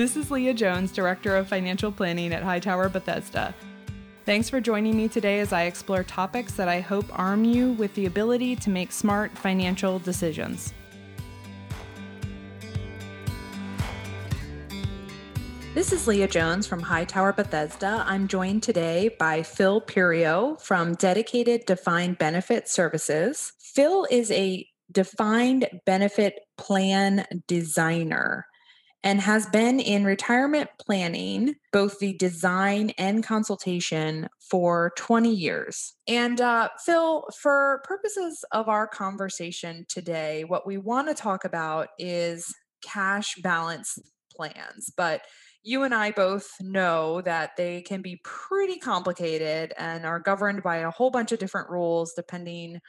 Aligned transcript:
This 0.00 0.16
is 0.16 0.30
Leah 0.30 0.54
Jones, 0.54 0.92
Director 0.92 1.36
of 1.36 1.46
Financial 1.46 1.92
Planning 1.92 2.32
at 2.32 2.42
Hightower 2.42 2.88
Bethesda. 2.88 3.54
Thanks 4.24 4.48
for 4.48 4.58
joining 4.58 4.96
me 4.96 5.08
today 5.08 5.40
as 5.40 5.52
I 5.52 5.64
explore 5.64 6.02
topics 6.02 6.54
that 6.54 6.68
I 6.68 6.80
hope 6.80 7.04
arm 7.12 7.44
you 7.44 7.72
with 7.72 7.94
the 7.94 8.06
ability 8.06 8.56
to 8.56 8.70
make 8.70 8.92
smart 8.92 9.36
financial 9.36 9.98
decisions. 9.98 10.72
This 15.74 15.92
is 15.92 16.08
Leah 16.08 16.28
Jones 16.28 16.66
from 16.66 16.80
Hightower 16.80 17.34
Bethesda. 17.34 18.02
I'm 18.06 18.26
joined 18.26 18.62
today 18.62 19.14
by 19.18 19.42
Phil 19.42 19.82
Pirio 19.82 20.58
from 20.62 20.94
Dedicated 20.94 21.66
Defined 21.66 22.16
Benefit 22.16 22.70
Services. 22.70 23.52
Phil 23.60 24.06
is 24.10 24.30
a 24.30 24.66
defined 24.90 25.68
benefit 25.84 26.40
plan 26.56 27.26
designer 27.46 28.46
and 29.02 29.20
has 29.20 29.46
been 29.46 29.80
in 29.80 30.04
retirement 30.04 30.68
planning, 30.78 31.54
both 31.72 31.98
the 31.98 32.12
design 32.14 32.90
and 32.98 33.24
consultation, 33.24 34.28
for 34.50 34.92
20 34.96 35.32
years. 35.32 35.94
And 36.08 36.40
uh, 36.40 36.70
Phil, 36.84 37.24
for 37.40 37.82
purposes 37.84 38.44
of 38.50 38.68
our 38.68 38.88
conversation 38.88 39.86
today, 39.88 40.44
what 40.44 40.66
we 40.66 40.76
want 40.76 41.08
to 41.08 41.14
talk 41.14 41.44
about 41.44 41.88
is 41.98 42.52
cash 42.82 43.36
balance 43.42 43.96
plans. 44.34 44.92
But 44.96 45.22
you 45.62 45.84
and 45.84 45.94
I 45.94 46.10
both 46.10 46.48
know 46.60 47.20
that 47.22 47.56
they 47.56 47.82
can 47.82 48.02
be 48.02 48.20
pretty 48.24 48.78
complicated 48.78 49.72
and 49.78 50.04
are 50.04 50.18
governed 50.18 50.62
by 50.62 50.78
a 50.78 50.90
whole 50.90 51.10
bunch 51.10 51.32
of 51.32 51.38
different 51.38 51.70
rules 51.70 52.12
depending 52.16 52.80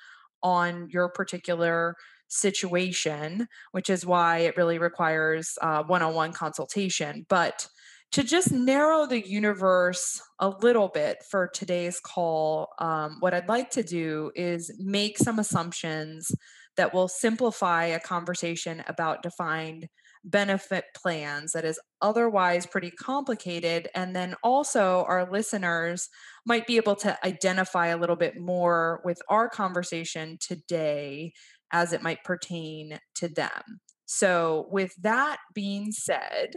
on 0.42 0.88
your 0.90 1.10
particular 1.10 1.96
situation, 2.32 3.48
which 3.72 3.90
is 3.90 4.06
why 4.06 4.40
it 4.40 4.58
really 4.58 4.80
requires 4.80 5.58
one 5.62 6.02
on 6.02 6.14
one 6.14 6.34
consultation. 6.34 7.26
But 7.30 7.68
to 8.14 8.24
just 8.24 8.52
narrow 8.52 9.06
the 9.06 9.26
universe 9.26 10.22
a 10.40 10.50
little 10.50 10.90
bit 10.90 11.24
for 11.30 11.48
today's 11.48 12.00
call, 12.00 12.70
um, 12.80 13.18
what 13.22 13.34
I'd 13.34 13.48
like 13.48 13.70
to 13.72 13.84
do 13.84 14.32
is 14.36 14.70
make 14.80 15.18
some 15.18 15.40
assumptions 15.40 16.32
that 16.78 16.94
will 16.94 17.08
simplify 17.08 17.86
a 17.86 18.00
conversation 18.00 18.84
about 18.88 19.24
defined 19.24 19.88
benefit 20.24 20.86
plans 20.96 21.54
that 21.54 21.66
is 21.66 21.80
otherwise 22.02 22.66
pretty 22.66 22.92
complicated. 22.92 23.88
And 23.96 24.16
then 24.16 24.36
also, 24.44 25.06
our 25.08 25.30
listeners 25.30 26.10
might 26.46 26.68
be 26.68 26.78
able 26.78 26.96
to 26.98 27.18
identify 27.26 27.88
a 27.88 27.98
little 27.98 28.16
bit 28.16 28.40
more 28.40 29.02
with 29.04 29.22
our 29.30 29.50
conversation 29.50 30.38
today 30.40 31.34
as 31.72 31.94
it 31.94 32.02
might 32.02 32.24
pertain 32.24 33.00
to 33.16 33.28
them. 33.28 33.82
So, 34.06 34.68
with 34.70 34.94
that 35.02 35.38
being 35.54 35.92
said, 35.92 36.56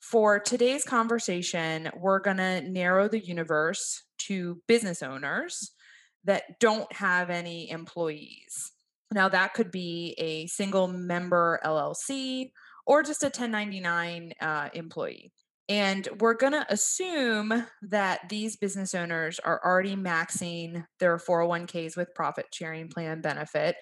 for 0.00 0.38
today's 0.38 0.84
conversation, 0.84 1.90
we're 1.96 2.20
going 2.20 2.36
to 2.36 2.60
narrow 2.60 3.08
the 3.08 3.24
universe 3.24 4.04
to 4.18 4.60
business 4.68 5.02
owners 5.02 5.72
that 6.24 6.60
don't 6.60 6.92
have 6.92 7.30
any 7.30 7.70
employees. 7.70 8.72
Now, 9.12 9.28
that 9.28 9.54
could 9.54 9.70
be 9.70 10.14
a 10.18 10.46
single 10.46 10.88
member 10.88 11.60
LLC 11.64 12.50
or 12.86 13.02
just 13.02 13.22
a 13.22 13.26
1099 13.26 14.32
uh, 14.40 14.68
employee. 14.74 15.32
And 15.68 16.06
we're 16.20 16.34
going 16.34 16.52
to 16.52 16.66
assume 16.68 17.66
that 17.82 18.28
these 18.28 18.56
business 18.56 18.94
owners 18.94 19.38
are 19.38 19.60
already 19.64 19.96
maxing 19.96 20.84
their 21.00 21.16
401ks 21.16 21.96
with 21.96 22.14
profit 22.14 22.46
sharing 22.52 22.88
plan 22.88 23.22
benefit. 23.22 23.76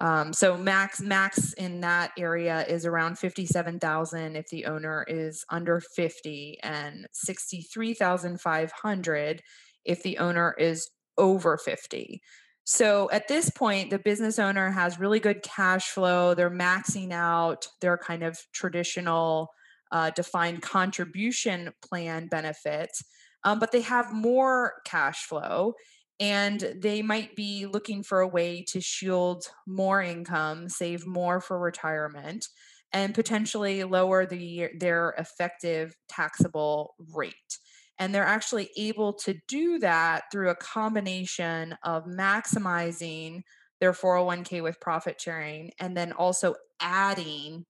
Um, 0.00 0.32
so 0.32 0.56
max 0.56 1.02
max 1.02 1.52
in 1.54 1.80
that 1.82 2.12
area 2.18 2.64
is 2.66 2.86
around 2.86 3.18
57,000 3.18 4.34
if 4.34 4.48
the 4.48 4.64
owner 4.64 5.04
is 5.06 5.44
under 5.50 5.78
50 5.80 6.58
and 6.62 7.06
63,500 7.12 9.42
if 9.84 10.02
the 10.02 10.16
owner 10.18 10.54
is 10.58 10.88
over 11.18 11.58
50. 11.58 12.22
So 12.64 13.10
at 13.10 13.28
this 13.28 13.50
point, 13.50 13.90
the 13.90 13.98
business 13.98 14.38
owner 14.38 14.70
has 14.70 15.00
really 15.00 15.20
good 15.20 15.42
cash 15.42 15.88
flow. 15.88 16.32
They're 16.34 16.50
maxing 16.50 17.12
out 17.12 17.66
their 17.80 17.98
kind 17.98 18.22
of 18.22 18.38
traditional 18.52 19.48
uh, 19.92 20.10
defined 20.10 20.62
contribution 20.62 21.72
plan 21.82 22.28
benefits, 22.28 23.02
um, 23.44 23.58
but 23.58 23.72
they 23.72 23.80
have 23.80 24.14
more 24.14 24.74
cash 24.84 25.24
flow 25.24 25.74
and 26.20 26.76
they 26.76 27.00
might 27.00 27.34
be 27.34 27.64
looking 27.64 28.02
for 28.02 28.20
a 28.20 28.28
way 28.28 28.62
to 28.68 28.80
shield 28.80 29.44
more 29.66 30.02
income, 30.02 30.68
save 30.68 31.06
more 31.06 31.40
for 31.40 31.58
retirement, 31.58 32.46
and 32.92 33.14
potentially 33.14 33.82
lower 33.84 34.26
the 34.26 34.68
their 34.78 35.14
effective 35.16 35.96
taxable 36.08 36.94
rate. 37.14 37.58
And 37.98 38.14
they're 38.14 38.24
actually 38.24 38.70
able 38.76 39.14
to 39.14 39.34
do 39.48 39.78
that 39.78 40.24
through 40.30 40.50
a 40.50 40.54
combination 40.54 41.76
of 41.82 42.04
maximizing 42.04 43.42
their 43.80 43.92
401k 43.92 44.62
with 44.62 44.80
profit 44.80 45.20
sharing 45.20 45.70
and 45.78 45.96
then 45.96 46.12
also 46.12 46.54
adding 46.80 47.64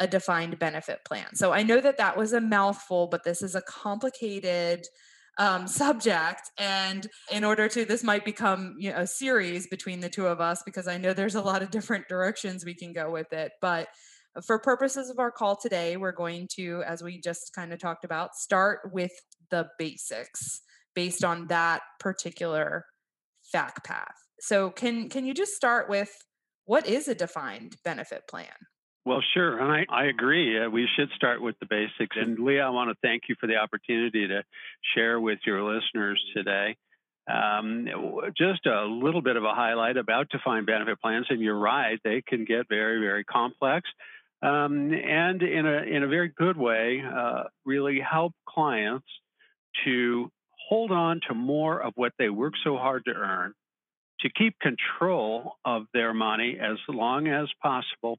a 0.00 0.06
defined 0.06 0.58
benefit 0.58 1.00
plan. 1.04 1.34
So 1.34 1.52
I 1.52 1.64
know 1.64 1.80
that 1.80 1.98
that 1.98 2.16
was 2.16 2.32
a 2.32 2.40
mouthful, 2.40 3.08
but 3.08 3.24
this 3.24 3.42
is 3.42 3.56
a 3.56 3.62
complicated 3.62 4.86
um, 5.38 5.66
subject. 5.66 6.50
And 6.58 7.06
in 7.30 7.44
order 7.44 7.68
to, 7.68 7.84
this 7.84 8.02
might 8.02 8.24
become 8.24 8.76
you 8.78 8.90
know, 8.90 8.98
a 8.98 9.06
series 9.06 9.66
between 9.66 10.00
the 10.00 10.08
two 10.08 10.26
of 10.26 10.40
us 10.40 10.62
because 10.64 10.88
I 10.88 10.98
know 10.98 11.12
there's 11.12 11.36
a 11.36 11.42
lot 11.42 11.62
of 11.62 11.70
different 11.70 12.08
directions 12.08 12.64
we 12.64 12.74
can 12.74 12.92
go 12.92 13.10
with 13.10 13.32
it. 13.32 13.52
But 13.60 13.88
for 14.44 14.58
purposes 14.58 15.10
of 15.10 15.18
our 15.18 15.30
call 15.30 15.56
today, 15.56 15.96
we're 15.96 16.12
going 16.12 16.48
to, 16.56 16.82
as 16.86 17.02
we 17.02 17.20
just 17.20 17.52
kind 17.54 17.72
of 17.72 17.78
talked 17.78 18.04
about, 18.04 18.34
start 18.34 18.90
with 18.92 19.12
the 19.50 19.68
basics 19.78 20.60
based 20.94 21.24
on 21.24 21.46
that 21.46 21.82
particular 22.00 22.84
fact 23.52 23.84
path. 23.84 24.14
So 24.40 24.70
can 24.70 25.08
can 25.08 25.24
you 25.24 25.34
just 25.34 25.54
start 25.54 25.88
with 25.88 26.10
what 26.64 26.86
is 26.86 27.08
a 27.08 27.14
defined 27.14 27.76
benefit 27.84 28.22
plan? 28.28 28.46
Well, 29.08 29.22
sure. 29.32 29.58
And 29.58 29.72
I, 29.72 29.86
I 29.88 30.04
agree. 30.04 30.62
Uh, 30.62 30.68
we 30.68 30.86
should 30.94 31.08
start 31.16 31.40
with 31.40 31.58
the 31.60 31.64
basics. 31.64 32.14
And 32.14 32.38
Leah, 32.38 32.66
I 32.66 32.68
want 32.68 32.90
to 32.90 32.96
thank 33.00 33.22
you 33.26 33.36
for 33.40 33.46
the 33.46 33.56
opportunity 33.56 34.28
to 34.28 34.42
share 34.94 35.18
with 35.18 35.38
your 35.46 35.62
listeners 35.62 36.22
today. 36.36 36.76
Um, 37.26 37.88
just 38.36 38.66
a 38.66 38.84
little 38.84 39.22
bit 39.22 39.36
of 39.36 39.44
a 39.44 39.54
highlight 39.54 39.96
about 39.96 40.28
defined 40.28 40.66
benefit 40.66 41.00
plans. 41.00 41.24
And 41.30 41.40
you're 41.40 41.58
right, 41.58 41.98
they 42.04 42.20
can 42.20 42.44
get 42.44 42.68
very, 42.68 43.00
very 43.00 43.24
complex. 43.24 43.88
Um, 44.42 44.92
and 44.92 45.42
in 45.42 45.64
a, 45.66 45.82
in 45.84 46.02
a 46.02 46.08
very 46.08 46.28
good 46.28 46.58
way, 46.58 47.02
uh, 47.02 47.44
really 47.64 48.00
help 48.00 48.34
clients 48.46 49.06
to 49.86 50.30
hold 50.68 50.92
on 50.92 51.20
to 51.28 51.34
more 51.34 51.80
of 51.82 51.94
what 51.96 52.12
they 52.18 52.28
work 52.28 52.52
so 52.62 52.76
hard 52.76 53.06
to 53.06 53.12
earn, 53.12 53.54
to 54.20 54.28
keep 54.28 54.58
control 54.60 55.54
of 55.64 55.84
their 55.94 56.12
money 56.12 56.58
as 56.60 56.76
long 56.90 57.26
as 57.26 57.48
possible, 57.62 58.18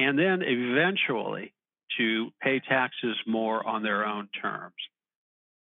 and 0.00 0.18
then 0.18 0.40
eventually 0.42 1.52
to 1.98 2.30
pay 2.42 2.58
taxes 2.66 3.16
more 3.26 3.66
on 3.66 3.82
their 3.82 4.06
own 4.06 4.28
terms. 4.40 4.74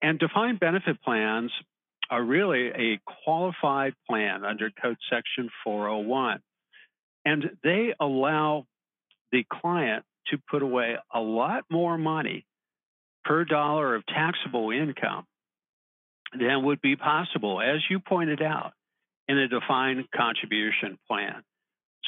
And 0.03 0.19
defined 0.19 0.61
benefit 0.61 1.03
plans 1.03 1.51
are 2.11 2.23
really 2.23 2.69
a 2.69 3.01
qualified 3.25 3.95
plan 4.09 4.45
under 4.45 4.71
Code 4.83 4.99
Section 5.11 5.49
401. 5.65 6.41
And 7.25 7.51
they 7.65 7.95
allow 7.99 8.67
the 9.33 9.45
client 9.51 10.05
to 10.27 10.39
put 10.51 10.63
away 10.63 10.97
a 11.13 11.21
lot 11.21 11.65
more 11.71 11.97
money 11.97 12.45
per 13.25 13.47
dollar 13.47 13.95
of 13.95 14.05
taxable 14.07 14.71
income 14.71 15.25
than 16.39 16.65
would 16.65 16.83
be 16.83 16.97
possible, 16.97 17.63
as 17.63 17.81
you 17.89 17.99
pointed 17.99 18.43
out, 18.43 18.73
in 19.27 19.39
a 19.39 19.49
defined 19.49 20.05
contribution 20.15 20.99
plan. 21.09 21.43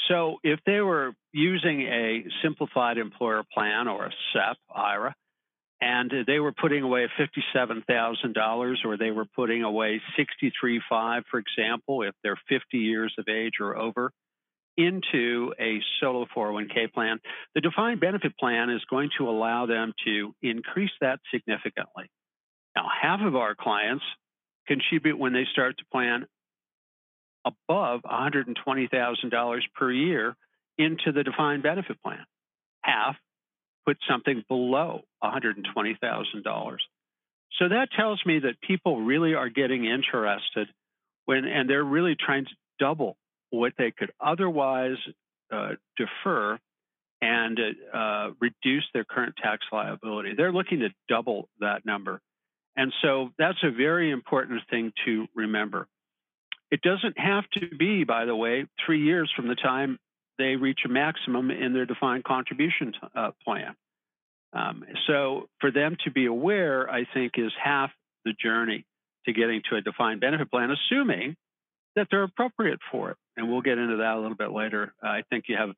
So 0.09 0.39
if 0.43 0.61
they 0.67 0.81
were 0.81 1.13
using 1.33 1.83
a 1.83 2.25
simplified 2.43 2.99
employer 2.99 3.45
plan 3.53 3.89
or 3.89 4.07
a 4.07 4.13
SEP 4.33 4.57
IRA, 4.75 5.15
and 5.81 6.13
they 6.27 6.39
were 6.39 6.53
putting 6.53 6.83
away 6.83 7.09
$57,000 7.19 8.77
or 8.85 8.97
they 8.97 9.11
were 9.11 9.25
putting 9.35 9.63
away 9.63 10.01
63.5, 10.19 11.23
for 11.31 11.39
example, 11.39 12.03
if 12.03 12.15
they're 12.23 12.39
50 12.49 12.79
years 12.79 13.15
of 13.19 13.27
age 13.29 13.55
or 13.61 13.77
over, 13.77 14.11
into 14.77 15.53
a 15.59 15.81
solo 16.01 16.27
401k 16.37 16.93
plan, 16.93 17.19
the 17.55 17.61
defined 17.61 18.01
benefit 18.01 18.37
plan 18.39 18.71
is 18.71 18.83
going 18.91 19.11
to 19.19 19.29
allow 19.29 19.67
them 19.67 19.93
to 20.05 20.35
increase 20.43 20.93
that 21.01 21.19
significantly. 21.33 22.11
Now, 22.77 22.87
half 23.01 23.21
of 23.21 23.37
our 23.37 23.55
clients 23.55 24.05
contribute 24.67 25.19
when 25.19 25.33
they 25.33 25.47
start 25.51 25.79
to 25.79 25.85
plan 25.91 26.27
above 27.45 28.03
$120,000 28.03 29.61
per 29.75 29.93
year 29.93 30.37
into 30.79 31.13
the 31.13 31.23
defined 31.23 31.63
benefit 31.63 32.03
plan. 32.03 32.25
Half 32.83 33.17
put 33.87 33.99
something 34.09 34.45
below 34.49 35.03
$120,000. 35.23 36.77
So 37.59 37.69
that 37.69 37.89
tells 37.97 38.25
me 38.25 38.41
that 38.41 38.61
people 38.61 39.03
really 39.03 39.35
are 39.35 39.49
getting 39.49 39.85
interested 39.85 40.69
when, 41.27 41.45
and 41.45 41.69
they're 41.69 41.85
really 41.85 42.17
trying 42.19 42.45
to 42.45 42.51
double 42.79 43.17
what 43.51 43.73
they 43.77 43.91
could 43.91 44.11
otherwise 44.21 44.97
uh, 45.53 45.71
defer 45.97 46.59
and 47.21 47.59
uh, 47.93 48.31
reduce 48.41 48.85
their 48.95 49.05
current 49.05 49.35
tax 49.43 49.67
liability. 49.71 50.33
They're 50.37 50.53
looking 50.53 50.81
to 50.81 50.89
double 51.09 51.49
that 51.61 51.85
number. 51.85 52.21
And 52.77 52.93
so 53.03 53.31
that's 53.39 53.59
a 53.63 53.71
very 53.71 54.11
important 54.11 54.63
thing 54.71 54.93
to 55.05 55.27
remember. 55.35 55.87
It 56.70 56.82
doesn't 56.82 57.19
have 57.19 57.44
to 57.55 57.69
be, 57.76 58.05
by 58.05 58.25
the 58.25 58.37
way, 58.37 58.67
three 58.84 59.02
years 59.02 59.32
from 59.34 59.49
the 59.49 59.56
time 59.56 59.99
they 60.38 60.56
reach 60.56 60.81
a 60.84 60.88
maximum 60.88 61.50
in 61.50 61.75
their 61.75 61.87
defined 61.87 62.25
contribution 62.25 62.94
uh, 63.14 63.32
plan. 63.44 63.75
Um, 64.52 64.84
so 65.06 65.49
for 65.61 65.70
them 65.70 65.96
to 66.05 66.11
be 66.11 66.26
aware, 66.26 66.90
I 66.90 67.06
think, 67.12 67.32
is 67.37 67.52
half 67.62 67.90
the 68.25 68.32
journey 68.32 68.84
to 69.26 69.32
getting 69.32 69.62
to 69.70 69.76
a 69.76 69.81
defined 69.81 70.20
benefit 70.20 70.50
plan, 70.50 70.70
assuming 70.70 71.37
that 71.96 72.08
they're 72.11 72.22
appropriate 72.22 72.81
for 72.90 73.11
it. 73.11 73.17
And 73.37 73.50
we'll 73.50 73.62
get 73.62 73.78
into 73.78 73.96
that 73.99 74.14
a 74.14 74.20
little 74.20 74.37
bit 74.37 74.50
later. 74.50 74.93
I 75.02 75.22
think 75.31 75.44
you 75.49 75.56
have 75.56 75.75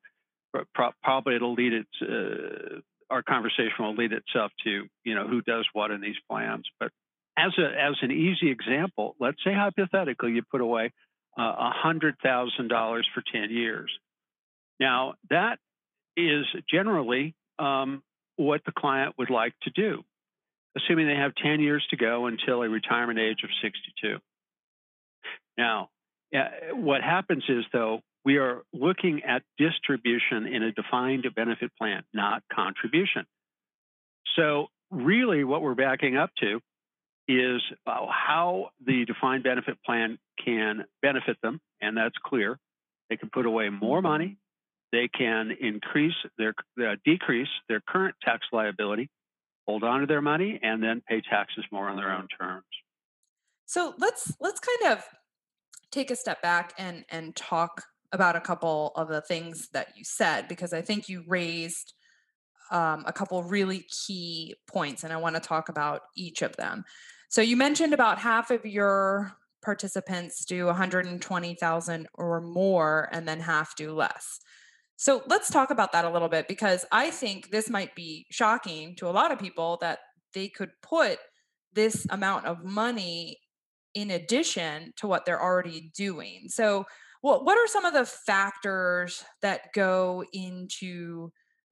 probably 1.02 1.36
it'll 1.36 1.54
lead 1.54 1.72
it. 1.72 1.86
Uh, 2.00 2.80
our 3.10 3.22
conversation 3.22 3.72
will 3.78 3.94
lead 3.94 4.12
itself 4.12 4.52
to 4.64 4.86
you 5.04 5.14
know 5.14 5.26
who 5.26 5.42
does 5.42 5.66
what 5.72 5.90
in 5.90 6.00
these 6.00 6.16
plans. 6.30 6.66
But 6.78 6.90
as 7.36 7.52
a 7.58 7.62
as 7.62 7.96
an 8.02 8.10
easy 8.10 8.50
example, 8.50 9.16
let's 9.18 9.38
say 9.44 9.52
hypothetically 9.54 10.32
you 10.32 10.42
put 10.50 10.60
away 10.60 10.92
uh, 11.38 11.42
a 11.42 11.46
uh, 11.46 11.70
hundred 11.72 12.16
thousand 12.22 12.68
dollars 12.68 13.08
for 13.14 13.22
ten 13.32 13.50
years. 13.50 13.90
Now 14.78 15.14
that 15.30 15.58
is 16.16 16.44
generally 16.70 17.34
um, 17.58 18.02
what 18.36 18.62
the 18.64 18.72
client 18.72 19.14
would 19.18 19.30
like 19.30 19.54
to 19.62 19.70
do, 19.70 20.02
assuming 20.76 21.06
they 21.06 21.14
have 21.14 21.34
10 21.34 21.60
years 21.60 21.86
to 21.90 21.96
go 21.96 22.26
until 22.26 22.62
a 22.62 22.68
retirement 22.68 23.18
age 23.18 23.38
of 23.44 23.50
62. 23.62 24.18
Now, 25.56 25.90
what 26.72 27.02
happens 27.02 27.44
is, 27.48 27.64
though, 27.72 28.00
we 28.24 28.38
are 28.38 28.62
looking 28.72 29.22
at 29.24 29.42
distribution 29.58 30.46
in 30.46 30.62
a 30.62 30.72
defined 30.72 31.26
benefit 31.34 31.72
plan, 31.76 32.04
not 32.14 32.42
contribution. 32.52 33.26
So, 34.36 34.68
really, 34.90 35.44
what 35.44 35.60
we're 35.60 35.74
backing 35.74 36.16
up 36.16 36.30
to 36.40 36.60
is 37.28 37.62
how 37.86 38.70
the 38.84 39.04
defined 39.04 39.44
benefit 39.44 39.78
plan 39.84 40.18
can 40.44 40.84
benefit 41.00 41.36
them, 41.42 41.60
and 41.80 41.96
that's 41.96 42.16
clear. 42.24 42.58
They 43.08 43.16
can 43.16 43.30
put 43.32 43.46
away 43.46 43.68
more 43.68 44.02
money, 44.02 44.38
they 44.92 45.08
can 45.08 45.50
increase 45.58 46.14
their 46.38 46.54
uh, 46.80 46.96
decrease 47.04 47.48
their 47.68 47.80
current 47.80 48.14
tax 48.22 48.46
liability, 48.52 49.08
hold 49.66 49.84
on 49.84 50.00
to 50.00 50.06
their 50.06 50.22
money, 50.22 50.60
and 50.62 50.82
then 50.82 51.02
pay 51.08 51.22
taxes 51.22 51.64
more 51.72 51.88
on 51.88 51.96
their 51.96 52.12
own 52.12 52.28
terms. 52.38 52.64
So 53.66 53.94
let's 53.98 54.34
let's 54.40 54.60
kind 54.60 54.92
of 54.92 55.04
take 55.90 56.10
a 56.10 56.16
step 56.16 56.42
back 56.42 56.74
and 56.78 57.04
and 57.08 57.34
talk 57.34 57.84
about 58.12 58.36
a 58.36 58.40
couple 58.40 58.92
of 58.94 59.08
the 59.08 59.22
things 59.22 59.68
that 59.72 59.96
you 59.96 60.04
said 60.04 60.46
because 60.46 60.74
I 60.74 60.82
think 60.82 61.08
you 61.08 61.24
raised 61.26 61.94
um, 62.72 63.04
a 63.06 63.12
couple 63.12 63.42
really 63.44 63.86
key 64.06 64.54
points, 64.66 65.04
and 65.04 65.12
I 65.12 65.18
want 65.18 65.36
to 65.36 65.40
talk 65.40 65.68
about 65.68 66.02
each 66.16 66.42
of 66.42 66.56
them. 66.56 66.84
So 67.28 67.40
you 67.40 67.56
mentioned 67.56 67.92
about 67.92 68.18
half 68.18 68.50
of 68.50 68.66
your 68.66 69.32
participants 69.62 70.44
do 70.44 70.66
120,000 70.66 72.08
or 72.14 72.40
more, 72.40 73.08
and 73.12 73.28
then 73.28 73.40
half 73.40 73.76
do 73.76 73.92
less. 73.92 74.40
So 74.96 75.22
let's 75.26 75.50
talk 75.50 75.70
about 75.70 75.92
that 75.92 76.04
a 76.04 76.10
little 76.10 76.28
bit 76.28 76.48
because 76.48 76.84
I 76.90 77.10
think 77.10 77.50
this 77.50 77.68
might 77.68 77.94
be 77.94 78.26
shocking 78.30 78.96
to 78.96 79.08
a 79.08 79.10
lot 79.10 79.32
of 79.32 79.38
people 79.38 79.78
that 79.80 79.98
they 80.32 80.48
could 80.48 80.70
put 80.82 81.18
this 81.72 82.06
amount 82.10 82.46
of 82.46 82.64
money 82.64 83.38
in 83.94 84.10
addition 84.10 84.92
to 84.96 85.06
what 85.06 85.24
they're 85.24 85.42
already 85.42 85.90
doing. 85.94 86.44
So, 86.48 86.86
what 87.20 87.44
what 87.44 87.58
are 87.58 87.66
some 87.66 87.84
of 87.84 87.92
the 87.94 88.04
factors 88.04 89.24
that 89.42 89.72
go 89.72 90.24
into 90.32 91.30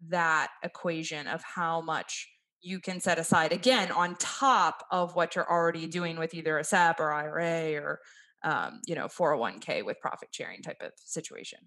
that 0.09 0.51
equation 0.63 1.27
of 1.27 1.43
how 1.43 1.81
much 1.81 2.29
you 2.63 2.81
can 2.81 3.01
set 3.01 3.19
aside 3.19 3.53
again 3.53 3.91
on 3.91 4.17
top 4.17 4.85
of 4.91 5.15
what 5.15 5.35
you're 5.35 5.51
already 5.51 5.87
doing 5.87 6.19
with 6.19 6.35
either 6.35 6.59
a 6.59 6.65
SEP 6.65 7.01
or 7.01 7.13
IRA 7.13 7.75
or 7.81 8.01
um, 8.43 8.81
you 8.87 8.95
know 8.95 9.07
401k 9.07 9.85
with 9.85 10.01
profit 10.01 10.29
sharing 10.33 10.63
type 10.63 10.81
of 10.81 10.93
situation? 10.97 11.61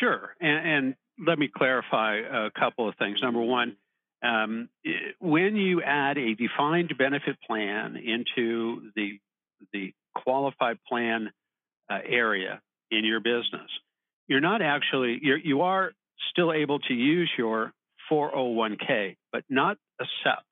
Sure, 0.00 0.34
and, 0.40 0.68
and 0.68 0.94
let 1.26 1.38
me 1.38 1.48
clarify 1.54 2.16
a 2.18 2.50
couple 2.58 2.88
of 2.88 2.94
things. 2.96 3.18
Number 3.22 3.40
one, 3.40 3.76
um, 4.22 4.68
when 5.18 5.56
you 5.56 5.82
add 5.82 6.18
a 6.18 6.34
defined 6.34 6.94
benefit 6.96 7.36
plan 7.46 7.96
into 7.96 8.90
the 8.94 9.18
the 9.72 9.92
qualified 10.14 10.78
plan 10.88 11.30
uh, 11.90 11.98
area 12.08 12.60
in 12.90 13.04
your 13.04 13.20
business, 13.20 13.70
you're 14.28 14.40
not 14.40 14.62
actually 14.62 15.18
you're, 15.22 15.38
you 15.38 15.62
are 15.62 15.92
still 16.30 16.52
able 16.52 16.78
to 16.80 16.94
use 16.94 17.30
your 17.36 17.72
401k, 18.10 19.16
but 19.32 19.44
not 19.48 19.76
a 20.00 20.04
SEP 20.24 20.42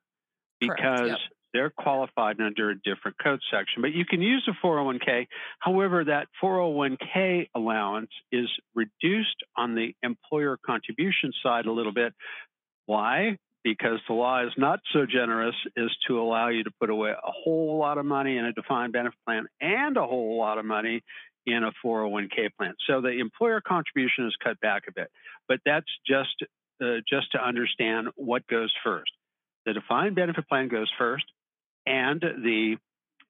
because 0.61 1.09
yep. 1.09 1.19
they're 1.53 1.71
qualified 1.71 2.41
under 2.41 2.71
a 2.71 2.75
different 2.75 3.17
code 3.23 3.41
section. 3.51 3.83
But 3.83 3.93
you 3.93 4.05
can 4.05 4.23
use 4.23 4.49
a 4.49 4.67
401k. 4.67 5.27
However, 5.59 6.05
that 6.05 6.29
401k 6.43 7.49
allowance 7.55 8.11
is 8.31 8.49
reduced 8.75 9.37
on 9.57 9.75
the 9.75 9.95
employer 10.03 10.59
contribution 10.65 11.33
side 11.43 11.67
a 11.67 11.73
little 11.73 11.93
bit. 11.93 12.15
Why? 12.87 13.39
because 13.63 13.99
the 14.09 14.15
law 14.15 14.45
is 14.45 14.53
not 14.57 14.81
so 14.93 15.07
generous 15.07 15.55
as 15.77 15.91
to 16.09 16.21
allow 16.21 16.49
you 16.49 16.65
to 16.65 16.71
put 16.81 16.91
away 16.91 17.11
a 17.11 17.31
whole 17.31 17.79
lot 17.79 17.99
of 17.99 18.07
money 18.07 18.37
in 18.37 18.45
a 18.45 18.53
defined 18.53 18.93
benefit 18.93 19.19
plan 19.27 19.47
and 19.61 19.97
a 19.97 20.07
whole 20.07 20.39
lot 20.39 20.59
of 20.59 20.65
money 20.65 21.03
in 21.53 21.65
a 21.65 21.73
401k 21.85 22.51
plan. 22.57 22.75
So 22.87 23.01
the 23.01 23.19
employer 23.19 23.61
contribution 23.61 24.27
is 24.27 24.35
cut 24.43 24.61
back 24.61 24.85
a 24.89 24.93
bit, 24.93 25.11
but 25.49 25.61
that's 25.65 25.91
just 26.07 26.35
uh, 26.83 27.01
just 27.09 27.33
to 27.33 27.39
understand 27.39 28.09
what 28.17 28.47
goes 28.47 28.73
first. 28.83 29.11
The 29.67 29.75
defined 29.75 30.17
benefit 30.17 30.49
plan 30.49 30.69
goes 30.69 30.91
first, 30.99 31.25
and 31.87 32.21
the 32.21 32.77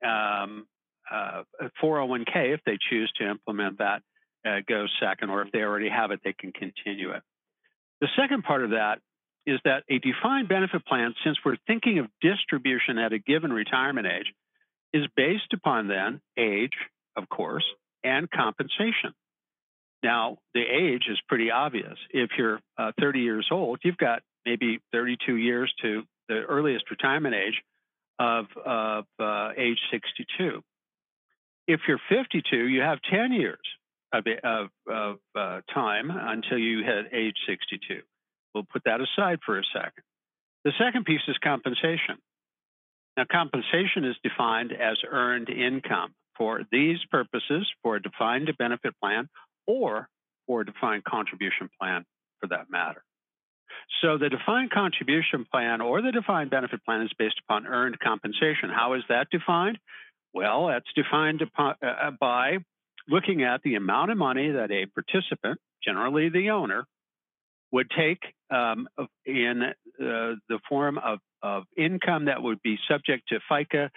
um, 0.07 0.67
uh, 1.11 1.43
401k, 1.83 2.55
if 2.55 2.61
they 2.65 2.79
choose 2.89 3.11
to 3.17 3.29
implement 3.29 3.79
that, 3.79 4.03
uh, 4.47 4.61
goes 4.67 4.91
second, 5.01 5.31
or 5.31 5.43
if 5.43 5.53
they 5.53 5.61
already 5.61 5.89
have 5.89 6.13
it, 6.13 6.21
they 6.25 6.33
can 6.33 6.53
continue 6.53 7.11
it. 7.11 7.23
The 8.01 8.09
second 8.17 8.45
part 8.45 8.65
of 8.65 8.71
that 8.71 9.01
is 9.47 9.59
that 9.65 9.83
a 9.91 9.99
defined 9.99 10.49
benefit 10.49 10.87
plan, 10.87 11.15
since 11.25 11.37
we're 11.45 11.57
thinking 11.67 11.99
of 11.99 12.07
distribution 12.21 12.99
at 12.99 13.13
a 13.13 13.19
given 13.19 13.53
retirement 13.53 14.07
age, 14.07 14.33
is 14.93 15.07
based 15.17 15.53
upon 15.53 15.89
then 15.89 16.21
age, 16.39 16.73
of 17.17 17.29
course, 17.29 17.65
and 18.05 18.31
compensation. 18.31 19.15
Now, 20.03 20.39
the 20.55 20.63
age 20.63 21.05
is 21.11 21.19
pretty 21.29 21.51
obvious. 21.51 21.99
If 22.11 22.31
you're 22.39 22.61
uh, 22.79 22.93
30 22.99 23.21
years 23.21 23.49
old, 23.51 23.81
you've 23.85 23.99
got 23.99 24.23
maybe 24.47 24.81
32 24.93 25.37
years 25.37 25.73
to 25.83 26.03
the 26.29 26.43
earliest 26.43 26.91
retirement 26.91 27.35
age 27.35 27.61
of, 28.19 28.47
of 28.65 29.05
uh, 29.19 29.51
age 29.57 29.79
62. 29.91 30.63
If 31.67 31.81
you're 31.87 32.01
52, 32.09 32.57
you 32.57 32.81
have 32.81 32.99
10 33.11 33.33
years 33.33 33.59
of, 34.13 34.25
of, 34.43 34.69
of 34.89 35.17
uh, 35.35 35.61
time 35.73 36.11
until 36.11 36.59
you 36.59 36.83
hit 36.83 37.07
age 37.13 37.37
62. 37.47 38.01
We'll 38.55 38.65
put 38.65 38.85
that 38.85 39.01
aside 39.01 39.41
for 39.45 39.59
a 39.59 39.63
second. 39.73 40.03
The 40.65 40.73
second 40.79 41.05
piece 41.05 41.21
is 41.29 41.37
compensation. 41.43 42.19
Now, 43.17 43.25
compensation 43.31 44.05
is 44.05 44.17
defined 44.23 44.73
as 44.73 44.99
earned 45.09 45.51
income 45.51 46.15
for 46.41 46.63
these 46.73 46.97
purposes 47.11 47.69
for 47.83 47.97
a 47.97 48.03
defined 48.03 48.51
benefit 48.59 48.95
plan 48.99 49.29
or 49.67 50.09
for 50.47 50.63
a 50.63 50.65
defined 50.65 51.05
contribution 51.05 51.69
plan 51.79 52.03
for 52.41 52.47
that 52.47 52.71
matter. 52.71 53.05
So 54.01 54.17
the 54.17 54.31
defined 54.31 54.71
contribution 54.71 55.45
plan 55.53 55.83
or 55.83 56.01
the 56.01 56.13
defined 56.13 56.49
benefit 56.49 56.83
plan 56.83 57.03
is 57.03 57.11
based 57.19 57.39
upon 57.47 57.67
earned 57.67 57.99
compensation. 58.01 58.71
How 58.75 58.95
is 58.95 59.03
that 59.11 59.27
defined? 59.31 59.79
Well, 60.33 60.69
that's 60.69 60.87
defined 60.97 61.43
uh, 61.59 61.73
uh 61.83 62.11
by 62.19 62.59
looking 63.07 63.43
at 63.43 63.61
the 63.63 63.75
amount 63.75 64.11
of 64.11 64.17
money 64.17 64.53
that 64.53 64.71
a 64.71 64.87
participant, 64.87 65.59
generally 65.85 66.31
the 66.31 66.51
owner, 66.51 66.87
would 67.71 67.91
take 67.91 68.21
um, 68.51 68.89
in 69.27 69.63
uh, 69.63 69.75
the 69.99 70.59
form 70.71 70.97
of, 70.97 71.19
of 71.43 71.65
income 71.77 72.27
that 72.27 72.43
would 72.43 72.63
be 72.63 72.79
subject 72.89 73.29
to 73.29 73.41
FICA, 73.51 73.91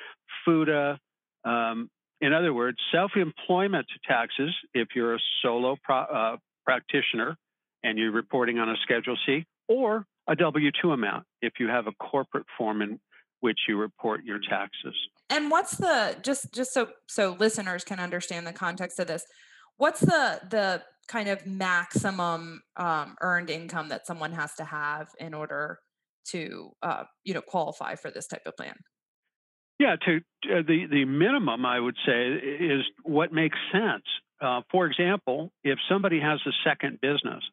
FUTA, 0.46 0.98
um, 1.46 1.90
in 2.22 2.34
other 2.34 2.54
words, 2.54 2.78
self 2.92 3.12
employment 3.16 3.88
taxes 4.08 4.54
if 4.74 4.90
you're 4.96 5.16
a 5.16 5.20
solo 5.42 5.78
pro, 5.84 5.98
uh, 5.98 6.38
practitioner 6.66 7.38
and 7.84 7.98
you're 7.98 8.12
reporting 8.12 8.60
on 8.60 8.70
a 8.70 8.76
Schedule 8.82 9.18
C, 9.26 9.46
or 9.68 10.06
a 10.28 10.36
W 10.36 10.72
2 10.82 10.92
amount 10.92 11.26
if 11.42 11.54
you 11.60 11.68
have 11.68 11.88
a 11.88 11.92
corporate 11.94 12.46
form 12.58 12.82
in 12.82 13.00
which 13.42 13.60
you 13.68 13.78
report 13.78 14.24
your 14.24 14.40
taxes. 14.40 14.96
And 15.30 15.52
what's 15.52 15.76
the 15.76 16.16
just 16.22 16.54
just 16.54 16.74
so 16.74 16.88
so 17.08 17.36
listeners 17.38 17.84
can 17.84 18.00
understand 18.00 18.48
the 18.48 18.54
context 18.54 19.00
of 19.00 19.08
this? 19.08 19.26
What's 19.78 20.00
the 20.00 20.40
the 20.50 20.82
kind 21.10 21.28
of 21.28 21.46
maximum 21.46 22.62
um, 22.78 23.16
earned 23.20 23.50
income 23.50 23.90
that 23.90 24.08
someone 24.08 24.32
has 24.32 24.54
to 24.56 24.64
have 24.64 25.10
in 25.20 25.34
order 25.34 25.80
to 26.30 26.72
uh, 26.82 27.04
you 27.26 27.34
know 27.34 27.42
qualify 27.42 27.96
for 27.96 28.10
this 28.12 28.28
type 28.28 28.44
of 28.46 28.56
plan? 28.56 28.76
Yeah, 29.80 29.96
to 30.06 30.18
uh, 30.18 30.62
the 30.68 30.86
the 30.90 31.06
minimum 31.06 31.66
I 31.66 31.80
would 31.80 31.98
say 32.06 32.32
is 32.34 32.84
what 33.04 33.34
makes 33.34 33.58
sense. 33.72 34.04
Uh, 34.42 34.62
for 34.72 34.86
example, 34.86 35.52
if 35.64 35.80
somebody 35.90 36.20
has 36.20 36.40
a 36.46 36.52
second 36.64 37.00
business, 37.02 37.44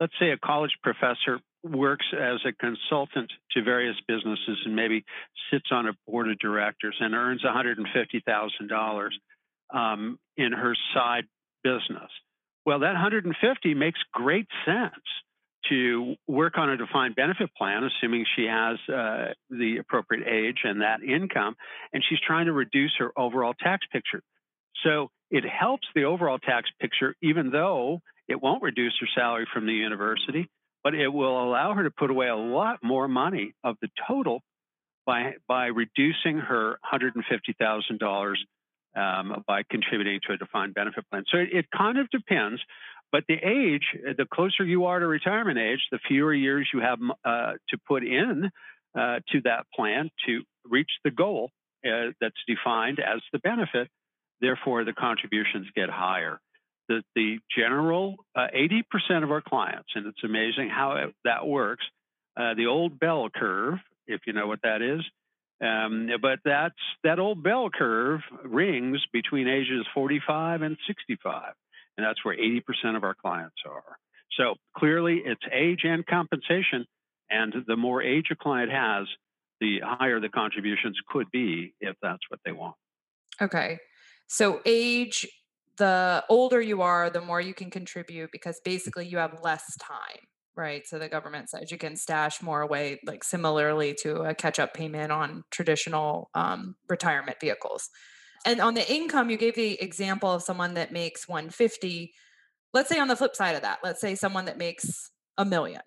let's 0.00 0.12
say 0.18 0.30
a 0.30 0.38
college 0.38 0.76
professor 0.82 1.40
works 1.62 2.06
as 2.12 2.40
a 2.46 2.52
consultant 2.52 3.32
to 3.52 3.62
various 3.62 3.96
businesses 4.06 4.58
and 4.64 4.76
maybe 4.76 5.04
sits 5.50 5.66
on 5.70 5.86
a 5.86 5.92
board 6.06 6.30
of 6.30 6.38
directors 6.38 6.96
and 7.00 7.14
earns 7.14 7.42
$150,000 7.42 9.08
um, 9.72 10.18
in 10.36 10.52
her 10.52 10.76
side 10.92 11.24
business. 11.62 12.10
Well, 12.66 12.80
that 12.80 12.92
150 12.92 13.74
makes 13.74 14.00
great 14.12 14.48
sense 14.66 14.92
to 15.68 16.14
work 16.26 16.58
on 16.58 16.70
a 16.70 16.76
defined 16.76 17.14
benefit 17.14 17.50
plan, 17.56 17.84
assuming 17.84 18.24
she 18.36 18.44
has 18.44 18.78
uh, 18.88 19.32
the 19.50 19.78
appropriate 19.78 20.26
age 20.28 20.58
and 20.64 20.82
that 20.82 21.02
income, 21.02 21.54
and 21.92 22.02
she's 22.08 22.20
trying 22.20 22.46
to 22.46 22.52
reduce 22.52 22.92
her 22.98 23.12
overall 23.16 23.54
tax 23.54 23.86
picture. 23.92 24.22
So 24.84 25.08
it 25.30 25.44
helps 25.44 25.86
the 25.94 26.04
overall 26.04 26.38
tax 26.38 26.68
picture, 26.80 27.14
even 27.22 27.50
though 27.50 28.00
it 28.28 28.40
won't 28.40 28.62
reduce 28.62 28.94
her 29.00 29.08
salary 29.14 29.46
from 29.52 29.66
the 29.66 29.72
university, 29.72 30.48
but 30.82 30.94
it 30.94 31.08
will 31.08 31.42
allow 31.42 31.74
her 31.74 31.84
to 31.84 31.90
put 31.90 32.10
away 32.10 32.28
a 32.28 32.36
lot 32.36 32.78
more 32.82 33.08
money 33.08 33.54
of 33.62 33.76
the 33.80 33.88
total 34.06 34.42
by 35.06 35.34
by 35.48 35.66
reducing 35.66 36.38
her 36.38 36.78
$150,000 36.92 38.34
um, 38.96 39.44
by 39.46 39.62
contributing 39.68 40.20
to 40.26 40.34
a 40.34 40.36
defined 40.36 40.74
benefit 40.74 41.04
plan. 41.10 41.24
So 41.30 41.38
it, 41.38 41.48
it, 41.52 41.66
kind 41.76 41.98
of 41.98 42.08
depends, 42.10 42.62
but 43.14 43.22
the 43.28 43.36
age, 43.36 43.84
the 44.18 44.26
closer 44.26 44.64
you 44.64 44.86
are 44.86 44.98
to 44.98 45.06
retirement 45.06 45.56
age, 45.56 45.78
the 45.92 46.00
fewer 46.08 46.34
years 46.34 46.68
you 46.74 46.80
have 46.80 46.98
uh, 47.24 47.52
to 47.68 47.78
put 47.86 48.02
in 48.02 48.50
uh, 48.98 49.20
to 49.30 49.40
that 49.44 49.66
plan 49.72 50.10
to 50.26 50.42
reach 50.68 50.90
the 51.04 51.12
goal 51.12 51.52
uh, 51.86 52.10
that's 52.20 52.34
defined 52.48 52.98
as 52.98 53.20
the 53.32 53.38
benefit. 53.38 53.86
Therefore, 54.40 54.82
the 54.82 54.92
contributions 54.92 55.68
get 55.76 55.88
higher. 55.90 56.40
The, 56.88 57.04
the 57.14 57.38
general 57.56 58.16
80% 58.36 58.82
uh, 58.82 59.22
of 59.22 59.30
our 59.30 59.42
clients, 59.42 59.90
and 59.94 60.06
it's 60.06 60.24
amazing 60.24 60.70
how 60.70 60.96
it, 60.96 61.14
that 61.24 61.46
works, 61.46 61.84
uh, 62.36 62.54
the 62.54 62.66
old 62.66 62.98
bell 62.98 63.28
curve, 63.32 63.78
if 64.08 64.22
you 64.26 64.32
know 64.32 64.48
what 64.48 64.62
that 64.64 64.82
is, 64.82 65.02
um, 65.64 66.08
but 66.20 66.40
that's 66.44 66.74
that 67.04 67.20
old 67.20 67.44
bell 67.44 67.70
curve 67.72 68.22
rings 68.44 68.98
between 69.12 69.46
ages 69.46 69.86
45 69.94 70.62
and 70.62 70.76
65, 70.88 71.52
and 71.96 72.06
that's 72.06 72.24
where 72.24 72.36
80% 72.36 72.96
of 72.96 73.04
our 73.04 73.14
clients 73.14 73.56
are. 73.66 73.96
So 74.36 74.54
clearly, 74.76 75.22
it's 75.24 75.42
age 75.52 75.80
and 75.84 76.04
compensation, 76.06 76.86
and 77.30 77.54
the 77.66 77.76
more 77.76 78.02
age 78.02 78.26
a 78.30 78.36
client 78.36 78.70
has, 78.72 79.06
the 79.60 79.80
higher 79.82 80.20
the 80.20 80.28
contributions 80.28 80.96
could 81.08 81.30
be 81.30 81.74
if 81.80 81.96
that's 82.02 82.22
what 82.28 82.40
they 82.44 82.52
want. 82.52 82.76
Okay, 83.40 83.78
so 84.26 84.60
age. 84.64 85.26
The 85.76 86.24
older 86.28 86.60
you 86.60 86.82
are, 86.82 87.10
the 87.10 87.20
more 87.20 87.40
you 87.40 87.52
can 87.52 87.68
contribute 87.68 88.30
because 88.30 88.60
basically 88.64 89.08
you 89.08 89.18
have 89.18 89.40
less 89.42 89.64
time 89.80 90.20
right? 90.56 90.86
So 90.86 90.98
the 90.98 91.08
government 91.08 91.50
says 91.50 91.70
you 91.70 91.78
can 91.78 91.96
stash 91.96 92.42
more 92.42 92.60
away, 92.60 93.00
like 93.04 93.24
similarly 93.24 93.94
to 94.02 94.22
a 94.22 94.34
catch 94.34 94.58
up 94.58 94.74
payment 94.74 95.10
on 95.10 95.44
traditional 95.50 96.30
um, 96.34 96.76
retirement 96.88 97.38
vehicles. 97.40 97.90
And 98.44 98.60
on 98.60 98.74
the 98.74 98.92
income, 98.92 99.30
you 99.30 99.36
gave 99.36 99.54
the 99.54 99.80
example 99.80 100.30
of 100.30 100.42
someone 100.42 100.74
that 100.74 100.92
makes 100.92 101.26
150. 101.26 102.12
Let's 102.72 102.88
say 102.88 102.98
on 102.98 103.08
the 103.08 103.16
flip 103.16 103.34
side 103.34 103.56
of 103.56 103.62
that, 103.62 103.78
let's 103.82 104.00
say 104.00 104.14
someone 104.14 104.44
that 104.44 104.58
makes 104.58 105.10
a 105.38 105.44
million. 105.44 105.80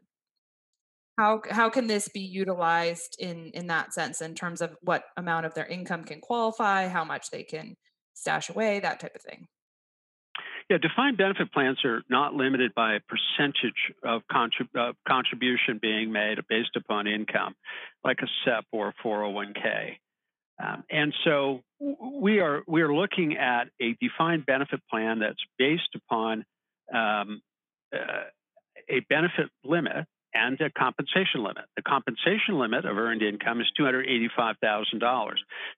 How, 1.17 1.41
how 1.49 1.69
can 1.69 1.87
this 1.87 2.07
be 2.09 2.19
utilized 2.19 3.15
in 3.19 3.51
in 3.55 3.67
that 3.67 3.91
sense 3.91 4.21
in 4.21 4.35
terms 4.35 4.61
of 4.61 4.75
what 4.81 5.03
amount 5.17 5.47
of 5.47 5.55
their 5.55 5.65
income 5.65 6.03
can 6.03 6.21
qualify, 6.21 6.87
how 6.87 7.03
much 7.03 7.31
they 7.31 7.41
can 7.41 7.75
stash 8.13 8.49
away, 8.49 8.79
that 8.79 8.99
type 8.99 9.15
of 9.15 9.21
thing? 9.21 9.47
Yeah, 10.69 10.77
defined 10.77 11.17
benefit 11.17 11.51
plans 11.53 11.79
are 11.85 12.03
not 12.09 12.33
limited 12.33 12.73
by 12.75 12.95
a 12.95 12.99
percentage 12.99 13.93
of 14.03 14.21
contrib- 14.29 14.93
contribution 15.07 15.79
being 15.81 16.11
made 16.11 16.39
based 16.49 16.75
upon 16.75 17.07
income, 17.07 17.55
like 18.03 18.19
a 18.21 18.27
SEP 18.43 18.65
or 18.71 18.89
a 18.89 18.93
401k. 19.07 19.95
Um, 20.63 20.83
and 20.89 21.13
so 21.23 21.61
we 21.79 22.39
are 22.39 22.63
we 22.67 22.81
are 22.81 22.93
looking 22.93 23.37
at 23.37 23.65
a 23.79 23.95
defined 24.01 24.45
benefit 24.45 24.81
plan 24.89 25.19
that's 25.19 25.43
based 25.59 25.95
upon 25.95 26.45
um, 26.93 27.41
uh, 27.93 28.25
a 28.89 28.99
benefit 29.09 29.49
limit 29.63 30.07
and 30.33 30.59
a 30.61 30.69
compensation 30.69 31.43
limit. 31.43 31.65
The 31.75 31.83
compensation 31.83 32.59
limit 32.59 32.85
of 32.85 32.97
earned 32.97 33.21
income 33.21 33.61
is 33.61 33.67
$285,000. 33.79 35.31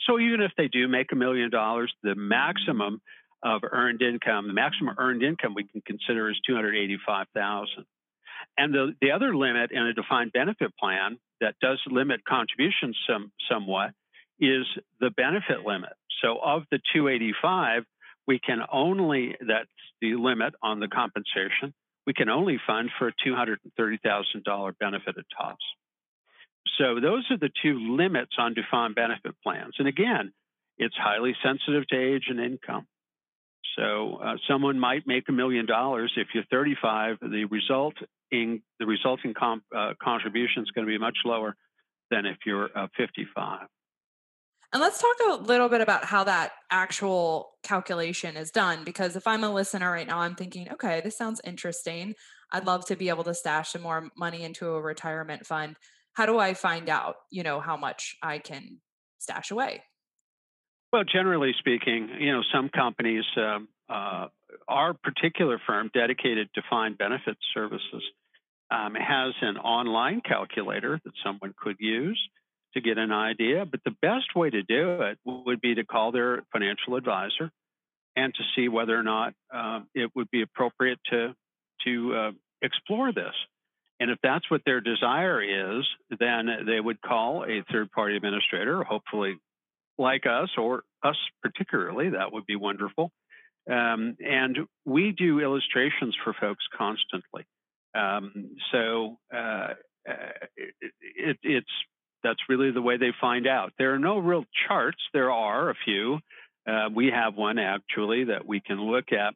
So 0.07 0.19
even 0.19 0.41
if 0.41 0.51
they 0.57 0.67
do 0.67 0.87
make 0.87 1.11
a 1.11 1.15
million 1.15 1.49
dollars, 1.49 1.93
the 2.03 2.15
maximum 2.15 3.01
of 3.43 3.61
earned 3.69 4.01
income. 4.01 4.47
The 4.47 4.53
maximum 4.53 4.95
earned 4.97 5.23
income 5.23 5.53
we 5.55 5.63
can 5.63 5.81
consider 5.81 6.29
is 6.29 6.39
285,000. 6.45 7.85
And 8.57 8.73
the, 8.73 8.93
the 9.01 9.11
other 9.11 9.35
limit 9.35 9.71
in 9.71 9.81
a 9.81 9.93
defined 9.93 10.31
benefit 10.33 10.71
plan 10.77 11.17
that 11.41 11.55
does 11.61 11.79
limit 11.87 12.25
contributions 12.25 12.97
some, 13.07 13.31
somewhat 13.49 13.91
is 14.39 14.65
the 14.99 15.09
benefit 15.11 15.65
limit. 15.65 15.93
So 16.21 16.37
of 16.43 16.63
the 16.71 16.79
285, 16.93 17.83
we 18.27 18.39
can 18.39 18.59
only, 18.71 19.35
that's 19.39 19.69
the 20.01 20.15
limit 20.15 20.53
on 20.61 20.79
the 20.79 20.87
compensation, 20.87 21.73
we 22.05 22.13
can 22.13 22.29
only 22.29 22.59
fund 22.65 22.89
for 22.97 23.09
a 23.09 23.13
$230,000 23.27 24.77
benefit 24.79 25.17
at 25.17 25.25
tops. 25.37 25.63
So 26.77 26.99
those 26.99 27.25
are 27.29 27.37
the 27.37 27.51
two 27.61 27.95
limits 27.97 28.31
on 28.37 28.53
defined 28.53 28.95
benefit 28.95 29.35
plans. 29.43 29.75
And 29.79 29.87
again, 29.87 30.31
it's 30.77 30.95
highly 30.97 31.35
sensitive 31.43 31.87
to 31.87 31.97
age 31.97 32.25
and 32.29 32.39
income. 32.39 32.87
So 33.77 34.19
uh, 34.23 34.35
someone 34.47 34.79
might 34.79 35.05
make 35.05 35.29
a 35.29 35.31
million 35.31 35.65
dollars 35.65 36.11
if 36.17 36.27
you're 36.33 36.45
35. 36.49 37.17
The 37.21 37.45
result 37.45 37.95
in 38.31 38.61
the 38.79 38.85
resulting 38.85 39.33
comp, 39.33 39.63
uh, 39.75 39.93
contribution 40.01 40.63
is 40.63 40.71
going 40.71 40.85
to 40.85 40.91
be 40.91 40.97
much 40.97 41.17
lower 41.25 41.55
than 42.09 42.25
if 42.25 42.37
you're 42.45 42.69
uh, 42.75 42.87
55. 42.97 43.67
And 44.71 44.81
let's 44.81 45.01
talk 45.01 45.15
a 45.27 45.43
little 45.43 45.67
bit 45.67 45.81
about 45.81 46.05
how 46.05 46.23
that 46.25 46.51
actual 46.69 47.51
calculation 47.63 48.37
is 48.37 48.51
done. 48.51 48.83
Because 48.83 49.15
if 49.15 49.25
I'm 49.25 49.43
a 49.43 49.51
listener 49.51 49.91
right 49.91 50.05
now, 50.05 50.19
I'm 50.19 50.35
thinking, 50.35 50.71
okay, 50.71 51.01
this 51.03 51.17
sounds 51.17 51.41
interesting. 51.43 52.13
I'd 52.51 52.67
love 52.67 52.85
to 52.85 52.95
be 52.95 53.09
able 53.09 53.23
to 53.23 53.33
stash 53.33 53.71
some 53.71 53.81
more 53.81 54.09
money 54.15 54.43
into 54.43 54.67
a 54.67 54.81
retirement 54.81 55.45
fund. 55.45 55.75
How 56.13 56.25
do 56.27 56.37
I 56.37 56.53
find 56.53 56.87
out, 56.87 57.15
you 57.31 57.41
know, 57.41 57.59
how 57.59 57.77
much 57.77 58.15
I 58.21 58.37
can 58.37 58.79
stash 59.17 59.49
away? 59.49 59.83
Well, 60.93 61.03
generally 61.03 61.53
speaking, 61.57 62.09
you 62.19 62.31
know, 62.31 62.41
some 62.53 62.69
companies, 62.69 63.23
um, 63.37 63.69
uh, 63.89 64.27
our 64.67 64.93
particular 64.93 65.59
firm, 65.65 65.89
dedicated 65.93 66.49
defined 66.53 66.97
benefit 66.97 67.37
services, 67.53 68.03
um, 68.71 68.93
has 68.95 69.33
an 69.41 69.57
online 69.57 70.21
calculator 70.21 70.99
that 71.03 71.13
someone 71.23 71.53
could 71.57 71.77
use 71.79 72.19
to 72.73 72.81
get 72.81 72.97
an 72.97 73.11
idea. 73.11 73.65
But 73.65 73.81
the 73.83 73.95
best 74.01 74.35
way 74.35 74.49
to 74.49 74.63
do 74.63 75.01
it 75.01 75.17
would 75.25 75.61
be 75.61 75.75
to 75.75 75.85
call 75.85 76.11
their 76.11 76.43
financial 76.51 76.95
advisor 76.95 77.51
and 78.15 78.33
to 78.33 78.43
see 78.55 78.67
whether 78.67 78.97
or 78.97 79.03
not 79.03 79.33
uh, 79.53 79.81
it 79.93 80.11
would 80.15 80.29
be 80.31 80.41
appropriate 80.41 80.99
to 81.11 81.33
to 81.85 82.15
uh, 82.15 82.31
explore 82.61 83.13
this. 83.13 83.33
And 83.99 84.11
if 84.11 84.17
that's 84.23 84.49
what 84.49 84.61
their 84.65 84.81
desire 84.81 85.41
is, 85.77 85.85
then 86.19 86.47
they 86.65 86.79
would 86.79 87.01
call 87.01 87.43
a 87.43 87.63
third 87.71 87.91
party 87.91 88.15
administrator, 88.15 88.83
hopefully 88.83 89.37
like 89.97 90.25
us 90.25 90.49
or 90.57 90.83
us 91.03 91.17
particularly, 91.43 92.09
that 92.09 92.31
would 92.31 92.45
be 92.45 92.55
wonderful. 92.55 93.11
Um, 93.69 94.15
and 94.19 94.57
we 94.85 95.11
do 95.11 95.39
illustrations 95.39 96.15
for 96.23 96.33
folks 96.39 96.63
constantly. 96.75 97.45
Um, 97.93 98.51
so 98.71 99.17
uh, 99.35 99.73
it, 100.05 100.93
it, 101.01 101.37
it's 101.43 101.67
that's 102.23 102.39
really 102.49 102.71
the 102.71 102.81
way 102.81 102.97
they 102.97 103.13
find 103.19 103.47
out. 103.47 103.73
There 103.77 103.93
are 103.93 103.99
no 103.99 104.17
real 104.17 104.45
charts. 104.67 104.99
There 105.13 105.31
are 105.31 105.69
a 105.69 105.75
few. 105.85 106.19
Uh, 106.67 106.89
we 106.93 107.07
have 107.07 107.35
one 107.35 107.57
actually 107.57 108.25
that 108.25 108.45
we 108.45 108.59
can 108.59 108.79
look 108.79 109.05
at, 109.11 109.33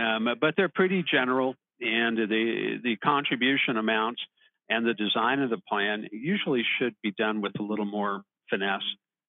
um, 0.00 0.28
but 0.40 0.54
they're 0.56 0.68
pretty 0.68 1.04
general. 1.10 1.54
And 1.80 2.18
the 2.18 2.80
the 2.82 2.96
contribution 2.96 3.76
amounts 3.76 4.20
and 4.68 4.84
the 4.84 4.94
design 4.94 5.40
of 5.40 5.50
the 5.50 5.60
plan 5.68 6.08
usually 6.12 6.64
should 6.78 6.94
be 7.02 7.12
done 7.12 7.40
with 7.40 7.52
a 7.58 7.62
little 7.62 7.84
more 7.84 8.22
finesse 8.50 8.82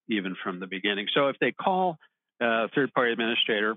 even 0.10 0.36
from 0.44 0.60
the 0.60 0.68
beginning. 0.68 1.08
So 1.14 1.28
if 1.28 1.38
they 1.40 1.52
call 1.52 1.98
a 2.42 2.68
third 2.70 2.92
party 2.94 3.12
administrator, 3.12 3.76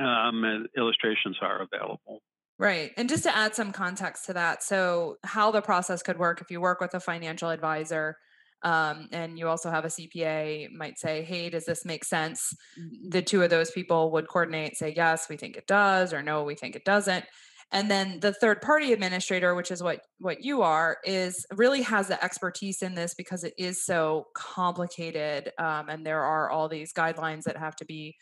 um, 0.00 0.66
illustrations 0.76 1.38
are 1.42 1.62
available. 1.62 2.20
Right. 2.58 2.92
And 2.96 3.08
just 3.08 3.24
to 3.24 3.36
add 3.36 3.54
some 3.54 3.70
context 3.70 4.24
to 4.26 4.32
that, 4.32 4.62
so 4.62 5.16
how 5.24 5.50
the 5.50 5.60
process 5.60 6.02
could 6.02 6.18
work 6.18 6.40
if 6.40 6.50
you 6.50 6.60
work 6.60 6.80
with 6.80 6.94
a 6.94 7.00
financial 7.00 7.50
advisor 7.50 8.16
um, 8.62 9.08
and 9.12 9.38
you 9.38 9.46
also 9.48 9.70
have 9.70 9.84
a 9.84 9.88
CPA, 9.88 10.70
might 10.72 10.98
say, 10.98 11.22
Hey, 11.22 11.50
does 11.50 11.66
this 11.66 11.84
make 11.84 12.04
sense? 12.04 12.54
Mm-hmm. 12.80 13.10
The 13.10 13.22
two 13.22 13.42
of 13.42 13.50
those 13.50 13.70
people 13.70 14.10
would 14.12 14.28
coordinate, 14.28 14.76
say, 14.76 14.94
Yes, 14.96 15.28
we 15.28 15.36
think 15.36 15.56
it 15.56 15.66
does, 15.66 16.14
or 16.14 16.22
No, 16.22 16.44
we 16.44 16.54
think 16.54 16.76
it 16.76 16.84
doesn't 16.84 17.26
and 17.72 17.90
then 17.90 18.20
the 18.20 18.32
third 18.32 18.60
party 18.60 18.92
administrator 18.92 19.54
which 19.54 19.70
is 19.70 19.82
what 19.82 20.00
what 20.18 20.44
you 20.44 20.62
are 20.62 20.98
is 21.04 21.44
really 21.56 21.82
has 21.82 22.08
the 22.08 22.22
expertise 22.24 22.82
in 22.82 22.94
this 22.94 23.14
because 23.14 23.44
it 23.44 23.54
is 23.58 23.84
so 23.84 24.26
complicated 24.34 25.52
um, 25.58 25.88
and 25.88 26.06
there 26.06 26.22
are 26.22 26.50
all 26.50 26.68
these 26.68 26.92
guidelines 26.92 27.42
that 27.42 27.56
have 27.56 27.76
to 27.76 27.84
be 27.84 28.14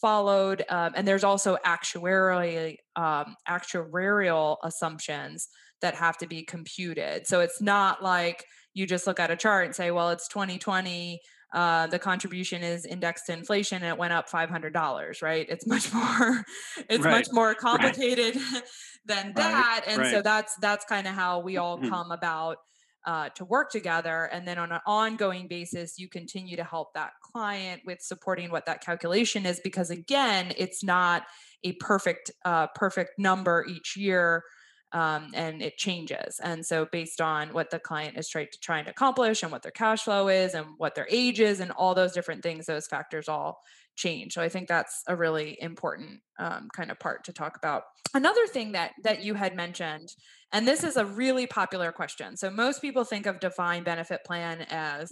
followed. 0.00 0.64
Um, 0.68 0.92
and 0.96 1.06
there's 1.06 1.24
also 1.24 1.56
actuarially 1.64 2.76
um, 2.96 3.36
actuarial 3.48 4.56
assumptions 4.62 5.48
that 5.80 5.94
have 5.94 6.16
to 6.18 6.26
be 6.26 6.42
computed. 6.42 7.26
So 7.26 7.40
it's 7.40 7.60
not 7.60 8.02
like 8.02 8.44
you 8.74 8.86
just 8.86 9.06
look 9.06 9.20
at 9.20 9.30
a 9.30 9.36
chart 9.36 9.66
and 9.66 9.74
say, 9.74 9.90
well, 9.90 10.10
it's 10.10 10.28
2020. 10.28 11.20
Uh, 11.52 11.86
the 11.88 11.98
contribution 11.98 12.62
is 12.62 12.86
indexed 12.86 13.26
to 13.26 13.32
inflation 13.34 13.82
and 13.82 13.92
it 13.92 13.98
went 13.98 14.10
up 14.10 14.26
$500 14.26 15.22
right 15.22 15.44
it's 15.50 15.66
much 15.74 15.92
more 15.92 16.44
it's 16.88 17.04
right. 17.04 17.10
much 17.10 17.28
more 17.30 17.54
complicated 17.54 18.36
right. 18.54 18.62
than 19.04 19.34
that 19.34 19.82
right. 19.86 19.98
and 19.98 20.10
so 20.10 20.22
that's 20.22 20.56
that's 20.62 20.86
kind 20.86 21.06
of 21.06 21.12
how 21.12 21.40
we 21.40 21.58
all 21.58 21.76
mm-hmm. 21.76 21.90
come 21.90 22.10
about 22.10 22.56
uh, 23.04 23.28
to 23.30 23.44
work 23.44 23.70
together. 23.70 24.28
And 24.32 24.46
then 24.46 24.58
on 24.58 24.72
an 24.72 24.80
ongoing 24.86 25.48
basis, 25.48 25.98
you 25.98 26.08
continue 26.08 26.56
to 26.56 26.64
help 26.64 26.94
that 26.94 27.12
client 27.20 27.82
with 27.84 28.00
supporting 28.00 28.50
what 28.50 28.66
that 28.66 28.80
calculation 28.80 29.46
is, 29.46 29.60
because 29.62 29.90
again, 29.90 30.52
it's 30.56 30.84
not 30.84 31.24
a 31.64 31.72
perfect, 31.74 32.30
uh, 32.44 32.68
perfect 32.74 33.18
number 33.18 33.64
each 33.68 33.96
year. 33.96 34.42
Um, 34.94 35.30
and 35.32 35.62
it 35.62 35.78
changes. 35.78 36.38
And 36.44 36.66
so, 36.66 36.86
based 36.92 37.22
on 37.22 37.54
what 37.54 37.70
the 37.70 37.78
client 37.78 38.18
is 38.18 38.28
trying 38.28 38.48
to 38.52 38.60
trying 38.60 38.84
to 38.84 38.90
accomplish, 38.90 39.42
and 39.42 39.50
what 39.50 39.62
their 39.62 39.72
cash 39.72 40.02
flow 40.02 40.28
is, 40.28 40.52
and 40.52 40.66
what 40.76 40.94
their 40.94 41.06
age 41.10 41.40
is, 41.40 41.60
and 41.60 41.70
all 41.72 41.94
those 41.94 42.12
different 42.12 42.42
things, 42.42 42.66
those 42.66 42.88
factors 42.88 43.26
all 43.26 43.58
change. 43.96 44.34
So, 44.34 44.42
I 44.42 44.50
think 44.50 44.68
that's 44.68 45.02
a 45.08 45.16
really 45.16 45.56
important 45.62 46.20
um, 46.38 46.68
kind 46.76 46.90
of 46.90 47.00
part 47.00 47.24
to 47.24 47.32
talk 47.32 47.56
about. 47.56 47.84
Another 48.12 48.46
thing 48.46 48.72
that 48.72 48.90
that 49.02 49.24
you 49.24 49.32
had 49.32 49.56
mentioned 49.56 50.10
and 50.52 50.66
this 50.66 50.84
is 50.84 50.96
a 50.96 51.04
really 51.04 51.46
popular 51.46 51.92
question. 51.92 52.36
So 52.36 52.50
most 52.50 52.80
people 52.80 53.04
think 53.04 53.26
of 53.26 53.40
defined 53.40 53.84
benefit 53.84 54.20
plan 54.24 54.66
as 54.70 55.10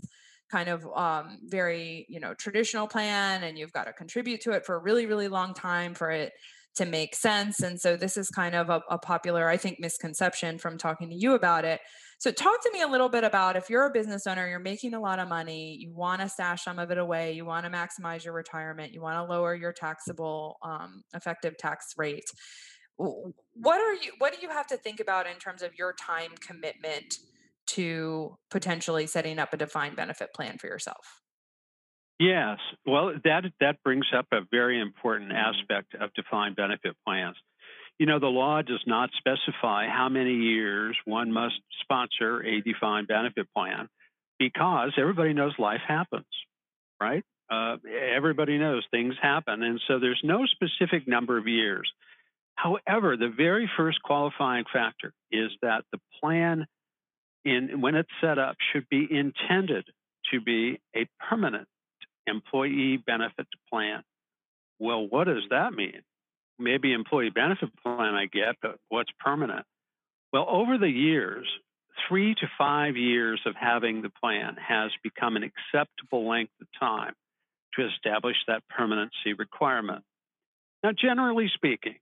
kind 0.50 0.68
of 0.68 0.86
um, 0.94 1.38
very, 1.44 2.06
you 2.08 2.20
know, 2.20 2.34
traditional 2.34 2.86
plan, 2.86 3.42
and 3.44 3.58
you've 3.58 3.72
got 3.72 3.84
to 3.84 3.92
contribute 3.92 4.40
to 4.42 4.52
it 4.52 4.66
for 4.66 4.74
a 4.74 4.78
really, 4.78 5.06
really 5.06 5.28
long 5.28 5.54
time 5.54 5.94
for 5.94 6.10
it 6.10 6.32
to 6.76 6.86
make 6.86 7.14
sense. 7.16 7.60
And 7.60 7.80
so 7.80 7.96
this 7.96 8.16
is 8.16 8.28
kind 8.28 8.54
of 8.54 8.70
a, 8.70 8.80
a 8.90 8.98
popular, 8.98 9.48
I 9.48 9.56
think, 9.56 9.80
misconception 9.80 10.58
from 10.58 10.78
talking 10.78 11.10
to 11.10 11.16
you 11.16 11.34
about 11.34 11.64
it. 11.64 11.80
So 12.18 12.30
talk 12.30 12.62
to 12.62 12.70
me 12.72 12.82
a 12.82 12.86
little 12.86 13.08
bit 13.08 13.24
about 13.24 13.56
if 13.56 13.70
you're 13.70 13.86
a 13.86 13.90
business 13.90 14.26
owner, 14.26 14.46
you're 14.46 14.58
making 14.58 14.94
a 14.94 15.00
lot 15.00 15.18
of 15.18 15.28
money, 15.28 15.76
you 15.80 15.92
want 15.92 16.20
to 16.20 16.28
stash 16.28 16.64
some 16.64 16.78
of 16.78 16.90
it 16.90 16.98
away, 16.98 17.32
you 17.32 17.46
want 17.46 17.64
to 17.64 17.72
maximize 17.72 18.24
your 18.24 18.34
retirement, 18.34 18.92
you 18.92 19.00
want 19.00 19.16
to 19.16 19.32
lower 19.32 19.54
your 19.54 19.72
taxable 19.72 20.58
um, 20.62 21.02
effective 21.14 21.56
tax 21.56 21.94
rate 21.96 22.30
what 23.54 23.80
are 23.80 23.94
you 23.94 24.12
what 24.18 24.34
do 24.34 24.40
you 24.42 24.50
have 24.50 24.66
to 24.66 24.76
think 24.76 25.00
about 25.00 25.26
in 25.26 25.36
terms 25.36 25.62
of 25.62 25.70
your 25.78 25.94
time 25.94 26.32
commitment 26.40 27.18
to 27.66 28.36
potentially 28.50 29.06
setting 29.06 29.38
up 29.38 29.52
a 29.52 29.56
defined 29.56 29.96
benefit 29.96 30.34
plan 30.34 30.58
for 30.58 30.66
yourself? 30.66 31.20
Yes 32.18 32.58
well 32.86 33.14
that 33.24 33.44
that 33.60 33.82
brings 33.82 34.06
up 34.16 34.26
a 34.32 34.40
very 34.50 34.80
important 34.80 35.32
aspect 35.32 35.94
of 35.94 36.12
defined 36.14 36.56
benefit 36.56 36.94
plans. 37.06 37.36
You 37.98 38.06
know 38.06 38.18
the 38.18 38.26
law 38.26 38.60
does 38.62 38.82
not 38.86 39.10
specify 39.16 39.86
how 39.88 40.08
many 40.10 40.34
years 40.34 40.96
one 41.06 41.32
must 41.32 41.60
sponsor 41.80 42.44
a 42.44 42.60
defined 42.60 43.08
benefit 43.08 43.46
plan 43.56 43.88
because 44.38 44.92
everybody 44.98 45.32
knows 45.32 45.54
life 45.58 45.82
happens 45.86 46.26
right? 47.00 47.24
Uh, 47.50 47.78
everybody 48.14 48.58
knows 48.58 48.84
things 48.90 49.14
happen 49.22 49.62
and 49.62 49.80
so 49.88 49.98
there's 49.98 50.20
no 50.22 50.44
specific 50.46 51.08
number 51.08 51.38
of 51.38 51.48
years 51.48 51.90
However, 52.62 53.16
the 53.16 53.32
very 53.34 53.70
first 53.74 54.02
qualifying 54.02 54.64
factor 54.70 55.14
is 55.32 55.50
that 55.62 55.84
the 55.92 55.98
plan, 56.20 56.66
in, 57.42 57.80
when 57.80 57.94
it's 57.94 58.10
set 58.20 58.38
up, 58.38 58.56
should 58.72 58.86
be 58.90 59.06
intended 59.10 59.86
to 60.30 60.40
be 60.42 60.78
a 60.94 61.06
permanent 61.18 61.68
employee 62.26 62.98
benefit 62.98 63.46
plan. 63.72 64.02
Well, 64.78 65.08
what 65.08 65.24
does 65.24 65.44
that 65.48 65.72
mean? 65.72 66.02
Maybe 66.58 66.92
employee 66.92 67.30
benefit 67.30 67.70
plan 67.82 68.14
I 68.14 68.26
get, 68.26 68.56
but 68.60 68.76
what's 68.90 69.10
permanent? 69.18 69.64
Well, 70.30 70.46
over 70.46 70.76
the 70.76 70.90
years, 70.90 71.46
three 72.08 72.34
to 72.34 72.46
five 72.58 72.96
years 72.96 73.40
of 73.46 73.54
having 73.58 74.02
the 74.02 74.10
plan 74.22 74.56
has 74.56 74.90
become 75.02 75.36
an 75.36 75.44
acceptable 75.44 76.28
length 76.28 76.52
of 76.60 76.66
time 76.78 77.14
to 77.76 77.86
establish 77.86 78.36
that 78.48 78.62
permanency 78.68 79.32
requirement. 79.38 80.04
Now, 80.84 80.90
generally 80.92 81.50
speaking, 81.54 81.96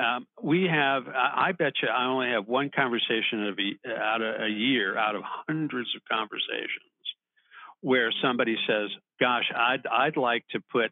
um, 0.00 0.26
we 0.40 0.68
have, 0.70 1.08
I 1.08 1.52
bet 1.52 1.72
you 1.82 1.88
I 1.88 2.06
only 2.06 2.30
have 2.30 2.46
one 2.46 2.70
conversation 2.74 3.48
of 3.48 3.58
a, 3.58 4.00
out 4.00 4.22
of 4.22 4.42
a 4.42 4.48
year 4.48 4.96
out 4.96 5.16
of 5.16 5.22
hundreds 5.24 5.90
of 5.96 6.02
conversations 6.10 6.92
where 7.80 8.12
somebody 8.22 8.56
says, 8.68 8.90
gosh, 9.20 9.50
I'd, 9.54 9.86
I'd 9.86 10.16
like 10.16 10.44
to 10.50 10.60
put, 10.70 10.90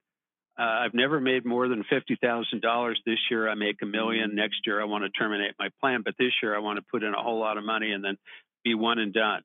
uh, 0.59 0.63
I've 0.63 0.95
never 0.95 1.21
made 1.21 1.45
more 1.45 1.69
than 1.69 1.85
$50,000 1.85 2.95
this 3.05 3.19
year. 3.31 3.49
I 3.49 3.55
make 3.55 3.77
a 3.83 3.87
million. 3.87 4.35
Next 4.35 4.61
year, 4.67 4.81
I 4.81 4.85
want 4.85 5.05
to 5.05 5.11
terminate 5.11 5.55
my 5.59 5.69
plan. 5.81 6.03
But 6.05 6.15
this 6.19 6.33
year, 6.43 6.57
I 6.57 6.61
want 6.61 6.79
to 6.79 6.85
put 6.91 7.03
in 7.03 7.13
a 7.13 7.23
whole 7.23 7.39
lot 7.39 7.59
of 7.59 7.65
money 7.65 7.93
and 7.93 8.05
then 8.05 8.17
be 8.65 8.75
one 8.75 8.99
and 8.99 9.13
done. 9.13 9.43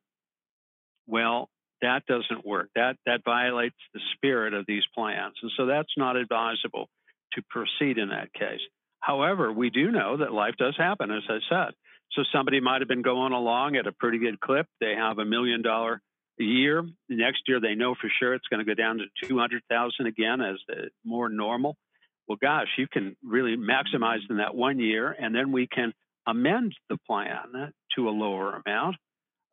Well, 1.06 1.48
that 1.82 2.06
doesn't 2.06 2.46
work. 2.46 2.70
That, 2.74 2.96
that 3.06 3.22
violates 3.24 3.76
the 3.92 4.00
spirit 4.14 4.54
of 4.54 4.66
these 4.66 4.84
plans. 4.94 5.34
And 5.42 5.50
so 5.56 5.66
that's 5.66 5.92
not 5.96 6.16
advisable 6.16 6.88
to 7.34 7.42
proceed 7.50 7.98
in 7.98 8.08
that 8.10 8.32
case. 8.32 8.60
However, 9.02 9.52
we 9.52 9.68
do 9.68 9.90
know 9.90 10.18
that 10.18 10.32
life 10.32 10.54
does 10.58 10.76
happen, 10.78 11.10
as 11.10 11.24
I 11.28 11.38
said. 11.50 11.74
So 12.12 12.22
somebody 12.32 12.60
might 12.60 12.80
have 12.80 12.88
been 12.88 13.02
going 13.02 13.32
along 13.32 13.76
at 13.76 13.86
a 13.86 13.92
pretty 13.92 14.18
good 14.18 14.40
clip. 14.40 14.66
They 14.80 14.94
have 14.96 15.18
a 15.18 15.24
million 15.24 15.60
dollar 15.60 16.00
a 16.40 16.44
year. 16.44 16.84
Next 17.08 17.42
year, 17.48 17.60
they 17.60 17.74
know 17.74 17.94
for 18.00 18.10
sure 18.20 18.32
it's 18.32 18.46
going 18.48 18.64
to 18.64 18.66
go 18.66 18.74
down 18.80 18.98
to 18.98 19.28
200,000 19.28 20.06
again 20.06 20.40
as 20.40 20.56
the 20.68 20.90
more 21.04 21.28
normal. 21.28 21.76
Well, 22.28 22.38
gosh, 22.40 22.68
you 22.78 22.86
can 22.90 23.16
really 23.24 23.56
maximize 23.56 24.20
in 24.30 24.36
that 24.36 24.54
one 24.54 24.78
year, 24.78 25.10
and 25.10 25.34
then 25.34 25.50
we 25.50 25.66
can 25.66 25.92
amend 26.26 26.74
the 26.88 26.98
plan 27.06 27.72
to 27.96 28.08
a 28.08 28.10
lower 28.10 28.62
amount 28.64 28.96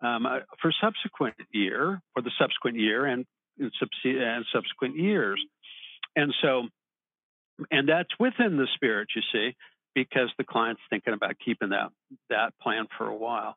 um, 0.01 0.27
uh, 0.27 0.39
for 0.61 0.71
subsequent 0.79 1.35
year, 1.51 1.99
for 2.13 2.21
the 2.21 2.31
subsequent 2.39 2.77
year 2.77 3.05
and, 3.05 3.25
and 3.57 4.45
subsequent 4.53 4.95
years. 4.95 5.43
And 6.15 6.33
so 6.41 6.67
and 7.71 7.89
that's 7.89 8.09
within 8.19 8.57
the 8.57 8.67
spirit, 8.75 9.09
you 9.15 9.21
see, 9.31 9.55
because 9.95 10.29
the 10.37 10.43
client's 10.43 10.81
thinking 10.89 11.13
about 11.13 11.35
keeping 11.43 11.69
that 11.69 11.91
that 12.29 12.53
plan 12.61 12.87
for 12.97 13.07
a 13.07 13.15
while. 13.15 13.55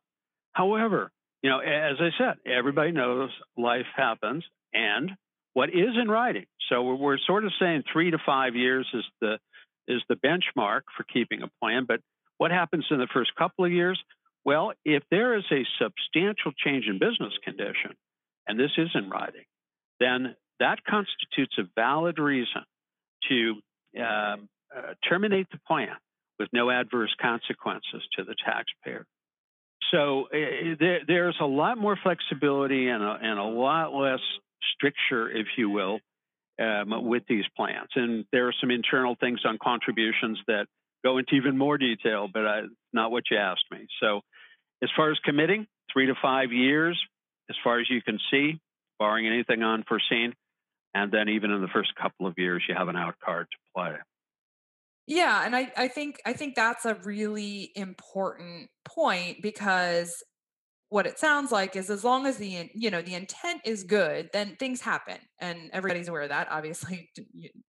However, 0.53 1.11
you 1.43 1.51
know, 1.51 1.59
as 1.59 1.97
I 2.01 2.11
said, 2.19 2.37
everybody 2.47 2.93
knows 2.93 3.31
life 3.57 3.87
happens, 3.97 4.45
and 4.73 5.13
what 5.55 5.69
is 5.71 5.97
in 6.01 6.09
writing. 6.09 6.47
So 6.69 6.83
we're, 6.95 7.19
sort 7.19 7.45
of 7.45 7.53
saying 7.61 7.85
three 7.93 8.11
to 8.11 8.19
five 8.25 8.55
years 8.55 8.89
is 8.95 9.05
the 9.21 9.39
is 9.89 10.01
the 10.09 10.15
benchmark 10.15 10.83
for 10.97 11.05
keeping 11.13 11.43
a 11.43 11.51
plan. 11.61 11.85
But 11.87 12.01
what 12.39 12.51
happens 12.51 12.87
in 12.91 12.99
the 12.99 13.09
first 13.13 13.35
couple 13.37 13.65
of 13.65 13.73
years? 13.73 14.01
Well, 14.45 14.73
if 14.85 15.03
there 15.11 15.37
is 15.37 15.45
a 15.51 15.65
substantial 15.81 16.53
change 16.57 16.87
in 16.87 16.99
business 16.99 17.33
condition, 17.45 17.97
and 18.47 18.59
this 18.59 18.71
is 18.79 18.89
in 18.95 19.11
writing, 19.11 19.45
then 20.01 20.37
that 20.61 20.79
constitutes 20.85 21.57
a 21.59 21.69
valid 21.77 22.19
reason 22.19 22.63
to 23.29 23.55
um, 23.99 24.49
uh, 24.75 24.95
terminate 25.09 25.49
the 25.51 25.59
plan 25.67 25.97
with 26.39 26.49
no 26.53 26.71
adverse 26.71 27.15
consequences 27.21 28.03
to 28.17 28.25
the 28.25 28.35
taxpayer. 28.45 29.07
So 29.93 30.25
uh, 30.33 30.75
there, 30.81 31.01
there's 31.07 31.37
a 31.41 31.47
lot 31.47 31.79
more 31.79 31.99
flexibility 32.03 32.89
and 32.89 33.03
a, 33.03 33.19
and 33.21 33.39
a 33.39 33.45
lot 33.45 33.93
less 33.93 34.21
stricture, 34.75 35.31
if 35.31 35.47
you 35.57 35.69
will, 35.69 36.01
um, 36.61 37.07
with 37.07 37.25
these 37.29 37.45
plans. 37.57 37.89
And 37.95 38.25
there 38.33 38.49
are 38.49 38.55
some 38.61 38.71
internal 38.71 39.17
things 39.21 39.41
on 39.45 39.59
contributions 39.63 40.39
that 40.47 40.67
go 41.05 41.19
into 41.19 41.35
even 41.35 41.59
more 41.59 41.79
detail, 41.79 42.29
but 42.33 42.47
I, 42.47 42.63
not 42.93 43.11
what 43.11 43.25
you 43.31 43.37
asked 43.37 43.65
me. 43.71 43.87
So 44.01 44.21
as 44.83 44.91
far 44.97 45.11
as 45.11 45.19
committing, 45.25 45.67
three 45.93 46.07
to 46.07 46.15
five 46.21 46.53
years, 46.53 47.01
as 47.51 47.57
far 47.63 47.81
as 47.81 47.91
you 47.91 48.01
can 48.03 48.19
see, 48.31 48.61
barring 48.99 49.27
anything 49.27 49.63
unforeseen, 49.63 50.33
and 50.95 51.11
then 51.13 51.29
even 51.29 51.51
in 51.51 51.61
the 51.61 51.69
first 51.69 51.95
couple 51.95 52.27
of 52.27 52.35
years 52.37 52.63
you 52.69 52.75
have 52.75 52.89
an 52.89 52.97
out 52.97 53.15
card 53.25 53.47
to 53.51 53.57
play. 53.75 53.97
Yeah 55.07 55.45
and 55.45 55.57
i 55.57 55.71
i 55.77 55.89
think 55.89 56.21
i 56.25 56.33
think 56.33 56.55
that's 56.55 56.85
a 56.85 56.95
really 57.05 57.73
important 57.75 58.69
point 58.85 59.43
because 59.43 60.23
what 60.91 61.07
it 61.07 61.19
sounds 61.19 61.51
like 61.51 61.75
is 61.75 61.89
as 61.89 62.05
long 62.05 62.27
as 62.27 62.37
the 62.37 62.71
you 62.75 62.91
know 62.91 63.03
the 63.03 63.15
intent 63.15 63.63
is 63.65 63.83
good 63.83 64.29
then 64.33 64.57
things 64.61 64.81
happen 64.81 65.17
and 65.41 65.71
everybody's 65.73 66.09
aware 66.09 66.23
of 66.23 66.29
that 66.29 66.49
obviously. 66.51 67.11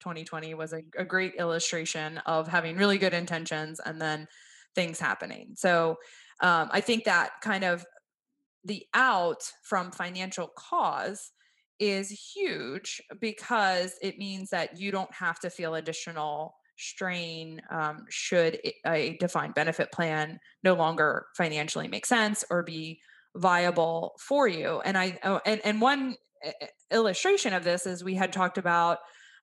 2020 0.01 0.55
was 0.55 0.73
a, 0.73 0.83
a 0.99 1.05
great 1.05 1.35
illustration 1.39 2.19
of 2.27 2.49
having 2.49 2.77
really 2.77 2.99
good 2.99 3.15
intentions 3.15 3.81
and 3.85 4.01
then 4.01 4.27
things 4.75 4.99
happening. 4.99 5.53
So 5.57 5.97
um, 6.43 6.69
i 6.73 6.81
think 6.81 7.05
that 7.05 7.31
kind 7.43 7.65
of 7.65 7.87
the 8.65 8.85
out 8.93 9.43
from 9.63 9.91
financial 9.91 10.51
cause 10.57 11.31
is 11.83 12.33
huge 12.33 13.03
because 13.21 13.97
it 14.01 14.17
means 14.17 14.51
that 14.51 14.79
you 14.79 14.93
don't 14.93 15.13
have 15.13 15.41
to 15.41 15.51
feel 15.51 15.75
additional 15.75 16.55
strain 16.79 17.61
um, 17.71 18.05
should 18.09 18.57
a 18.87 19.17
defined 19.19 19.53
benefit 19.55 19.91
plan 19.91 20.39
no 20.63 20.75
longer 20.75 21.27
financially 21.37 21.89
make 21.89 22.07
sense 22.07 22.45
or 22.51 22.63
be 22.63 23.01
viable 23.35 24.15
for 24.21 24.47
you 24.47 24.81
and 24.85 24.97
i 24.97 25.19
oh, 25.25 25.41
and, 25.45 25.61
and 25.65 25.81
one 25.81 26.15
illustration 26.93 27.53
of 27.53 27.65
this 27.65 27.85
is 27.85 28.05
we 28.05 28.15
had 28.15 28.33
talked 28.33 28.59
about 28.59 28.99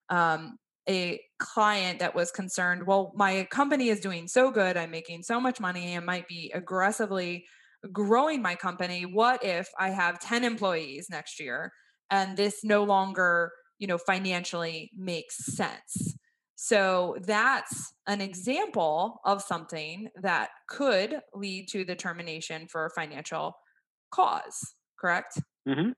um, 0.09 0.57
a 0.89 1.21
client 1.37 1.99
that 1.99 2.15
was 2.15 2.31
concerned, 2.31 2.85
well, 2.87 3.13
my 3.15 3.47
company 3.51 3.89
is 3.89 3.99
doing 3.99 4.27
so 4.27 4.49
good, 4.49 4.75
I'm 4.75 4.89
making 4.91 5.21
so 5.21 5.39
much 5.39 5.59
money, 5.59 5.95
I 5.95 5.99
might 5.99 6.27
be 6.27 6.51
aggressively 6.53 7.45
growing 7.93 8.41
my 8.41 8.55
company. 8.55 9.03
What 9.05 9.43
if 9.45 9.69
I 9.79 9.91
have 9.91 10.19
10 10.19 10.43
employees 10.43 11.07
next 11.09 11.39
year 11.39 11.71
and 12.09 12.37
this 12.37 12.63
no 12.63 12.83
longer, 12.83 13.51
you 13.77 13.87
know, 13.87 13.97
financially 13.97 14.91
makes 14.95 15.37
sense? 15.37 16.15
So 16.55 17.15
that's 17.21 17.93
an 18.05 18.19
example 18.19 19.21
of 19.23 19.41
something 19.41 20.09
that 20.21 20.49
could 20.67 21.21
lead 21.33 21.69
to 21.69 21.85
the 21.85 21.95
termination 21.95 22.67
for 22.67 22.85
a 22.85 22.89
financial 22.89 23.53
cause, 24.11 24.75
correct? 24.99 25.39
Mm-hmm. 25.67 25.91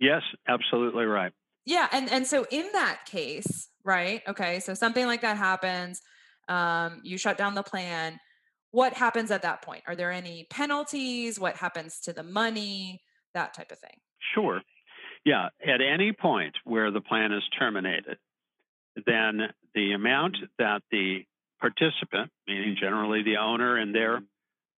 Yes, 0.00 0.22
absolutely 0.48 1.04
right. 1.04 1.32
Yeah, 1.66 1.88
and 1.92 2.10
and 2.10 2.26
so 2.26 2.46
in 2.50 2.66
that 2.72 3.00
case, 3.06 3.68
right? 3.84 4.22
Okay, 4.28 4.60
so 4.60 4.72
something 4.72 5.04
like 5.04 5.20
that 5.22 5.36
happens, 5.36 6.00
um, 6.48 7.00
you 7.02 7.18
shut 7.18 7.36
down 7.36 7.54
the 7.54 7.62
plan. 7.62 8.18
What 8.70 8.94
happens 8.94 9.30
at 9.30 9.42
that 9.42 9.62
point? 9.62 9.82
Are 9.86 9.96
there 9.96 10.12
any 10.12 10.46
penalties? 10.48 11.40
What 11.40 11.56
happens 11.56 12.00
to 12.00 12.12
the 12.12 12.22
money? 12.22 13.02
That 13.34 13.52
type 13.52 13.72
of 13.72 13.78
thing. 13.78 13.98
Sure. 14.34 14.60
Yeah, 15.26 15.48
at 15.60 15.80
any 15.80 16.12
point 16.12 16.54
where 16.62 16.92
the 16.92 17.00
plan 17.00 17.32
is 17.32 17.42
terminated, 17.58 18.16
then 19.06 19.40
the 19.74 19.92
amount 19.92 20.36
that 20.60 20.82
the 20.92 21.24
participant, 21.60 22.30
meaning 22.46 22.76
generally 22.80 23.24
the 23.24 23.38
owner 23.38 23.76
and 23.76 23.92
their 23.92 24.20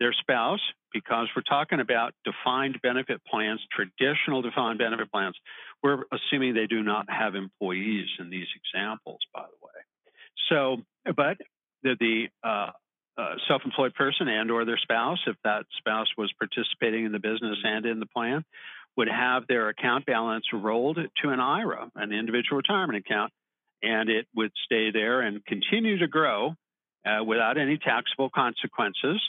their 0.01 0.15
spouse, 0.15 0.61
because 0.93 1.27
we're 1.37 1.43
talking 1.43 1.81
about 1.81 2.15
defined 2.25 2.81
benefit 2.83 3.21
plans, 3.31 3.61
traditional 3.71 4.41
defined 4.41 4.79
benefit 4.79 5.13
plans. 5.13 5.35
We're 5.83 6.05
assuming 6.13 6.55
they 6.55 6.67
do 6.67 6.83
not 6.83 7.11
have 7.11 7.35
employees 7.35 8.07
in 8.19 8.31
these 8.31 8.47
examples, 8.57 9.19
by 9.35 9.43
the 9.43 9.67
way. 9.67 9.83
So, 10.49 10.77
but 11.15 11.37
the, 11.83 11.97
the 11.99 12.29
uh, 12.49 12.71
uh, 13.19 13.35
self-employed 13.49 13.95
person 13.95 14.29
and 14.29 14.51
or 14.51 14.65
their 14.65 14.79
spouse, 14.79 15.19
if 15.27 15.37
that 15.43 15.67
spouse 15.79 16.07
was 16.17 16.33
participating 16.39 17.05
in 17.05 17.13
the 17.13 17.19
business 17.19 17.59
and 17.65 17.85
in 17.85 17.99
the 17.99 18.07
plan, 18.07 18.45
would 18.99 19.09
have 19.09 19.45
their 19.47 19.69
account 19.69 20.05
balance 20.07 20.45
rolled 20.53 20.99
to 21.23 21.29
an 21.29 21.39
IRA, 21.39 21.89
an 21.95 22.13
individual 22.13 22.57
retirement 22.57 22.99
account, 22.99 23.33
and 23.81 24.11
it 24.11 24.27
would 24.35 24.51
stay 24.65 24.91
there 24.91 25.21
and 25.21 25.45
continue 25.47 25.99
to 25.99 26.09
grow 26.09 26.55
uh, 27.07 27.23
without 27.25 27.57
any 27.57 27.79
taxable 27.79 28.29
consequences. 28.29 29.21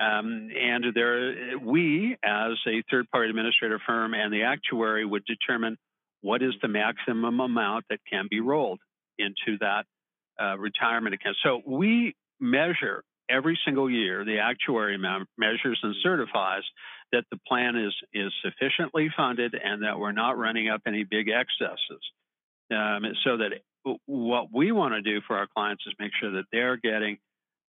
Um, 0.00 0.48
and 0.58 0.86
there, 0.94 1.58
we, 1.58 2.16
as 2.24 2.52
a 2.66 2.82
third-party 2.90 3.28
administrator 3.28 3.78
firm 3.86 4.14
and 4.14 4.32
the 4.32 4.44
actuary, 4.44 5.04
would 5.04 5.26
determine 5.26 5.76
what 6.22 6.42
is 6.42 6.54
the 6.62 6.68
maximum 6.68 7.38
amount 7.38 7.84
that 7.90 7.98
can 8.10 8.28
be 8.30 8.40
rolled 8.40 8.80
into 9.18 9.58
that 9.60 9.84
uh, 10.42 10.56
retirement 10.56 11.14
account. 11.14 11.36
So 11.44 11.60
we 11.66 12.16
measure 12.40 13.04
every 13.28 13.58
single 13.62 13.90
year. 13.90 14.24
The 14.24 14.38
actuary 14.38 14.96
measures 14.96 15.80
and 15.82 15.94
certifies 16.02 16.62
that 17.12 17.24
the 17.30 17.38
plan 17.46 17.76
is 17.76 17.94
is 18.12 18.32
sufficiently 18.42 19.08
funded 19.16 19.54
and 19.54 19.82
that 19.82 19.98
we're 19.98 20.12
not 20.12 20.38
running 20.38 20.68
up 20.68 20.82
any 20.86 21.04
big 21.04 21.28
excesses. 21.28 22.02
Um, 22.70 23.04
so 23.24 23.36
that 23.38 23.52
what 24.06 24.48
we 24.52 24.72
want 24.72 24.94
to 24.94 25.02
do 25.02 25.20
for 25.26 25.36
our 25.36 25.46
clients 25.46 25.84
is 25.86 25.94
make 25.98 26.12
sure 26.20 26.32
that 26.32 26.44
they're 26.52 26.76
getting 26.76 27.18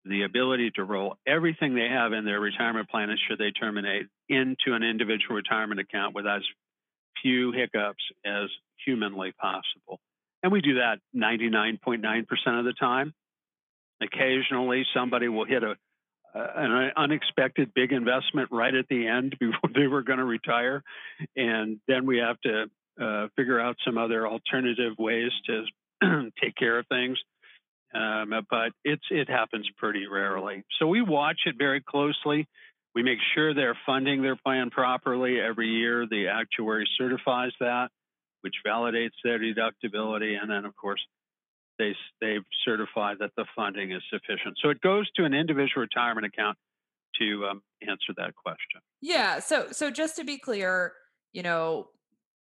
the 0.05 0.23
ability 0.23 0.71
to 0.73 0.85
roll 0.85 1.17
everything 1.27 1.75
they 1.75 1.89
have 1.89 2.13
in 2.13 2.25
their 2.25 2.41
retirement 2.41 2.89
plan 2.89 3.15
should 3.29 3.39
they 3.39 3.51
terminate 3.51 4.07
into 4.29 4.75
an 4.75 4.83
individual 4.83 5.37
retirement 5.37 5.81
account 5.81 6.15
with 6.15 6.27
as 6.27 6.43
few 7.23 7.53
hiccups 7.53 8.03
as 8.25 8.49
humanly 8.85 9.33
possible. 9.33 10.01
And 10.43 10.53
we 10.53 10.61
do 10.61 10.75
that 10.75 10.99
99.9% 11.15 12.59
of 12.59 12.65
the 12.65 12.73
time. 12.73 13.13
Occasionally, 14.01 14.87
somebody 14.95 15.29
will 15.29 15.45
hit 15.45 15.63
a 15.65 15.75
an 16.35 16.93
unexpected 16.97 17.73
big 17.75 17.93
investment 17.93 18.49
right 18.51 18.75
at 18.75 18.87
the 18.89 19.07
end 19.07 19.37
before 19.41 19.71
they 19.75 19.87
were 19.87 20.03
going 20.03 20.19
to 20.19 20.25
retire, 20.25 20.83
and 21.37 21.79
then 21.89 22.07
we 22.07 22.19
have 22.19 22.41
to 22.43 22.67
uh, 23.01 23.29
figure 23.37 23.61
out 23.61 23.77
some 23.85 23.99
other 23.99 24.27
alternative 24.27 24.95
ways 24.99 25.31
to 25.47 25.65
take 26.43 26.55
care 26.57 26.79
of 26.79 26.87
things. 26.89 27.19
Um, 27.95 28.35
but 28.51 28.73
it's 28.85 29.05
it 29.11 29.31
happens 29.31 29.67
pretty 29.79 30.07
rarely. 30.07 30.63
So 30.79 30.87
we 30.87 31.01
watch 31.01 31.41
it 31.47 31.55
very 31.57 31.81
closely. 31.81 32.47
We 32.95 33.03
make 33.03 33.19
sure 33.35 33.55
they're 33.55 33.79
funding 33.87 34.23
their 34.23 34.37
plan 34.37 34.71
properly 34.71 35.41
every 35.41 35.69
year. 35.69 36.07
The 36.07 36.29
actuary 36.29 36.87
certifies 36.99 37.53
that, 37.61 37.89
which 38.43 38.55
validates 38.67 39.17
their 39.25 39.39
deductibility, 39.39 40.39
and 40.41 40.51
then 40.51 40.67
of 40.67 40.77
course 40.77 41.01
they 41.79 41.95
they 42.21 42.39
certify 42.65 43.15
that 43.19 43.31
the 43.37 43.45
funding 43.55 43.93
is 43.93 44.03
sufficient. 44.11 44.57
So 44.63 44.71
it 44.71 44.81
goes 44.81 45.11
to 45.17 45.25
an 45.25 45.35
individual 45.35 45.83
retirement 45.83 46.27
account 46.27 46.57
to 47.21 47.47
um, 47.47 47.63
answer 47.83 48.13
that 48.17 48.35
question. 48.37 48.81
Yeah. 49.01 49.39
So 49.39 49.69
so 49.73 49.91
just 49.91 50.17
to 50.17 50.25
be 50.25 50.39
clear, 50.39 50.93
you 51.33 51.43
know, 51.43 51.89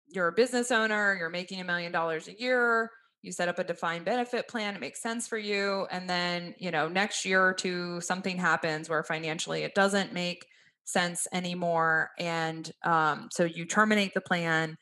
you're 0.09 0.29
a 0.29 0.33
business 0.33 0.71
owner, 0.71 1.17
you're 1.19 1.31
making 1.31 1.61
a 1.61 1.65
million 1.65 1.93
dollars 1.93 2.29
a 2.29 2.39
year 2.39 2.91
you 3.27 3.33
set 3.33 3.49
up 3.49 3.59
a 3.59 3.65
defined 3.65 4.05
benefit 4.05 4.47
plan 4.47 4.77
it 4.77 4.81
makes 4.81 5.03
sense 5.03 5.27
for 5.27 5.37
you 5.37 5.87
and 5.91 6.09
then 6.09 6.55
you 6.59 6.71
know 6.71 6.89
next 6.89 7.25
year 7.25 7.43
or 7.43 7.53
two 7.53 8.01
something 8.01 8.39
happens 8.39 8.89
where 8.89 9.03
financially 9.03 9.63
it 9.63 9.75
doesn't 9.75 10.13
make 10.13 10.47
sense 10.85 11.27
anymore 11.33 12.11
and 12.19 12.71
um, 12.85 13.29
so 13.33 13.45
you 13.45 13.65
terminate 13.65 14.15
the 14.15 14.21
plan 14.21 14.77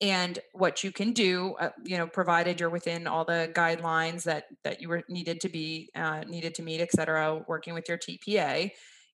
and 0.00 0.38
what 0.52 0.84
you 0.84 0.92
can 0.92 1.12
do 1.12 1.54
uh, 1.60 1.70
you 1.84 1.96
know 1.96 2.06
provided 2.06 2.60
you're 2.60 2.70
within 2.70 3.06
all 3.06 3.24
the 3.24 3.50
guidelines 3.54 4.22
that 4.22 4.44
that 4.64 4.80
you 4.80 4.88
were 4.88 5.02
needed 5.08 5.40
to 5.40 5.48
be 5.48 5.90
uh, 5.94 6.20
needed 6.28 6.54
to 6.54 6.62
meet 6.62 6.80
et 6.80 6.92
cetera 6.92 7.42
working 7.48 7.74
with 7.74 7.88
your 7.88 7.98
tpa 7.98 8.70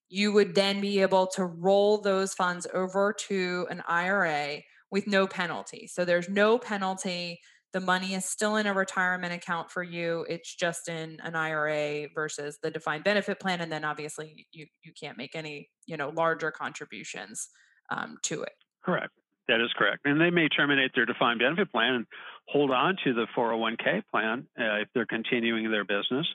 you 0.09 0.31
would 0.31 0.55
then 0.55 0.81
be 0.81 1.01
able 1.01 1.27
to 1.27 1.45
roll 1.45 1.99
those 1.99 2.33
funds 2.33 2.67
over 2.73 3.13
to 3.27 3.67
an 3.69 3.81
ira 3.87 4.57
with 4.91 5.07
no 5.07 5.27
penalty. 5.27 5.87
So 5.87 6.05
there's 6.05 6.29
no 6.29 6.57
penalty. 6.57 7.39
The 7.73 7.81
money 7.81 8.13
is 8.13 8.25
still 8.25 8.55
in 8.55 8.67
a 8.67 8.73
retirement 8.73 9.33
account 9.33 9.71
for 9.71 9.83
you. 9.83 10.25
It's 10.29 10.55
just 10.55 10.87
in 10.87 11.17
an 11.23 11.35
ira 11.35 12.07
versus 12.13 12.59
the 12.61 12.71
defined 12.71 13.03
benefit 13.03 13.39
plan 13.39 13.61
and 13.61 13.71
then 13.71 13.83
obviously 13.83 14.45
you 14.51 14.67
you 14.83 14.93
can't 14.99 15.17
make 15.17 15.35
any 15.35 15.69
you 15.85 15.97
know 15.97 16.09
larger 16.09 16.51
contributions 16.51 17.49
um, 17.89 18.17
to 18.23 18.43
it. 18.43 18.53
Correct 18.83 19.11
that 19.47 19.61
is 19.61 19.71
correct. 19.77 20.01
And 20.05 20.19
they 20.19 20.29
may 20.29 20.47
terminate 20.49 20.91
their 20.95 21.05
defined 21.05 21.39
benefit 21.39 21.71
plan 21.71 21.93
and 21.93 22.05
hold 22.47 22.71
on 22.71 22.97
to 23.03 23.13
the 23.13 23.27
401k 23.37 24.03
plan 24.11 24.47
uh, 24.59 24.81
if 24.81 24.89
they're 24.93 25.05
continuing 25.05 25.69
their 25.71 25.85
business 25.85 26.27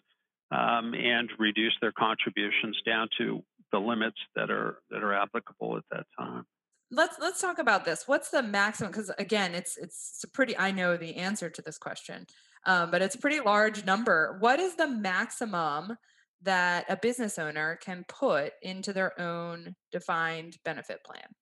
um, 0.50 0.94
and 0.94 1.30
reduce 1.38 1.74
their 1.80 1.92
contributions 1.92 2.78
down 2.84 3.08
to 3.18 3.42
the 3.72 3.78
limits 3.78 4.16
that 4.34 4.50
are 4.50 4.78
that 4.90 5.02
are 5.02 5.14
applicable 5.14 5.76
at 5.76 5.84
that 5.90 6.06
time. 6.18 6.44
Let's 6.90 7.16
let's 7.20 7.40
talk 7.40 7.58
about 7.60 7.84
this. 7.84 8.08
What's 8.08 8.30
the 8.30 8.42
maximum? 8.42 8.90
Because 8.90 9.12
again 9.18 9.54
it's 9.54 9.76
it's 9.76 10.24
a 10.24 10.28
pretty 10.28 10.58
i 10.58 10.72
know 10.72 10.96
the 10.96 11.16
answer 11.16 11.48
to 11.48 11.62
this 11.62 11.78
question 11.78 12.26
um, 12.66 12.90
but 12.90 13.02
it's 13.02 13.14
a 13.14 13.18
pretty 13.18 13.40
large 13.40 13.84
number. 13.84 14.36
What 14.40 14.60
is 14.60 14.74
the 14.74 14.88
maximum 14.88 15.96
that 16.42 16.86
a 16.88 16.96
business 16.96 17.38
owner 17.38 17.78
can 17.82 18.04
put 18.08 18.52
into 18.62 18.92
their 18.92 19.18
own 19.20 19.74
defined 19.92 20.56
benefit 20.64 21.04
plan 21.04 21.34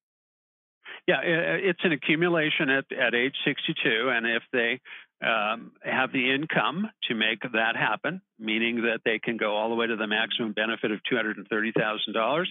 yeah 1.07 1.21
it's 1.23 1.81
an 1.85 1.93
accumulation 1.93 2.71
at, 2.71 2.85
at 2.93 3.15
age 3.15 3.35
62 3.45 4.11
and 4.11 4.27
if 4.27 4.43
they 4.53 4.81
um, 5.25 5.73
have 5.83 6.13
the 6.13 6.33
income 6.33 6.89
to 7.09 7.15
make 7.15 7.41
that 7.53 7.77
happen, 7.77 8.21
meaning 8.39 8.83
that 8.83 9.01
they 9.05 9.19
can 9.19 9.37
go 9.37 9.57
all 9.57 9.69
the 9.69 9.75
way 9.75 9.87
to 9.87 9.97
the 9.97 10.07
maximum 10.07 10.53
benefit 10.53 10.93
of 10.93 11.01
$230,000. 11.11 12.45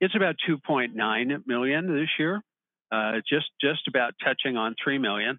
It's 0.00 0.14
about 0.14 0.36
2.9 0.48 1.46
million 1.46 1.94
this 1.94 2.08
year, 2.18 2.40
uh, 2.92 3.14
just 3.28 3.46
just 3.60 3.88
about 3.88 4.14
touching 4.22 4.56
on 4.56 4.74
3 4.82 4.98
million. 4.98 5.38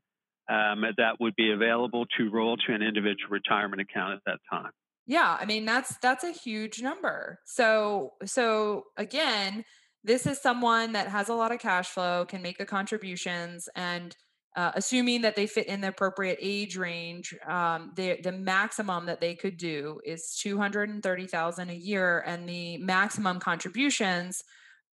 Um, 0.50 0.84
that 0.98 1.22
would 1.22 1.36
be 1.38 1.54
available 1.54 2.06
to 2.18 2.30
roll 2.30 2.58
to 2.58 2.74
an 2.74 2.82
individual 2.82 3.30
retirement 3.30 3.82
account 3.82 4.16
at 4.16 4.20
that 4.26 4.40
time. 4.52 4.72
Yeah, 5.08 5.38
I 5.40 5.46
mean 5.46 5.64
that's 5.64 5.98
that's 6.00 6.26
a 6.26 6.32
huge 6.32 6.82
number. 6.82 7.40
So 7.46 8.14
so 8.26 8.86
again, 8.98 9.64
this 10.04 10.26
is 10.26 10.42
someone 10.42 10.92
that 10.94 11.08
has 11.08 11.30
a 11.30 11.34
lot 11.34 11.52
of 11.52 11.60
cash 11.60 11.90
flow, 11.90 12.26
can 12.26 12.42
make 12.42 12.58
the 12.58 12.66
contributions, 12.66 13.70
and 13.76 14.16
uh, 14.56 14.72
assuming 14.76 15.22
that 15.22 15.36
they 15.36 15.48
fit 15.48 15.68
in 15.68 15.82
the 15.82 15.88
appropriate 15.88 16.38
age 16.42 16.78
range, 16.78 17.34
um, 17.48 17.92
the 17.96 18.20
the 18.22 18.32
maximum 18.32 19.06
that 19.06 19.22
they 19.22 19.34
could 19.36 19.58
do 19.58 20.00
is 20.06 20.38
two 20.40 20.58
hundred 20.58 20.90
and 20.90 21.02
thirty 21.02 21.26
thousand 21.26 21.70
a 21.70 21.76
year, 21.76 22.24
and 22.26 22.48
the 22.48 22.78
maximum 22.78 23.40
contributions 23.40 24.44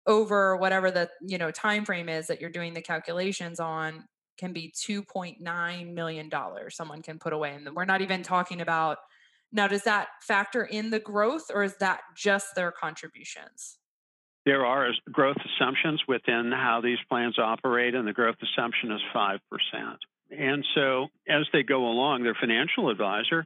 over 0.08 0.56
whatever 0.56 0.90
the 0.90 1.08
you 1.20 1.38
know 1.38 1.50
time 1.50 1.84
frame 1.84 2.08
is 2.08 2.26
that 2.26 2.40
you're 2.40 2.50
doing 2.50 2.74
the 2.74 2.80
calculations 2.80 3.60
on 3.60 4.04
can 4.38 4.52
be 4.52 4.72
2.9 4.74 5.94
million 5.94 6.28
dollars 6.28 6.74
someone 6.74 7.02
can 7.02 7.18
put 7.18 7.32
away 7.32 7.54
and 7.54 7.68
we're 7.74 7.84
not 7.84 8.00
even 8.00 8.22
talking 8.22 8.60
about 8.60 8.98
now 9.52 9.68
does 9.68 9.82
that 9.84 10.08
factor 10.22 10.64
in 10.64 10.90
the 10.90 10.98
growth 10.98 11.44
or 11.52 11.62
is 11.62 11.76
that 11.78 12.00
just 12.16 12.54
their 12.54 12.72
contributions 12.72 13.78
there 14.48 14.64
are 14.64 14.88
growth 15.12 15.36
assumptions 15.44 16.00
within 16.08 16.50
how 16.52 16.80
these 16.82 16.96
plans 17.10 17.38
operate, 17.38 17.94
and 17.94 18.08
the 18.08 18.14
growth 18.14 18.36
assumption 18.42 18.90
is 18.90 19.00
5%. 19.14 19.38
And 20.30 20.64
so, 20.74 21.08
as 21.28 21.46
they 21.52 21.62
go 21.62 21.86
along, 21.86 22.22
their 22.22 22.34
financial 22.34 22.88
advisor 22.88 23.44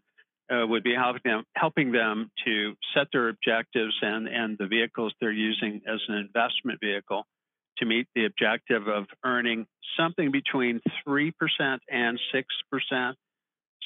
uh, 0.49 0.65
would 0.65 0.85
be 0.85 0.95
helping 0.95 1.23
them, 1.25 1.43
helping 1.57 1.91
them 1.91 2.31
to 2.45 2.75
set 2.95 3.09
their 3.13 3.29
objectives 3.29 3.95
and, 4.01 4.29
and 4.29 4.57
the 4.57 4.69
vehicles 4.69 5.13
they're 5.21 5.33
using 5.33 5.81
as 5.93 5.99
an 6.07 6.15
investment 6.15 6.79
vehicle 6.81 7.27
to 7.79 7.85
meet 7.85 8.07
the 8.15 8.25
objective 8.25 8.87
of 8.87 9.07
earning 9.25 9.67
something 9.99 10.31
between 10.31 10.81
3% 11.09 11.33
and 11.91 12.21
6%, 12.33 13.15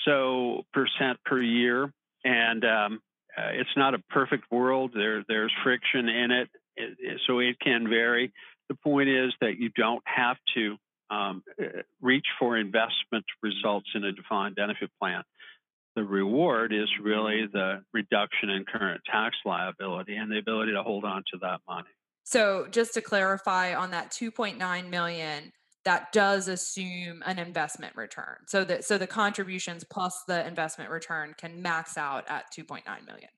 so 0.05 0.64
percent 0.74 1.18
per 1.24 1.40
year. 1.40 1.90
And 2.24 2.62
um, 2.64 3.00
uh, 3.38 3.52
it's 3.52 3.74
not 3.74 3.94
a 3.94 4.00
perfect 4.11 4.44
world. 4.50 4.90
There, 4.94 5.24
there's 5.26 5.52
friction 5.64 6.11
in 6.11 6.31
it, 6.31 6.50
it, 6.76 6.96
it, 7.00 7.20
so 7.26 7.38
it 7.38 7.58
can 7.60 7.88
vary. 7.88 8.32
The 8.68 8.74
point 8.74 9.08
is 9.08 9.32
that 9.40 9.58
you 9.58 9.70
don't 9.70 10.02
have 10.04 10.36
to 10.54 10.76
um, 11.10 11.42
reach 12.00 12.26
for 12.38 12.56
investment 12.56 13.24
results 13.42 13.88
in 13.94 14.04
a 14.04 14.12
defined 14.12 14.56
benefit 14.56 14.90
plan. 15.00 15.22
The 15.94 16.04
reward 16.04 16.72
is 16.72 16.88
really 17.02 17.46
the 17.50 17.82
reduction 17.94 18.50
in 18.50 18.64
current 18.64 19.00
tax 19.10 19.36
liability 19.44 20.16
and 20.16 20.30
the 20.30 20.38
ability 20.38 20.72
to 20.72 20.82
hold 20.82 21.04
on 21.04 21.22
to 21.32 21.38
that 21.42 21.60
money. 21.66 21.88
So, 22.24 22.66
just 22.70 22.92
to 22.94 23.00
clarify 23.00 23.74
on 23.74 23.92
that 23.92 24.10
2.9 24.10 24.90
million, 24.90 25.52
that 25.86 26.12
does 26.12 26.48
assume 26.48 27.22
an 27.24 27.38
investment 27.38 27.94
return. 27.94 28.38
So 28.46 28.64
that 28.64 28.84
so 28.84 28.98
the 28.98 29.06
contributions 29.06 29.84
plus 29.84 30.24
the 30.26 30.44
investment 30.46 30.90
return 30.90 31.34
can 31.38 31.62
max 31.62 31.96
out 31.96 32.24
at 32.28 32.52
2.9 32.52 32.82
million. 33.06 33.28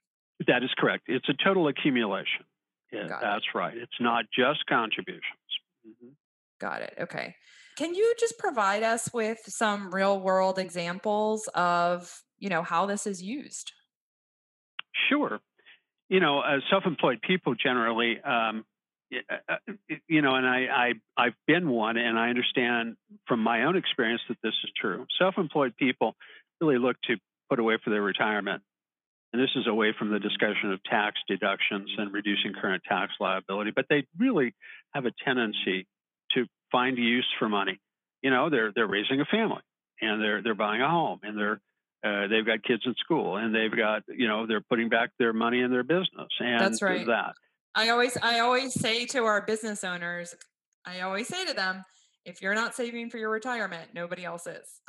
That 0.47 0.63
is 0.63 0.71
correct. 0.79 1.05
It's 1.07 1.29
a 1.29 1.35
total 1.45 1.69
accumulation. 1.69 2.45
Yeah, 2.93 3.09
that's 3.21 3.45
it. 3.55 3.59
right. 3.59 3.77
It's 3.77 4.01
not 4.01 4.25
just 4.37 4.65
contributions. 4.67 5.23
Mm-hmm. 5.87 6.09
Got 6.61 6.83
it. 6.83 6.95
Okay. 7.01 7.35
Can 7.77 7.95
you 7.95 8.15
just 8.19 8.39
provide 8.39 8.83
us 8.83 9.09
with 9.13 9.39
some 9.47 9.95
real 9.95 10.19
world 10.21 10.59
examples 10.59 11.49
of, 11.55 12.23
you 12.39 12.49
know, 12.49 12.63
how 12.63 12.87
this 12.87 13.07
is 13.07 13.23
used? 13.23 13.73
Sure. 15.09 15.39
You 16.09 16.21
know, 16.21 16.41
uh, 16.41 16.59
self-employed 16.71 17.21
people 17.23 17.55
generally, 17.55 18.21
um, 18.21 18.65
uh, 19.15 19.37
uh, 19.49 19.73
you 20.09 20.23
know, 20.23 20.35
and 20.35 20.47
I, 20.47 20.67
I 20.67 20.93
I've 21.17 21.35
been 21.47 21.69
one, 21.69 21.97
and 21.97 22.19
I 22.19 22.31
understand 22.31 22.97
from 23.27 23.41
my 23.41 23.65
own 23.65 23.77
experience 23.77 24.23
that 24.29 24.39
this 24.43 24.55
is 24.65 24.71
true. 24.81 25.07
Self-employed 25.19 25.77
people 25.77 26.17
really 26.61 26.79
look 26.79 26.97
to 27.03 27.17
put 27.49 27.59
away 27.59 27.79
for 27.83 27.91
their 27.91 28.03
retirement, 28.03 28.63
and 29.33 29.43
this 29.43 29.51
is 29.57 29.67
away 29.67 29.95
from 29.99 30.11
the 30.11 30.19
discussion 30.19 30.73
of 30.73 30.83
tax 30.85 31.17
deductions 31.29 31.91
and 31.99 32.13
reducing 32.13 32.53
current 32.59 32.83
tax 32.89 33.13
liability. 33.21 33.73
But 33.75 33.87
they 33.91 34.07
really 34.19 34.55
have 34.95 35.05
a 35.05 35.13
tendency 35.25 35.87
to 36.33 36.47
find 36.73 36.97
use 36.97 37.27
for 37.39 37.49
money. 37.49 37.79
You 38.23 38.31
know, 38.31 38.51
they're 38.51 38.73
they're 38.75 38.87
raising 38.87 39.21
a 39.21 39.25
family, 39.25 39.63
and 40.01 40.23
they're 40.23 40.43
they're 40.43 40.55
buying 40.55 40.83
a 40.83 40.89
home, 40.89 41.21
and 41.23 41.39
they're 41.39 41.61
uh, 42.05 42.29
they've 42.29 42.47
got 42.47 42.63
kids 42.63 42.83
in 42.87 42.95
school, 42.99 43.37
and 43.37 43.55
they've 43.55 43.77
got 43.77 44.03
you 44.09 44.29
know 44.29 44.47
they're 44.47 44.65
putting 44.69 44.89
back 44.89 45.11
their 45.19 45.33
money 45.33 45.61
in 45.61 45.71
their 45.71 45.85
business, 45.85 46.29
and 46.41 46.61
that's 46.61 46.83
right. 46.83 47.07
That 47.07 47.35
I 47.75 47.91
always 47.91 48.17
I 48.23 48.41
always 48.41 48.75
say 48.75 49.07
to 49.07 49.25
our 49.25 49.43
business 49.43 49.85
owners, 49.85 50.35
I 50.85 51.01
always 51.01 51.29
say 51.29 51.45
to 51.45 51.55
them, 51.55 51.85
if 52.25 52.43
you're 52.43 52.55
not 52.55 52.75
saving 52.75 53.11
for 53.11 53.19
your 53.19 53.31
retirement, 53.31 53.91
nobody 53.95 54.25
else 54.25 54.47
is. 54.47 54.81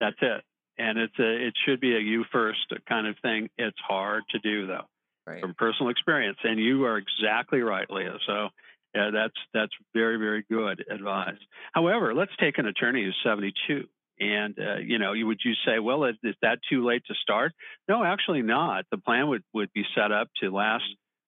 That's 0.00 0.16
it. 0.20 0.42
And 0.78 0.98
it's 0.98 1.18
a 1.18 1.46
it 1.46 1.54
should 1.64 1.80
be 1.80 1.94
a 1.94 2.00
you 2.00 2.24
first 2.32 2.72
kind 2.88 3.06
of 3.06 3.16
thing. 3.22 3.48
It's 3.58 3.78
hard 3.86 4.24
to 4.30 4.38
do 4.40 4.66
though. 4.66 4.86
Right. 5.26 5.40
From 5.40 5.54
personal 5.54 5.90
experience. 5.90 6.38
And 6.44 6.60
you 6.60 6.84
are 6.84 6.98
exactly 6.98 7.60
right, 7.60 7.90
Leah. 7.90 8.18
So 8.26 8.48
yeah, 8.94 9.10
that's 9.12 9.34
that's 9.52 9.72
very, 9.92 10.18
very 10.18 10.44
good 10.48 10.84
advice. 10.90 11.38
However, 11.72 12.14
let's 12.14 12.30
take 12.38 12.58
an 12.58 12.66
attorney 12.66 13.04
who's 13.04 13.16
72. 13.24 13.84
And 14.20 14.56
uh, 14.58 14.76
you 14.76 14.98
know, 14.98 15.12
you 15.12 15.26
would 15.26 15.40
you 15.44 15.54
say, 15.66 15.80
well, 15.80 16.04
is, 16.04 16.14
is, 16.22 16.36
that 16.42 16.58
too 16.70 16.86
late 16.86 17.02
to 17.08 17.14
start? 17.14 17.52
No, 17.88 18.04
actually 18.04 18.42
not. 18.42 18.84
The 18.92 18.98
plan 18.98 19.28
would 19.28 19.42
would 19.52 19.72
be 19.72 19.84
set 19.96 20.12
up 20.12 20.28
to 20.40 20.50
last 20.50 20.84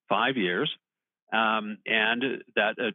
five 0.09 0.37
years, 0.37 0.71
um, 1.33 1.79
and 1.85 2.45
that 2.55 2.77
uh, 2.79 2.91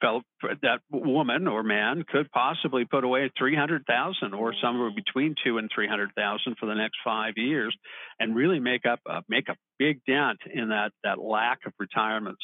felt 0.00 0.24
that 0.42 0.80
woman 0.90 1.46
or 1.46 1.62
man 1.62 2.04
could 2.06 2.30
possibly 2.30 2.84
put 2.84 3.04
away 3.04 3.30
300,000 3.38 4.34
or 4.34 4.54
somewhere 4.62 4.90
between 4.94 5.34
2 5.44 5.58
and 5.58 5.70
300,000 5.74 6.56
for 6.58 6.66
the 6.66 6.74
next 6.74 6.96
5 7.04 7.34
years 7.36 7.76
and 8.20 8.34
really 8.34 8.60
make 8.60 8.86
up 8.86 9.00
uh, 9.08 9.20
make 9.28 9.48
a 9.48 9.56
big 9.78 10.00
dent 10.06 10.38
in 10.52 10.68
that 10.68 10.90
that 11.04 11.18
lack 11.18 11.60
of 11.66 11.72
retirement 11.78 12.36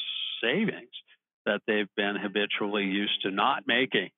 savings 0.43 0.91
that 1.47 1.61
they've 1.67 1.89
been 1.97 2.17
habitually 2.17 2.85
used 2.85 3.23
to 3.23 3.31
not 3.31 3.65
making. 3.67 4.11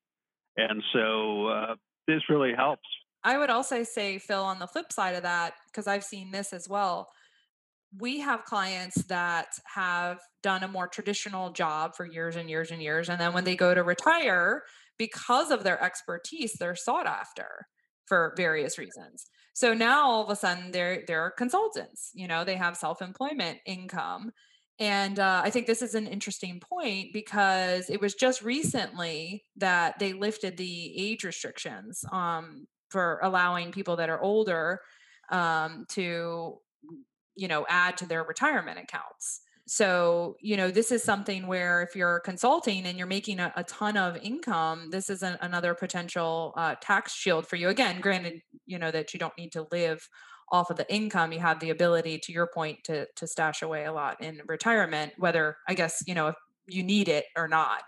And 0.57 0.83
so 0.92 1.47
uh, 1.47 1.75
this 2.07 2.23
really 2.29 2.53
helps. 2.55 2.87
I 3.23 3.38
would 3.38 3.51
also 3.51 3.83
say 3.83 4.18
Phil 4.18 4.42
on 4.42 4.59
the 4.59 4.66
flip 4.66 4.92
side 4.92 5.14
of 5.14 5.23
that 5.23 5.55
because 5.70 5.87
I've 5.87 6.05
seen 6.05 6.31
this 6.31 6.53
as 6.53 6.68
well 6.68 7.09
we 7.98 8.20
have 8.20 8.44
clients 8.44 9.04
that 9.04 9.48
have 9.74 10.18
done 10.42 10.62
a 10.62 10.68
more 10.68 10.88
traditional 10.88 11.50
job 11.50 11.94
for 11.96 12.04
years 12.04 12.37
and 12.37 12.48
years 12.50 12.70
and 12.70 12.83
years. 12.83 13.09
And 13.09 13.20
then 13.20 13.33
when 13.33 13.44
they 13.44 13.57
go 13.57 13.74
to 13.74 13.83
retire, 13.83 14.62
because 14.98 15.50
of 15.50 15.64
their 15.64 15.83
expertise, 15.83 16.54
they're 16.54 16.76
sought 16.76 17.07
after 17.07 17.66
for 18.07 18.35
various 18.37 18.78
reasons. 18.78 19.26
So 19.54 19.72
now 19.74 20.07
all 20.09 20.24
of 20.24 20.30
a 20.30 20.37
sudden 20.37 20.72
they're 20.72 21.04
they're 21.07 21.30
consultants, 21.30 22.11
you 22.14 22.26
know, 22.26 22.44
they 22.44 22.57
have 22.57 22.76
self-employment 22.76 23.59
income. 23.66 24.33
And 24.80 25.20
uh, 25.20 25.42
I 25.44 25.50
think 25.50 25.66
this 25.66 25.83
is 25.83 25.94
an 25.94 26.09
interesting 26.09 26.61
point 26.61 27.12
because 27.12 27.88
it 27.88 28.00
was 28.00 28.14
just 28.14 28.42
recently 28.42 29.44
that 29.57 29.98
they 30.00 30.12
lifted 30.12 30.57
the 30.57 30.92
age 30.96 31.22
restrictions 31.22 32.04
um, 32.12 32.66
for 32.88 33.20
allowing 33.22 33.70
people 33.70 33.96
that 33.96 34.11
are 34.11 34.20
older 34.20 34.80
um, 35.30 35.85
to 35.90 36.59
you 37.37 37.49
know 37.49 37.66
add 37.68 37.97
to 37.99 38.07
their 38.07 38.25
retirement 38.25 38.79
accounts. 38.79 39.40
So 39.66 40.37
you 40.40 40.57
know 40.57 40.70
this 40.70 40.92
is 40.92 41.03
something 41.03 41.47
where 41.47 41.83
if 41.83 41.97
you're 41.97 42.20
consulting 42.20 42.87
and 42.87 42.99
you're 42.99 43.07
making 43.07 43.40
a, 43.40 43.53
a 43.57 43.64
ton 43.64 43.97
of 43.97 44.16
income 44.23 44.90
this 44.90 45.09
is 45.09 45.23
an, 45.23 45.38
another 45.40 45.75
potential 45.75 46.53
uh, 46.57 46.75
tax 46.81 47.14
shield 47.14 47.47
for 47.47 47.57
you. 47.57 47.68
Again 47.68 48.01
granted 48.01 48.42
you 48.66 48.79
know 48.79 48.90
that 48.90 49.14
you 49.14 49.18
don't 49.18 49.37
need 49.38 49.53
to 49.53 49.66
live 49.73 50.09
off 50.53 50.70
of 50.70 50.77
the 50.77 50.94
income 50.94 51.33
you 51.33 51.40
have 51.40 51.59
the 51.59 51.70
ability 51.70 52.18
to 52.18 52.31
your 52.31 52.47
point 52.47 52.85
to 52.85 53.07
to 53.16 53.27
stash 53.27 53.62
away 53.62 53.87
a 53.87 53.92
lot 53.92 54.23
in 54.23 54.38
retirement 54.47 55.11
whether 55.16 55.57
i 55.66 55.73
guess 55.73 56.03
you 56.07 56.14
know 56.14 56.29
if 56.29 56.35
you 56.66 56.83
need 56.83 57.09
it 57.09 57.27
or 57.37 57.49
not. 57.49 57.83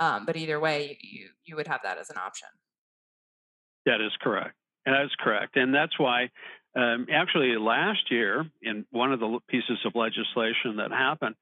Um, 0.00 0.26
but 0.26 0.36
either 0.36 0.58
way 0.58 0.98
you 1.02 1.28
you 1.44 1.56
would 1.56 1.68
have 1.68 1.80
that 1.84 1.98
as 1.98 2.10
an 2.10 2.16
option. 2.16 2.48
That 3.86 4.00
is 4.00 4.12
correct. 4.20 4.54
That 4.86 5.02
is 5.04 5.12
correct. 5.20 5.56
And 5.56 5.72
that's 5.74 5.98
why 5.98 6.30
um, 6.76 7.06
actually, 7.12 7.56
last 7.56 8.10
year, 8.10 8.44
in 8.62 8.84
one 8.90 9.12
of 9.12 9.20
the 9.20 9.38
pieces 9.48 9.78
of 9.84 9.94
legislation 9.94 10.76
that 10.76 10.90
happened, 10.90 11.36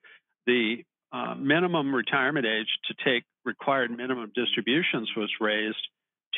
the 0.47 0.85
uh, 1.12 1.35
minimum 1.35 1.95
retirement 1.95 2.47
age 2.47 2.68
to 2.87 2.95
take 3.05 3.25
required 3.45 3.90
minimum 3.90 4.31
distributions 4.35 5.11
was 5.16 5.31
raised 5.40 5.88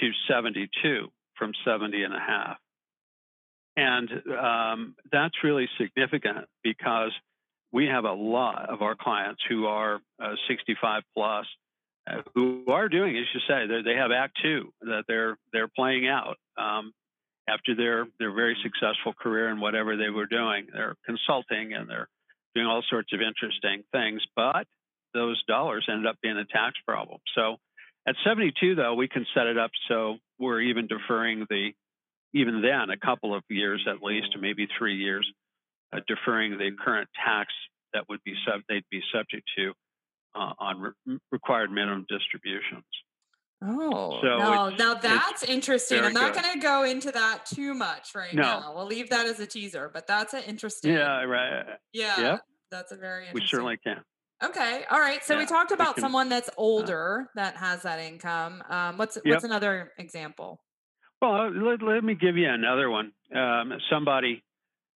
to 0.00 0.11
72 0.28 1.09
from 1.37 1.52
70 1.64 2.02
and 2.02 2.14
a 2.14 2.18
half. 2.18 2.57
And 3.76 4.11
um, 4.38 4.94
that's 5.11 5.35
really 5.42 5.68
significant 5.78 6.46
because 6.62 7.11
we 7.72 7.87
have 7.87 8.04
a 8.04 8.12
lot 8.12 8.70
of 8.70 8.83
our 8.83 8.94
clients 8.94 9.42
who 9.48 9.66
are 9.66 10.00
uh, 10.22 10.35
65 10.48 11.02
plus 11.14 11.46
uh, 12.07 12.22
who 12.35 12.64
are 12.68 12.88
doing, 12.88 13.16
as 13.16 13.24
you 13.33 13.40
say, 13.48 13.66
they 13.83 13.94
have 13.96 14.11
Act 14.12 14.38
Two 14.42 14.72
that 14.83 15.04
they're 15.09 15.38
they're 15.52 15.68
playing 15.68 16.07
out. 16.07 16.37
Um, 16.57 16.92
after 17.48 17.74
their 17.74 18.07
their 18.18 18.33
very 18.33 18.57
successful 18.62 19.12
career 19.12 19.48
in 19.50 19.61
whatever 19.61 19.96
they 19.96 20.11
were 20.11 20.26
doing. 20.26 20.66
They're 20.72 20.96
consulting 21.04 21.74
and 21.74 21.88
they're 21.88 22.09
doing 22.54 22.66
all 22.66 22.83
sorts 22.88 23.12
of 23.12 23.20
interesting 23.20 23.85
things, 23.92 24.22
but 24.37 24.66
those 25.12 25.42
dollars 25.44 25.87
ended 25.90 26.07
up 26.07 26.16
being 26.22 26.37
a 26.37 26.44
tax 26.44 26.74
problem. 26.87 27.20
So 27.35 27.57
at 28.07 28.16
72, 28.24 28.74
though, 28.74 28.94
we 28.94 29.09
can 29.09 29.26
set 29.35 29.46
it 29.46 29.59
up 29.59 29.70
so 29.88 30.18
we're 30.38 30.61
even 30.61 30.87
deferring 30.87 31.46
the, 31.48 31.70
even 32.35 32.61
then, 32.61 32.90
a 32.90 32.98
couple 32.98 33.35
of 33.35 33.42
years 33.48 33.87
at 33.88 34.02
least, 34.02 34.37
maybe 34.40 34.68
three 34.78 34.96
years, 34.96 35.26
uh, 35.92 36.00
deferring 36.07 36.59
the 36.59 36.70
current 36.85 37.09
tax 37.24 37.52
that 37.92 38.09
would 38.09 38.22
be 38.24 38.35
sub, 38.46 38.61
they'd 38.68 38.85
be 38.90 39.00
subject 39.12 39.48
to 39.57 39.72
uh, 40.35 40.52
on 40.59 40.80
re- 41.07 41.18
required 41.30 41.70
minimum 41.70 42.04
distributions. 42.09 42.85
Oh, 43.66 44.20
so 44.20 44.38
no, 44.38 44.68
now 44.70 44.94
that's 44.94 45.42
interesting. 45.44 46.05
I'm 46.05 46.12
not 46.12 46.35
going 46.35 46.53
to 46.53 46.59
go 46.59 46.85
into 46.85 47.11
that 47.12 47.46
too 47.46 47.72
much 47.72 48.14
right 48.14 48.35
no. 48.35 48.42
now. 48.42 48.72
We'll 48.74 48.87
leave 48.87 49.11
that 49.11 49.27
as 49.27 49.40
a 49.40 49.46
teaser, 49.46 49.90
but 49.92 50.07
that's 50.07 50.35
an 50.35 50.42
interesting. 50.46 50.92
Yeah, 50.92 51.22
right. 51.22 51.64
Yeah, 51.92 52.20
yep. 52.20 52.40
that's 52.70 52.92
a 52.92 52.96
very. 52.96 53.27
We 53.33 53.42
certainly 53.46 53.79
can. 53.79 54.03
Okay, 54.42 54.85
all 54.90 54.98
right. 54.98 55.24
So 55.24 55.35
yeah, 55.35 55.40
we 55.40 55.46
talked 55.46 55.72
about 55.72 55.88
we 55.88 55.94
can, 55.94 56.03
someone 56.03 56.29
that's 56.29 56.48
uh 56.48 56.59
older 56.59 57.22
uh, 57.29 57.33
that 57.37 57.57
has 57.57 57.83
that 57.83 58.00
income. 58.00 58.62
Um, 58.68 58.98
what's 58.98 59.16
yep. 59.16 59.35
what's 59.35 59.44
another 59.44 59.92
example? 59.98 60.61
Well, 61.22 61.50
let, 61.50 61.83
let 61.83 62.05
me 62.05 62.14
give 62.14 62.37
you 62.37 62.48
another 62.48 62.90
one. 62.90 63.12
Um, 63.35 63.72
somebody, 63.90 64.42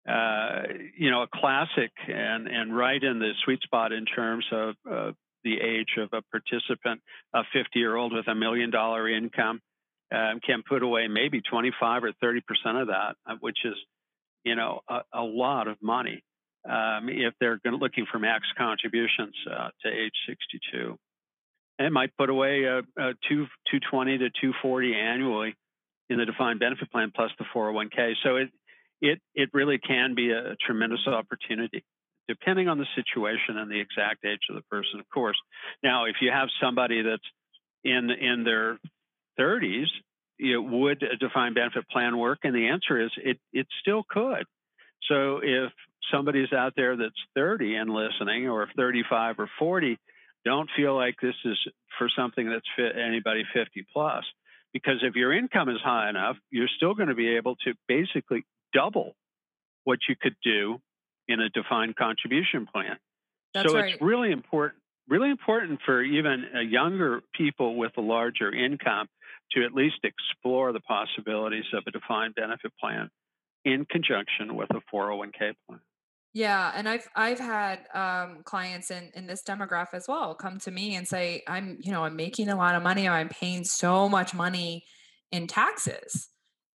uh, 0.07 0.63
you 0.97 1.11
know, 1.11 1.23
a 1.23 1.29
classic 1.33 1.93
and 2.07 2.49
and 2.49 2.77
right 2.77 3.03
in 3.03 3.19
the 3.19 3.31
sweet 3.45 3.63
spot 3.63 3.93
in 3.93 4.05
terms 4.05 4.45
of 4.53 4.75
uh, 4.91 5.13
the 5.49 5.61
age 5.61 5.97
of 5.99 6.11
a 6.13 6.23
participant, 6.31 7.01
a 7.35 7.43
50 7.53 7.79
year 7.79 7.97
old 7.97 8.13
with 8.13 8.29
a 8.29 8.35
million 8.35 8.71
dollar 8.71 9.09
income 9.09 9.61
um, 10.13 10.41
can 10.45 10.63
put 10.69 10.83
away 10.83 11.09
maybe 11.09 11.41
25 11.41 12.05
or 12.05 12.13
30 12.21 12.41
percent 12.41 12.79
of 12.79 12.89
that, 12.89 13.17
uh, 13.27 13.37
which 13.41 13.59
is 13.65 13.75
you 14.45 14.55
know, 14.55 14.81
a, 14.89 15.01
a 15.13 15.23
lot 15.23 15.69
of 15.69 15.77
money 15.83 16.23
um, 16.69 17.09
if 17.09 17.35
they're 17.41 17.61
looking 17.65 18.07
for 18.11 18.19
max 18.19 18.45
contributions 18.57 19.35
uh, 19.51 19.69
to 19.83 19.89
age 19.89 20.13
62. 20.27 20.97
And 21.79 21.95
might 21.95 22.17
put 22.17 22.29
away 22.29 22.65
a, 22.65 22.79
a 22.79 23.15
two, 23.29 23.47
220 23.71 24.19
to 24.19 24.31
240 24.31 24.95
annually 24.95 25.55
in 26.11 26.19
the 26.19 26.25
defined 26.25 26.59
benefit 26.59 26.91
plan 26.91 27.13
plus 27.15 27.31
the 27.39 27.45
401k. 27.55 28.15
So 28.25 28.37
it, 28.37 28.49
it, 29.01 29.21
it 29.35 29.51
really 29.53 29.79
can 29.79 30.15
be 30.15 30.31
a 30.31 30.57
tremendous 30.67 31.07
opportunity 31.07 31.85
depending 32.29 32.69
on 32.69 32.79
the 32.79 32.87
situation 32.95 33.57
and 33.57 33.71
the 33.71 33.81
exact 33.81 34.25
age 34.25 34.41
of 34.51 34.57
the 34.57 34.63
person, 34.71 35.01
of 35.01 35.09
course. 35.11 35.37
Now, 35.83 36.05
if 36.05 36.17
you 36.21 36.31
have 36.31 36.49
somebody 36.63 37.03
that's 37.03 37.23
in 37.85 38.11
in 38.11 38.45
their 38.45 38.79
30s, 39.39 39.87
it 40.39 40.63
would 40.63 41.03
a 41.03 41.17
defined 41.17 41.55
benefit 41.55 41.89
plan 41.89 42.19
work? 42.19 42.41
And 42.45 42.55
the 42.55 42.69
answer 42.69 43.01
is 43.01 43.11
it 43.17 43.39
it 43.53 43.67
still 43.81 44.05
could. 44.09 44.45
So 45.09 45.41
if 45.43 45.73
somebody's 46.13 46.53
out 46.53 46.75
there 46.77 46.97
that's 46.97 47.15
30 47.35 47.75
and 47.77 47.91
listening, 47.91 48.49
or 48.49 48.69
35 48.77 49.37
or 49.39 49.51
40, 49.59 49.99
don't 50.45 50.69
feel 50.77 50.95
like 50.95 51.17
this 51.21 51.35
is 51.45 51.59
for 51.99 52.09
something 52.17 52.49
that's 52.49 52.67
fit 52.77 52.97
anybody 52.97 53.45
50 53.55 53.87
plus. 53.93 54.25
Because 54.73 55.03
if 55.03 55.15
your 55.15 55.33
income 55.33 55.69
is 55.69 55.81
high 55.83 56.11
enough, 56.11 56.37
you're 56.51 56.69
still 56.77 56.95
going 56.95 57.09
to 57.09 57.15
be 57.15 57.37
able 57.37 57.57
to 57.65 57.75
basically 57.87 58.45
double 58.75 59.15
what 59.85 59.99
you 60.09 60.15
could 60.21 60.37
do 60.45 60.79
in 61.29 61.41
a 61.41 61.49
defined 61.51 61.97
contribution 61.97 62.67
plan. 62.67 62.97
That's 63.55 63.71
so 63.71 63.79
right. 63.79 63.95
it's 63.95 64.03
really 64.03 64.33
important, 64.33 64.81
really 65.09 65.31
important 65.31 65.81
for 65.85 66.03
even 66.03 66.45
uh, 66.55 66.61
younger 66.61 67.21
people 67.35 67.77
with 67.77 67.93
a 67.97 68.01
larger 68.01 68.53
income 68.53 69.09
to 69.53 69.65
at 69.65 69.73
least 69.73 69.97
explore 70.05 70.73
the 70.73 70.81
possibilities 70.81 71.65
of 71.73 71.85
a 71.87 71.91
defined 71.91 72.35
benefit 72.35 72.73
plan 72.81 73.09
in 73.65 73.87
conjunction 73.87 74.57
with 74.57 74.69
a 74.71 74.81
401k 74.95 75.55
plan. 75.67 75.81
Yeah, 76.35 76.71
and 76.75 76.89
I've 76.89 77.09
I've 77.17 77.39
had 77.39 77.81
um, 77.95 78.43
clients 78.45 78.91
in 78.91 79.11
in 79.15 79.27
this 79.27 79.43
demographic 79.43 79.95
as 79.95 80.07
well 80.07 80.35
come 80.35 80.59
to 80.61 80.71
me 80.71 80.95
and 80.95 81.09
say, 81.09 81.43
"I'm 81.49 81.79
you 81.81 81.91
know 81.91 82.05
I'm 82.05 82.17
making 82.17 82.51
a 82.51 82.57
lot 82.57 82.75
of 82.75 82.83
money. 82.83 83.09
or 83.09 83.13
I'm 83.13 83.31
paying 83.31 83.65
so 83.65 84.09
much 84.09 84.35
money 84.35 84.85
in 85.33 85.47
taxes. 85.47 86.29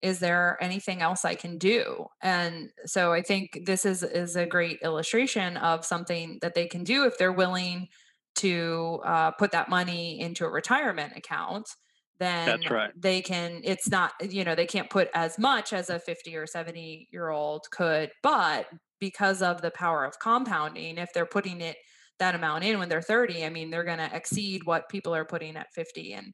Is 0.03 0.19
there 0.19 0.57
anything 0.61 1.01
else 1.01 1.25
I 1.25 1.35
can 1.35 1.57
do?" 1.57 2.05
And 2.21 2.69
so 2.85 3.13
I 3.13 3.21
think 3.21 3.59
this 3.65 3.85
is 3.85 4.03
is 4.03 4.35
a 4.35 4.45
great 4.45 4.79
illustration 4.83 5.57
of 5.57 5.85
something 5.85 6.37
that 6.41 6.53
they 6.53 6.67
can 6.67 6.83
do 6.83 7.05
if 7.05 7.17
they're 7.17 7.31
willing 7.31 7.87
to 8.35 8.99
uh, 9.05 9.31
put 9.31 9.51
that 9.51 9.69
money 9.69 10.19
into 10.19 10.45
a 10.45 10.49
retirement 10.49 11.13
account 11.15 11.67
then 12.19 12.45
That's 12.45 12.69
right. 12.69 12.91
they 12.95 13.21
can 13.21 13.61
it's 13.63 13.89
not 13.89 14.11
you 14.21 14.43
know 14.43 14.55
they 14.55 14.65
can't 14.65 14.89
put 14.89 15.09
as 15.13 15.37
much 15.39 15.73
as 15.73 15.89
a 15.89 15.99
50 15.99 16.35
or 16.35 16.45
70 16.45 17.07
year 17.11 17.29
old 17.29 17.65
could 17.71 18.11
but 18.21 18.67
because 18.99 19.41
of 19.41 19.61
the 19.61 19.71
power 19.71 20.05
of 20.05 20.19
compounding 20.19 20.97
if 20.97 21.11
they're 21.13 21.25
putting 21.25 21.61
it 21.61 21.77
that 22.19 22.35
amount 22.35 22.63
in 22.63 22.79
when 22.79 22.89
they're 22.89 23.01
30 23.01 23.45
i 23.45 23.49
mean 23.49 23.69
they're 23.69 23.83
going 23.83 23.97
to 23.97 24.15
exceed 24.15 24.63
what 24.65 24.89
people 24.89 25.13
are 25.13 25.25
putting 25.25 25.57
at 25.57 25.73
50 25.73 26.13
and 26.13 26.33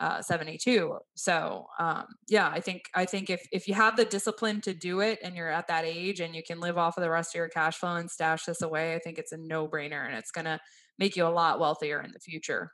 uh, 0.00 0.22
72 0.22 0.96
so 1.16 1.66
um, 1.78 2.04
yeah 2.28 2.48
i 2.48 2.60
think 2.60 2.84
i 2.94 3.04
think 3.04 3.30
if 3.30 3.46
if 3.52 3.66
you 3.66 3.74
have 3.74 3.96
the 3.96 4.04
discipline 4.04 4.60
to 4.60 4.72
do 4.72 5.00
it 5.00 5.18
and 5.22 5.34
you're 5.34 5.50
at 5.50 5.66
that 5.68 5.84
age 5.84 6.20
and 6.20 6.34
you 6.34 6.42
can 6.42 6.60
live 6.60 6.78
off 6.78 6.96
of 6.96 7.02
the 7.02 7.10
rest 7.10 7.34
of 7.34 7.38
your 7.38 7.48
cash 7.48 7.76
flow 7.76 7.96
and 7.96 8.10
stash 8.10 8.44
this 8.44 8.62
away 8.62 8.94
i 8.94 8.98
think 8.98 9.18
it's 9.18 9.32
a 9.32 9.36
no 9.36 9.66
brainer 9.66 10.06
and 10.06 10.14
it's 10.14 10.30
going 10.30 10.44
to 10.44 10.58
make 10.98 11.16
you 11.16 11.26
a 11.26 11.28
lot 11.28 11.58
wealthier 11.58 12.00
in 12.00 12.12
the 12.12 12.20
future 12.20 12.72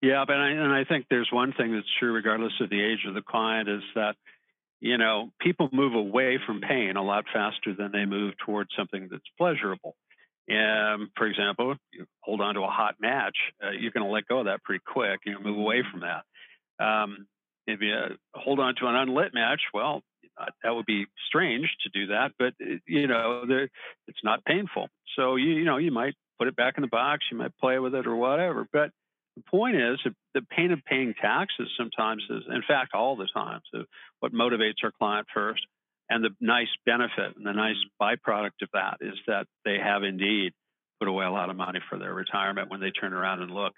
yeah, 0.00 0.24
but 0.26 0.36
I, 0.36 0.50
and 0.50 0.72
I 0.72 0.84
think 0.84 1.06
there's 1.10 1.28
one 1.32 1.52
thing 1.52 1.74
that's 1.74 1.86
true, 1.98 2.12
regardless 2.12 2.52
of 2.60 2.70
the 2.70 2.80
age 2.80 3.04
of 3.06 3.14
the 3.14 3.22
client, 3.22 3.68
is 3.68 3.82
that 3.94 4.14
you 4.80 4.96
know 4.96 5.32
people 5.40 5.68
move 5.72 5.94
away 5.94 6.38
from 6.46 6.60
pain 6.60 6.96
a 6.96 7.02
lot 7.02 7.24
faster 7.32 7.74
than 7.76 7.90
they 7.90 8.04
move 8.04 8.34
towards 8.44 8.70
something 8.76 9.08
that's 9.10 9.24
pleasurable. 9.36 9.96
And 10.48 11.08
for 11.16 11.26
example, 11.26 11.76
you 11.92 12.06
hold 12.20 12.40
on 12.40 12.54
to 12.54 12.60
a 12.60 12.68
hot 12.68 12.96
match, 13.00 13.36
uh, 13.62 13.70
you're 13.70 13.92
going 13.92 14.06
to 14.06 14.12
let 14.12 14.26
go 14.26 14.40
of 14.40 14.46
that 14.46 14.62
pretty 14.62 14.82
quick. 14.86 15.20
You 15.26 15.38
move 15.38 15.58
away 15.58 15.82
from 15.90 16.00
that. 16.00 16.24
Um, 16.84 17.26
if 17.66 17.80
you 17.82 17.92
uh, 17.92 18.08
hold 18.34 18.58
on 18.58 18.74
to 18.76 18.86
an 18.86 18.94
unlit 18.94 19.34
match, 19.34 19.60
well, 19.74 20.02
uh, 20.40 20.46
that 20.62 20.74
would 20.74 20.86
be 20.86 21.06
strange 21.26 21.68
to 21.82 21.90
do 21.90 22.06
that, 22.08 22.32
but 22.38 22.54
uh, 22.62 22.76
you 22.86 23.06
know, 23.06 23.44
it's 24.06 24.24
not 24.24 24.44
painful. 24.44 24.88
So 25.16 25.36
you 25.36 25.50
you 25.50 25.64
know 25.64 25.76
you 25.76 25.90
might 25.90 26.14
put 26.38 26.48
it 26.48 26.56
back 26.56 26.74
in 26.78 26.82
the 26.82 26.88
box, 26.88 27.24
you 27.30 27.36
might 27.36 27.56
play 27.58 27.78
with 27.78 27.94
it 27.94 28.06
or 28.06 28.16
whatever, 28.16 28.66
but 28.72 28.90
the 29.36 29.42
point 29.50 29.76
is 29.76 29.98
the 30.34 30.42
pain 30.42 30.72
of 30.72 30.80
paying 30.84 31.14
taxes 31.20 31.68
sometimes 31.76 32.22
is, 32.30 32.42
in 32.48 32.62
fact, 32.66 32.94
all 32.94 33.16
the 33.16 33.28
time, 33.32 33.60
so 33.72 33.84
what 34.20 34.32
motivates 34.32 34.82
our 34.82 34.92
client 34.92 35.26
first. 35.32 35.60
And 36.10 36.24
the 36.24 36.30
nice 36.40 36.68
benefit 36.86 37.36
and 37.36 37.44
the 37.44 37.52
nice 37.52 37.76
byproduct 38.00 38.62
of 38.62 38.70
that 38.72 38.96
is 39.00 39.14
that 39.26 39.46
they 39.64 39.78
have 39.78 40.02
indeed 40.02 40.52
put 40.98 41.08
away 41.08 41.26
a 41.26 41.30
lot 41.30 41.50
of 41.50 41.56
money 41.56 41.80
for 41.88 41.98
their 41.98 42.14
retirement 42.14 42.70
when 42.70 42.80
they 42.80 42.90
turn 42.90 43.12
around 43.12 43.42
and 43.42 43.50
look. 43.50 43.74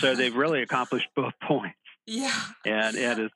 so 0.00 0.14
they've 0.16 0.34
really 0.34 0.62
accomplished 0.62 1.08
both 1.14 1.32
points. 1.42 1.76
Yeah. 2.06 2.38
And 2.66 2.96
and 2.96 3.20
it's 3.20 3.34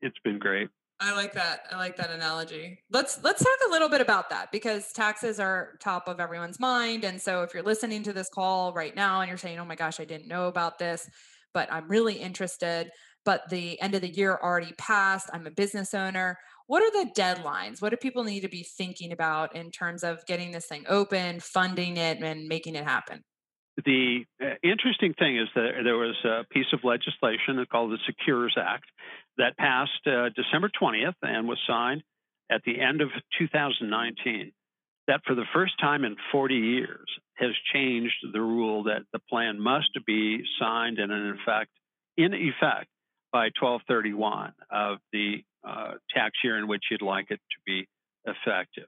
it's 0.00 0.18
been 0.24 0.38
great. 0.38 0.68
I 1.00 1.14
like 1.14 1.34
that. 1.34 1.60
I 1.70 1.76
like 1.76 1.96
that 1.96 2.10
analogy. 2.10 2.80
Let's 2.90 3.22
let's 3.22 3.42
talk 3.42 3.58
a 3.68 3.70
little 3.70 3.88
bit 3.88 4.00
about 4.00 4.30
that 4.30 4.50
because 4.50 4.92
taxes 4.92 5.38
are 5.38 5.74
top 5.80 6.08
of 6.08 6.18
everyone's 6.18 6.58
mind. 6.58 7.04
And 7.04 7.20
so 7.20 7.42
if 7.42 7.54
you're 7.54 7.62
listening 7.62 8.02
to 8.04 8.12
this 8.12 8.28
call 8.28 8.72
right 8.72 8.94
now 8.94 9.20
and 9.20 9.28
you're 9.28 9.38
saying, 9.38 9.58
"Oh 9.58 9.64
my 9.64 9.76
gosh, 9.76 10.00
I 10.00 10.04
didn't 10.04 10.26
know 10.26 10.48
about 10.48 10.78
this, 10.78 11.08
but 11.54 11.72
I'm 11.72 11.88
really 11.88 12.14
interested, 12.14 12.90
but 13.24 13.48
the 13.48 13.80
end 13.80 13.94
of 13.94 14.00
the 14.00 14.08
year 14.08 14.38
already 14.42 14.72
passed. 14.76 15.30
I'm 15.32 15.46
a 15.46 15.50
business 15.50 15.94
owner." 15.94 16.38
What 16.68 16.82
are 16.82 17.02
the 17.02 17.10
deadlines? 17.10 17.80
What 17.80 17.90
do 17.90 17.96
people 17.96 18.24
need 18.24 18.40
to 18.40 18.48
be 18.48 18.62
thinking 18.62 19.10
about 19.10 19.56
in 19.56 19.70
terms 19.70 20.04
of 20.04 20.24
getting 20.26 20.50
this 20.50 20.66
thing 20.66 20.84
open, 20.86 21.40
funding 21.40 21.96
it 21.96 22.22
and 22.22 22.46
making 22.46 22.74
it 22.74 22.84
happen? 22.84 23.24
The 23.86 24.24
uh, 24.42 24.54
interesting 24.62 25.14
thing 25.14 25.38
is 25.38 25.48
that 25.54 25.70
there 25.82 25.96
was 25.96 26.16
a 26.24 26.44
piece 26.52 26.66
of 26.74 26.80
legislation 26.84 27.64
called 27.72 27.92
the 27.92 27.98
Secures 28.04 28.54
Act 28.60 28.84
that 29.38 29.56
passed 29.56 30.06
uh, 30.06 30.28
December 30.36 30.68
20th 30.68 31.14
and 31.22 31.48
was 31.48 31.58
signed 31.66 32.02
at 32.50 32.60
the 32.66 32.78
end 32.80 33.00
of 33.00 33.08
2019. 33.38 34.52
That 35.06 35.22
for 35.26 35.34
the 35.34 35.46
first 35.54 35.72
time 35.80 36.04
in 36.04 36.16
40 36.30 36.54
years 36.54 37.08
has 37.36 37.52
changed 37.72 38.16
the 38.30 38.42
rule 38.42 38.82
that 38.84 39.04
the 39.14 39.20
plan 39.30 39.58
must 39.58 39.98
be 40.06 40.42
signed 40.60 40.98
and 40.98 41.10
in 41.10 41.38
effect 41.40 41.70
in 42.18 42.34
effect 42.34 42.88
by 43.32 43.48
1231 43.58 44.52
of 44.70 44.98
the 45.12 45.44
uh, 45.66 45.92
tax 46.14 46.38
year 46.42 46.58
in 46.58 46.68
which 46.68 46.84
you'd 46.90 47.02
like 47.02 47.30
it 47.30 47.40
to 47.50 47.56
be 47.66 47.88
effective. 48.24 48.86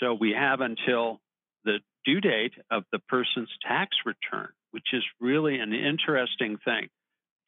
So 0.00 0.14
we 0.14 0.32
have 0.32 0.60
until 0.60 1.20
the 1.64 1.78
due 2.04 2.20
date 2.20 2.52
of 2.70 2.84
the 2.92 2.98
person's 2.98 3.50
tax 3.66 3.96
return, 4.04 4.48
which 4.70 4.88
is 4.92 5.02
really 5.20 5.58
an 5.58 5.72
interesting 5.72 6.58
thing. 6.64 6.88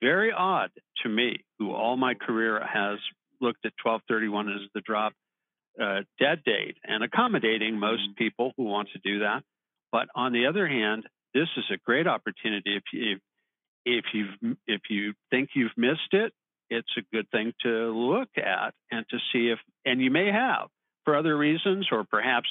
Very 0.02 0.32
odd 0.32 0.70
to 1.02 1.08
me, 1.08 1.44
who 1.58 1.72
all 1.72 1.96
my 1.96 2.14
career 2.14 2.60
has 2.60 2.98
looked 3.40 3.64
at 3.64 3.72
1231 3.82 4.48
as 4.50 4.60
the 4.74 4.80
drop 4.80 5.12
uh, 5.80 6.02
dead 6.18 6.42
date 6.44 6.76
and 6.84 7.02
accommodating 7.02 7.78
most 7.78 8.02
mm-hmm. 8.02 8.24
people 8.24 8.52
who 8.56 8.64
want 8.64 8.88
to 8.92 8.98
do 8.98 9.20
that. 9.20 9.42
But 9.92 10.08
on 10.14 10.32
the 10.32 10.46
other 10.46 10.66
hand, 10.66 11.04
this 11.34 11.48
is 11.56 11.64
a 11.72 11.78
great 11.84 12.06
opportunity. 12.06 12.76
If 12.76 12.84
you 12.92 13.18
if 13.84 14.04
you 14.12 14.56
if 14.66 14.82
you 14.90 15.14
think 15.30 15.50
you've 15.54 15.76
missed 15.76 16.12
it, 16.12 16.32
it's 16.70 16.90
a 16.96 17.02
good 17.14 17.31
thing 17.31 17.52
to 17.62 17.68
look 17.68 18.29
at 18.37 18.74
and 18.90 19.07
to 19.11 19.18
see 19.33 19.48
if 19.50 19.59
and 19.85 20.00
you 20.00 20.11
may 20.11 20.31
have 20.31 20.68
for 21.05 21.16
other 21.16 21.37
reasons 21.37 21.88
or 21.90 22.05
perhaps 22.05 22.48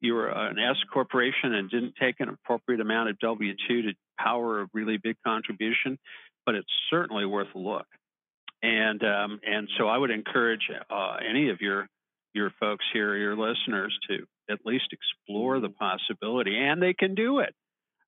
you 0.00 0.14
were 0.14 0.28
an 0.28 0.58
S 0.58 0.76
corporation 0.92 1.54
and 1.54 1.70
didn't 1.70 1.94
take 2.00 2.20
an 2.20 2.28
appropriate 2.28 2.80
amount 2.80 3.08
of 3.08 3.18
W 3.20 3.54
2 3.68 3.82
to 3.82 3.92
power 4.18 4.62
a 4.62 4.66
really 4.74 4.98
big 4.98 5.16
contribution, 5.24 5.98
but 6.44 6.54
it's 6.54 6.68
certainly 6.90 7.24
worth 7.24 7.48
a 7.54 7.58
look. 7.58 7.86
And 8.62 9.02
um, 9.02 9.40
and 9.46 9.68
so 9.78 9.88
I 9.88 9.96
would 9.96 10.10
encourage 10.10 10.70
uh, 10.90 11.16
any 11.28 11.50
of 11.50 11.60
your 11.60 11.86
your 12.34 12.50
folks 12.60 12.84
here, 12.92 13.16
your 13.16 13.36
listeners, 13.36 13.96
to 14.08 14.26
at 14.50 14.58
least 14.64 14.92
explore 14.92 15.60
the 15.60 15.68
possibility, 15.68 16.56
and 16.58 16.82
they 16.82 16.94
can 16.94 17.14
do 17.14 17.38
it 17.38 17.54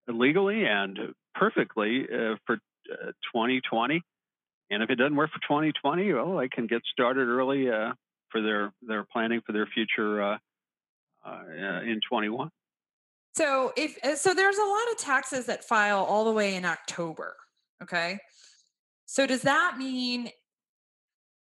legally 0.08 0.64
and 0.64 0.98
perfectly 1.34 2.04
uh, 2.04 2.36
for 2.46 2.54
uh, 2.90 3.12
2020. 3.32 4.02
And 4.70 4.82
if 4.82 4.90
it 4.90 4.96
doesn't 4.96 5.16
work 5.16 5.30
for 5.30 5.40
2020, 5.40 6.12
well, 6.12 6.36
they 6.38 6.48
can 6.48 6.66
get 6.66 6.82
started 6.90 7.28
early 7.28 7.70
uh, 7.70 7.92
for 8.30 8.42
their 8.42 8.72
their 8.82 9.04
planning 9.04 9.40
for 9.46 9.52
their 9.52 9.66
future 9.66 10.22
uh, 10.22 10.38
uh, 11.24 11.80
in 11.82 12.00
21. 12.08 12.50
So 13.34 13.72
if 13.76 13.96
uh, 14.02 14.16
so, 14.16 14.34
there's 14.34 14.58
a 14.58 14.64
lot 14.64 14.90
of 14.92 14.98
taxes 14.98 15.46
that 15.46 15.64
file 15.64 16.04
all 16.04 16.24
the 16.24 16.32
way 16.32 16.54
in 16.54 16.64
October. 16.64 17.36
Okay, 17.82 18.18
so 19.04 19.26
does 19.26 19.42
that 19.42 19.76
mean 19.78 20.30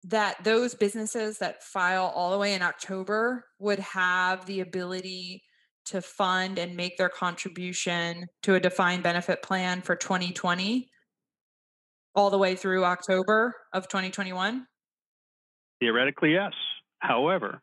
that 0.03 0.43
those 0.43 0.73
businesses 0.73 1.37
that 1.37 1.63
file 1.63 2.11
all 2.15 2.31
the 2.31 2.37
way 2.37 2.53
in 2.53 2.61
October 2.63 3.45
would 3.59 3.79
have 3.79 4.45
the 4.47 4.61
ability 4.61 5.43
to 5.85 6.01
fund 6.01 6.57
and 6.57 6.75
make 6.75 6.97
their 6.97 7.09
contribution 7.09 8.25
to 8.41 8.55
a 8.55 8.59
defined 8.59 9.03
benefit 9.03 9.43
plan 9.43 9.81
for 9.81 9.95
2020 9.95 10.89
all 12.15 12.29
the 12.29 12.37
way 12.37 12.55
through 12.55 12.85
October 12.85 13.55
of 13.73 13.87
2021? 13.87 14.67
Theoretically, 15.79 16.33
yes. 16.33 16.53
However, 16.99 17.61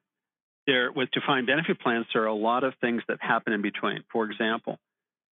there 0.66 0.92
with 0.92 1.10
defined 1.12 1.46
benefit 1.46 1.80
plans, 1.80 2.06
there 2.12 2.24
are 2.24 2.26
a 2.26 2.34
lot 2.34 2.64
of 2.64 2.74
things 2.80 3.02
that 3.08 3.18
happen 3.20 3.52
in 3.52 3.62
between. 3.62 4.04
For 4.12 4.24
example, 4.30 4.78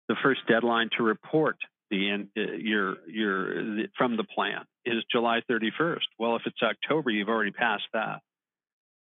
the 0.09 0.17
first 0.23 0.41
deadline 0.49 0.91
to 0.99 1.05
report 1.05 1.57
the 1.91 2.27
uh, 2.37 2.41
your 2.59 2.97
your 3.09 3.55
the, 3.55 3.89
from 3.97 4.17
the 4.17 4.25
plan 4.25 4.65
is 4.85 5.05
July 5.11 5.41
31st. 5.51 5.99
Well, 6.19 6.37
if 6.37 6.43
it's 6.47 6.63
October, 6.63 7.11
you've 7.11 7.29
already 7.29 7.53
passed 7.53 7.85
that. 7.93 8.21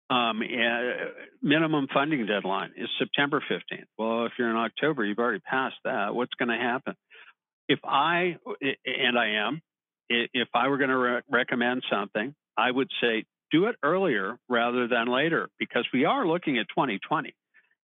Um, 0.10 0.41
minimum 1.41 1.88
funding 1.91 2.26
deadline 2.28 2.72
is 2.78 2.88
September 2.99 3.43
15th. 3.51 3.86
Well, 3.97 4.26
if 4.28 4.34
you're 4.38 4.51
in 4.51 4.56
October, 4.56 5.03
you've 5.03 5.18
already 5.18 5.39
passed 5.39 5.78
that. 5.84 6.14
What's 6.14 6.34
going 6.38 6.49
to 6.49 6.64
happen? 6.64 6.93
If 7.68 7.80
I, 7.84 8.38
and 8.86 9.18
I 9.18 9.47
am, 9.47 9.62
if 10.10 10.49
I 10.53 10.68
were 10.68 10.78
going 10.78 10.89
to 10.89 10.97
re- 10.97 11.22
recommend 11.30 11.84
something, 11.91 12.36
I 12.58 12.72
would 12.72 12.89
say 13.01 13.26
do 13.51 13.66
it 13.66 13.76
earlier 13.84 14.38
rather 14.49 14.88
than 14.88 15.08
later 15.08 15.49
because 15.60 15.86
we 15.93 16.06
are 16.06 16.28
looking 16.28 16.58
at 16.58 16.68
2020 16.70 17.34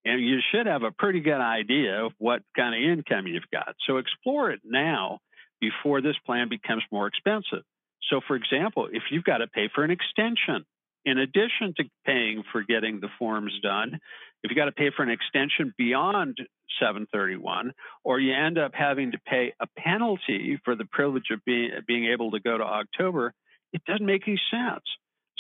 and 0.06 0.22
you 0.22 0.40
should 0.52 0.66
have 0.66 0.84
a 0.84 0.92
pretty 0.92 1.20
good 1.20 1.40
idea 1.40 2.06
of 2.06 2.14
what 2.18 2.42
kind 2.56 2.76
of 2.76 2.92
income 2.92 3.28
you've 3.28 3.50
got. 3.52 3.76
So 3.88 3.98
explore 3.98 4.52
it 4.52 4.62
now 4.64 5.20
before 5.60 6.02
this 6.02 6.16
plan 6.26 6.50
becomes 6.50 6.84
more 6.92 7.08
expensive. 7.08 7.64
So, 8.10 8.20
for 8.28 8.36
example, 8.36 8.88
if 8.92 9.04
you've 9.12 9.24
got 9.24 9.38
to 9.38 9.48
pay 9.48 9.70
for 9.74 9.84
an 9.84 9.92
extension 9.92 10.66
in 11.06 11.18
addition 11.18 11.74
to 11.78 11.84
paying 12.06 12.44
for 12.52 12.64
getting 12.64 13.00
the 13.00 13.10
forms 13.18 13.54
done, 13.62 14.00
if 14.44 14.50
you 14.50 14.56
got 14.56 14.66
to 14.66 14.72
pay 14.72 14.92
for 14.96 15.04
an 15.04 15.10
extension 15.10 15.74
beyond 15.78 16.38
731, 16.80 17.74
or 18.04 18.20
you 18.20 18.34
end 18.34 18.58
up 18.58 18.72
having 18.74 19.12
to 19.12 19.20
pay 19.20 19.54
a 19.60 19.68
penalty 19.78 20.60
for 20.64 20.76
the 20.76 20.86
privilege 20.86 21.30
of 21.32 21.44
being, 21.46 21.72
being 21.88 22.06
able 22.06 22.32
to 22.32 22.40
go 22.40 22.58
to 22.58 22.64
October, 22.64 23.34
it 23.74 23.84
doesn't 23.86 24.06
make 24.06 24.28
any 24.28 24.40
sense. 24.52 24.84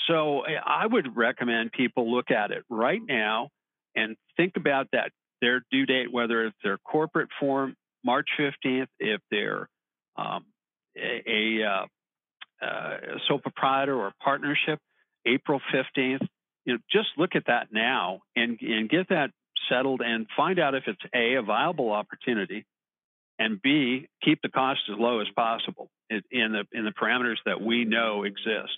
So 0.08 0.44
I 0.46 0.86
would 0.86 1.16
recommend 1.16 1.72
people 1.72 2.14
look 2.14 2.32
at 2.32 2.52
it 2.52 2.64
right 2.70 3.02
now 3.04 3.50
and 3.96 4.16
think 4.38 4.54
about 4.56 4.88
that 4.94 5.12
their 5.42 5.64
due 5.72 5.86
date, 5.86 6.12
whether 6.12 6.46
it's 6.46 6.58
their 6.64 6.78
corporate 6.78 7.30
form 7.40 7.76
March 8.04 8.28
15th, 8.40 8.88
if 9.00 9.22
they're 9.30 9.68
um, 10.16 10.46
a, 10.98 11.24
a, 11.28 11.64
uh, 11.64 11.86
uh, 12.66 12.98
sole 13.28 13.40
proprietor 13.40 13.96
or 13.96 14.12
partnership, 14.24 14.80
April 15.26 15.62
15th. 15.74 16.28
You 16.66 16.74
know, 16.74 16.80
just 16.92 17.10
look 17.18 17.36
at 17.36 17.48
that 17.48 17.68
now 17.72 18.22
and, 18.36 18.60
and 18.62 18.90
get 18.90 19.10
that 19.10 19.32
settled 19.70 20.02
and 20.02 20.28
find 20.36 20.60
out 20.60 20.76
if 20.76 20.84
it's 20.88 21.02
A, 21.14 21.36
a 21.36 21.42
viable 21.42 21.92
opportunity, 21.92 22.66
and 23.40 23.62
B, 23.62 24.08
keep 24.24 24.40
the 24.44 24.50
cost 24.50 24.82
as 24.92 25.00
low 25.00 25.20
as 25.20 25.28
possible 25.36 25.90
in 26.10 26.22
the, 26.30 26.66
in 26.72 26.86
the 26.86 26.92
parameters 26.92 27.38
that 27.46 27.62
we 27.62 27.86
know 27.86 28.24
exist. 28.24 28.78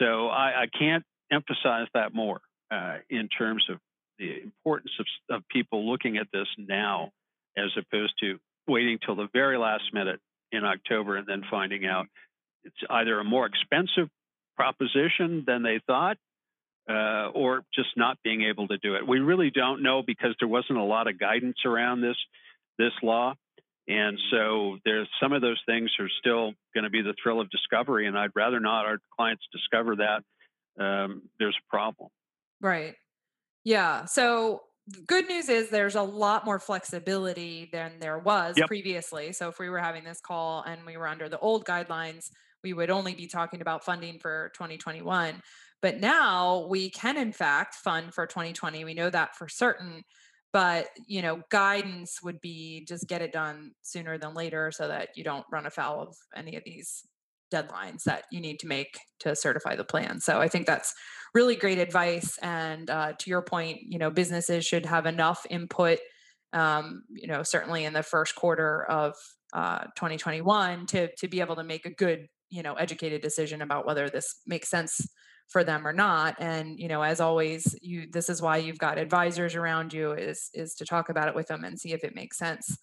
So 0.00 0.28
I, 0.28 0.62
I 0.62 0.66
can't 0.76 1.04
emphasize 1.30 1.86
that 1.94 2.14
more 2.14 2.40
uh, 2.70 2.96
in 3.08 3.28
terms 3.28 3.64
of 3.70 3.78
the 4.18 4.42
importance 4.42 4.92
of, 4.98 5.36
of 5.36 5.42
people 5.48 5.88
looking 5.88 6.16
at 6.16 6.26
this 6.32 6.48
now 6.58 7.10
as 7.56 7.70
opposed 7.76 8.14
to 8.20 8.38
waiting 8.66 8.98
till 9.04 9.14
the 9.14 9.28
very 9.32 9.58
last 9.58 9.84
minute 9.92 10.20
in 10.52 10.64
October 10.64 11.16
and 11.16 11.26
then 11.26 11.42
finding 11.50 11.86
out 11.86 12.06
it's 12.64 12.76
either 12.90 13.18
a 13.20 13.24
more 13.24 13.46
expensive 13.46 14.08
proposition 14.56 15.44
than 15.46 15.62
they 15.62 15.80
thought 15.86 16.16
uh, 16.88 17.28
or 17.34 17.64
just 17.74 17.90
not 17.96 18.18
being 18.22 18.42
able 18.42 18.68
to 18.68 18.78
do 18.78 18.94
it. 18.94 19.06
We 19.06 19.18
really 19.18 19.50
don't 19.50 19.82
know 19.82 20.02
because 20.06 20.34
there 20.40 20.48
wasn't 20.48 20.78
a 20.78 20.84
lot 20.84 21.08
of 21.08 21.18
guidance 21.18 21.58
around 21.64 22.00
this 22.00 22.16
this 22.78 22.92
law. 23.02 23.34
And 23.88 24.18
so 24.30 24.78
there's 24.84 25.08
some 25.22 25.32
of 25.32 25.42
those 25.42 25.60
things 25.64 25.90
are 26.00 26.08
still 26.20 26.52
going 26.74 26.84
to 26.84 26.90
be 26.90 27.02
the 27.02 27.14
thrill 27.22 27.40
of 27.40 27.48
discovery, 27.50 28.06
and 28.06 28.18
I'd 28.18 28.32
rather 28.34 28.58
not 28.58 28.84
our 28.84 28.98
clients 29.16 29.44
discover 29.52 29.96
that 29.96 30.82
um, 30.82 31.22
there's 31.38 31.56
a 31.56 31.70
problem. 31.70 32.10
Right. 32.60 32.94
Yeah. 33.64 34.04
So 34.06 34.62
good 35.06 35.28
news 35.28 35.48
is 35.48 35.70
there's 35.70 35.94
a 35.94 36.02
lot 36.02 36.44
more 36.44 36.58
flexibility 36.58 37.68
than 37.72 37.92
there 38.00 38.18
was 38.18 38.56
yep. 38.56 38.66
previously. 38.66 39.32
So 39.32 39.48
if 39.48 39.58
we 39.58 39.68
were 39.68 39.78
having 39.78 40.04
this 40.04 40.20
call 40.20 40.62
and 40.62 40.84
we 40.84 40.96
were 40.96 41.06
under 41.06 41.28
the 41.28 41.38
old 41.38 41.64
guidelines, 41.64 42.30
we 42.66 42.72
would 42.72 42.90
only 42.90 43.14
be 43.14 43.28
talking 43.28 43.60
about 43.60 43.84
funding 43.84 44.18
for 44.18 44.50
2021. 44.54 45.40
But 45.82 46.00
now 46.00 46.66
we 46.68 46.90
can, 46.90 47.16
in 47.16 47.32
fact, 47.32 47.76
fund 47.76 48.12
for 48.12 48.26
2020. 48.26 48.84
We 48.84 48.94
know 48.94 49.08
that 49.08 49.36
for 49.36 49.46
certain. 49.48 50.02
But 50.52 50.88
you 51.06 51.22
know, 51.22 51.42
guidance 51.50 52.20
would 52.24 52.40
be 52.40 52.84
just 52.88 53.06
get 53.06 53.22
it 53.22 53.32
done 53.32 53.70
sooner 53.82 54.18
than 54.18 54.34
later, 54.34 54.72
so 54.72 54.88
that 54.88 55.10
you 55.14 55.22
don't 55.22 55.46
run 55.52 55.66
afoul 55.66 56.00
of 56.00 56.16
any 56.34 56.56
of 56.56 56.64
these 56.64 57.04
deadlines 57.54 58.02
that 58.02 58.24
you 58.32 58.40
need 58.40 58.58
to 58.58 58.66
make 58.66 58.98
to 59.20 59.36
certify 59.36 59.76
the 59.76 59.84
plan. 59.84 60.18
So 60.18 60.40
I 60.40 60.48
think 60.48 60.66
that's 60.66 60.92
really 61.34 61.54
great 61.54 61.78
advice. 61.78 62.36
And 62.42 62.90
uh, 62.90 63.12
to 63.20 63.30
your 63.30 63.42
point, 63.42 63.78
you 63.82 63.98
know, 63.98 64.10
businesses 64.10 64.66
should 64.66 64.86
have 64.86 65.06
enough 65.06 65.46
input, 65.50 65.98
um, 66.52 67.04
you 67.10 67.28
know, 67.28 67.44
certainly 67.44 67.84
in 67.84 67.92
the 67.92 68.02
first 68.02 68.34
quarter 68.34 68.84
of 68.84 69.14
uh, 69.52 69.84
2021 69.96 70.86
to 70.86 71.08
to 71.16 71.28
be 71.28 71.40
able 71.40 71.56
to 71.56 71.64
make 71.64 71.86
a 71.86 71.90
good, 71.90 72.26
you 72.50 72.62
know, 72.62 72.74
educated 72.74 73.22
decision 73.22 73.62
about 73.62 73.86
whether 73.86 74.08
this 74.08 74.40
makes 74.46 74.68
sense 74.68 75.06
for 75.48 75.62
them 75.62 75.86
or 75.86 75.92
not 75.92 76.34
and 76.40 76.76
you 76.76 76.88
know 76.88 77.02
as 77.02 77.20
always 77.20 77.78
you 77.80 78.08
this 78.10 78.28
is 78.28 78.42
why 78.42 78.56
you've 78.56 78.80
got 78.80 78.98
advisors 78.98 79.54
around 79.54 79.92
you 79.92 80.10
is 80.10 80.50
is 80.54 80.74
to 80.74 80.84
talk 80.84 81.08
about 81.08 81.28
it 81.28 81.36
with 81.36 81.46
them 81.46 81.62
and 81.62 81.78
see 81.78 81.92
if 81.92 82.02
it 82.02 82.16
makes 82.16 82.36
sense 82.36 82.76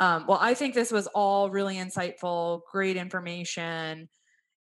um, 0.00 0.24
well 0.26 0.38
i 0.40 0.54
think 0.54 0.74
this 0.74 0.90
was 0.90 1.06
all 1.08 1.50
really 1.50 1.76
insightful 1.76 2.62
great 2.72 2.96
information 2.96 4.08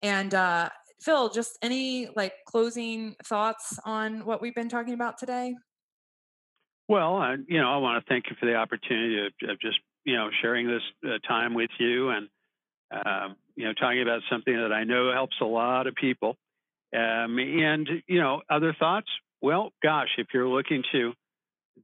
and 0.02 0.34
uh, 0.34 0.70
Phil, 1.02 1.30
just 1.30 1.58
any 1.62 2.10
like 2.16 2.34
closing 2.47 3.16
thoughts 3.26 3.80
on 3.86 4.26
what 4.26 4.41
we've 4.41 4.56
been 4.56 4.70
talking 4.70 4.93
about 4.93 5.18
today? 5.18 5.56
Well, 6.88 7.38
you 7.47 7.60
know, 7.60 7.72
I 7.72 7.78
want 7.78 8.04
to 8.04 8.10
thank 8.10 8.26
you 8.30 8.36
for 8.39 8.45
the 8.45 8.56
opportunity 8.56 9.26
of, 9.26 9.49
of 9.49 9.60
just 9.60 9.80
you 10.06 10.16
know 10.16 10.30
sharing 10.41 10.68
this 10.68 10.82
uh, 11.06 11.18
time 11.28 11.54
with 11.54 11.70
you 11.80 12.10
and 12.10 12.28
um, 12.92 13.36
you 13.56 13.66
know 13.66 13.74
talking 13.74 14.02
about 14.02 14.22
something 14.30 14.56
that 14.56 14.72
I 14.72 14.84
know 14.84 15.12
helps 15.14 15.36
a 15.42 15.46
lot 15.46 15.88
of 15.88 15.96
people. 15.96 16.38
Um, 16.94 17.39
and 17.39 17.88
you 18.08 18.20
know, 18.20 18.42
other 18.50 18.76
thoughts? 18.78 19.08
Well, 19.42 19.72
gosh, 19.82 20.10
if 20.18 20.28
you're 20.34 20.48
looking 20.48 20.84
to 20.92 21.14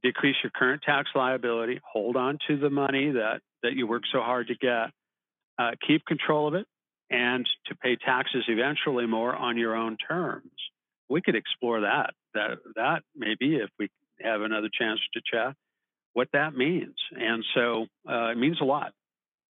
decrease 0.02 0.36
your 0.42 0.50
current 0.54 0.82
tax 0.82 1.08
liability, 1.14 1.80
hold 1.84 2.16
on 2.16 2.38
to 2.46 2.58
the 2.58 2.70
money 2.70 3.12
that 3.12 3.40
that 3.62 3.72
you 3.74 3.86
work 3.86 4.02
so 4.12 4.20
hard 4.20 4.48
to 4.48 4.54
get. 4.54 4.90
Uh, 5.58 5.72
keep 5.84 6.04
control 6.06 6.46
of 6.46 6.54
it 6.54 6.66
and 7.10 7.44
to 7.66 7.74
pay 7.74 7.96
taxes 7.96 8.44
eventually 8.46 9.06
more 9.06 9.34
on 9.34 9.56
your 9.56 9.74
own 9.74 9.96
terms. 9.96 10.52
We 11.08 11.20
could 11.20 11.34
explore 11.34 11.80
that. 11.80 12.10
That 12.34 12.58
that 12.76 13.02
maybe 13.16 13.56
if 13.56 13.70
we 13.78 13.88
have 14.20 14.42
another 14.42 14.68
chance 14.72 15.00
to 15.14 15.20
chat, 15.32 15.54
what 16.12 16.28
that 16.32 16.54
means. 16.54 16.94
And 17.12 17.44
so 17.54 17.86
uh, 18.08 18.28
it 18.28 18.38
means 18.38 18.58
a 18.60 18.64
lot. 18.64 18.92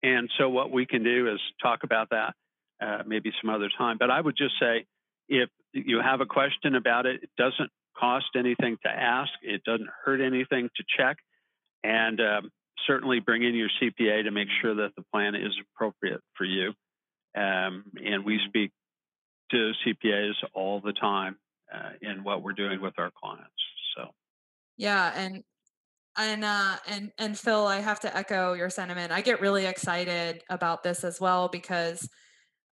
And 0.03 0.31
so 0.39 0.49
what 0.49 0.71
we 0.71 0.87
can 0.87 1.03
do 1.03 1.33
is 1.33 1.41
talk 1.63 1.81
about 1.83 2.11
that 2.11 2.35
uh, 2.81 3.03
maybe 3.07 3.33
some 3.41 3.51
other 3.51 3.71
time. 3.77 3.97
But 3.99 4.11
I 4.11 4.21
would 4.21 4.37
just 4.37 4.55
say 4.61 4.87
if 5.29 5.49
you 5.73 6.01
have 6.01 6.21
a 6.21 6.27
question 6.27 6.75
about 6.75 7.07
it, 7.07 7.23
it 7.23 7.31
doesn't 7.37 7.71
cost 7.99 8.27
anything 8.37 8.77
to 8.85 8.91
ask. 8.91 9.31
It 9.43 9.65
doesn't 9.65 9.89
hurt 10.05 10.21
anything 10.21 10.69
to 10.77 10.85
check. 10.97 11.17
And 11.83 12.21
um, 12.21 12.51
certainly 12.87 13.21
bring 13.21 13.43
in 13.43 13.55
your 13.55 13.69
CPA 13.81 14.25
to 14.25 14.31
make 14.31 14.49
sure 14.61 14.75
that 14.75 14.93
the 14.97 15.05
plan 15.13 15.35
is 15.35 15.53
appropriate 15.75 16.21
for 16.37 16.45
you. 16.45 16.73
Um, 17.37 17.85
and 18.05 18.25
we 18.25 18.41
speak 18.49 18.73
to 19.51 19.73
CPAs 19.87 20.35
all 20.55 20.81
the 20.81 20.93
time 20.93 21.37
uh, 21.73 21.91
in 22.01 22.25
what 22.25 22.43
we're 22.43 22.53
doing 22.53 22.81
with 22.81 22.95
our 22.99 23.11
clients. 23.23 23.51
So, 23.97 24.09
yeah, 24.77 25.13
and 25.15 25.45
and 26.17 26.45
uh, 26.45 26.77
and 26.89 27.11
and 27.19 27.39
Phil, 27.39 27.67
I 27.67 27.81
have 27.81 28.01
to 28.01 28.17
echo 28.17 28.55
your 28.55 28.71
sentiment. 28.71 29.13
I 29.13 29.21
get 29.21 29.41
really 29.41 29.67
excited 29.67 30.43
about 30.49 30.83
this 30.83 31.05
as 31.05 31.21
well 31.21 31.49
because 31.49 32.09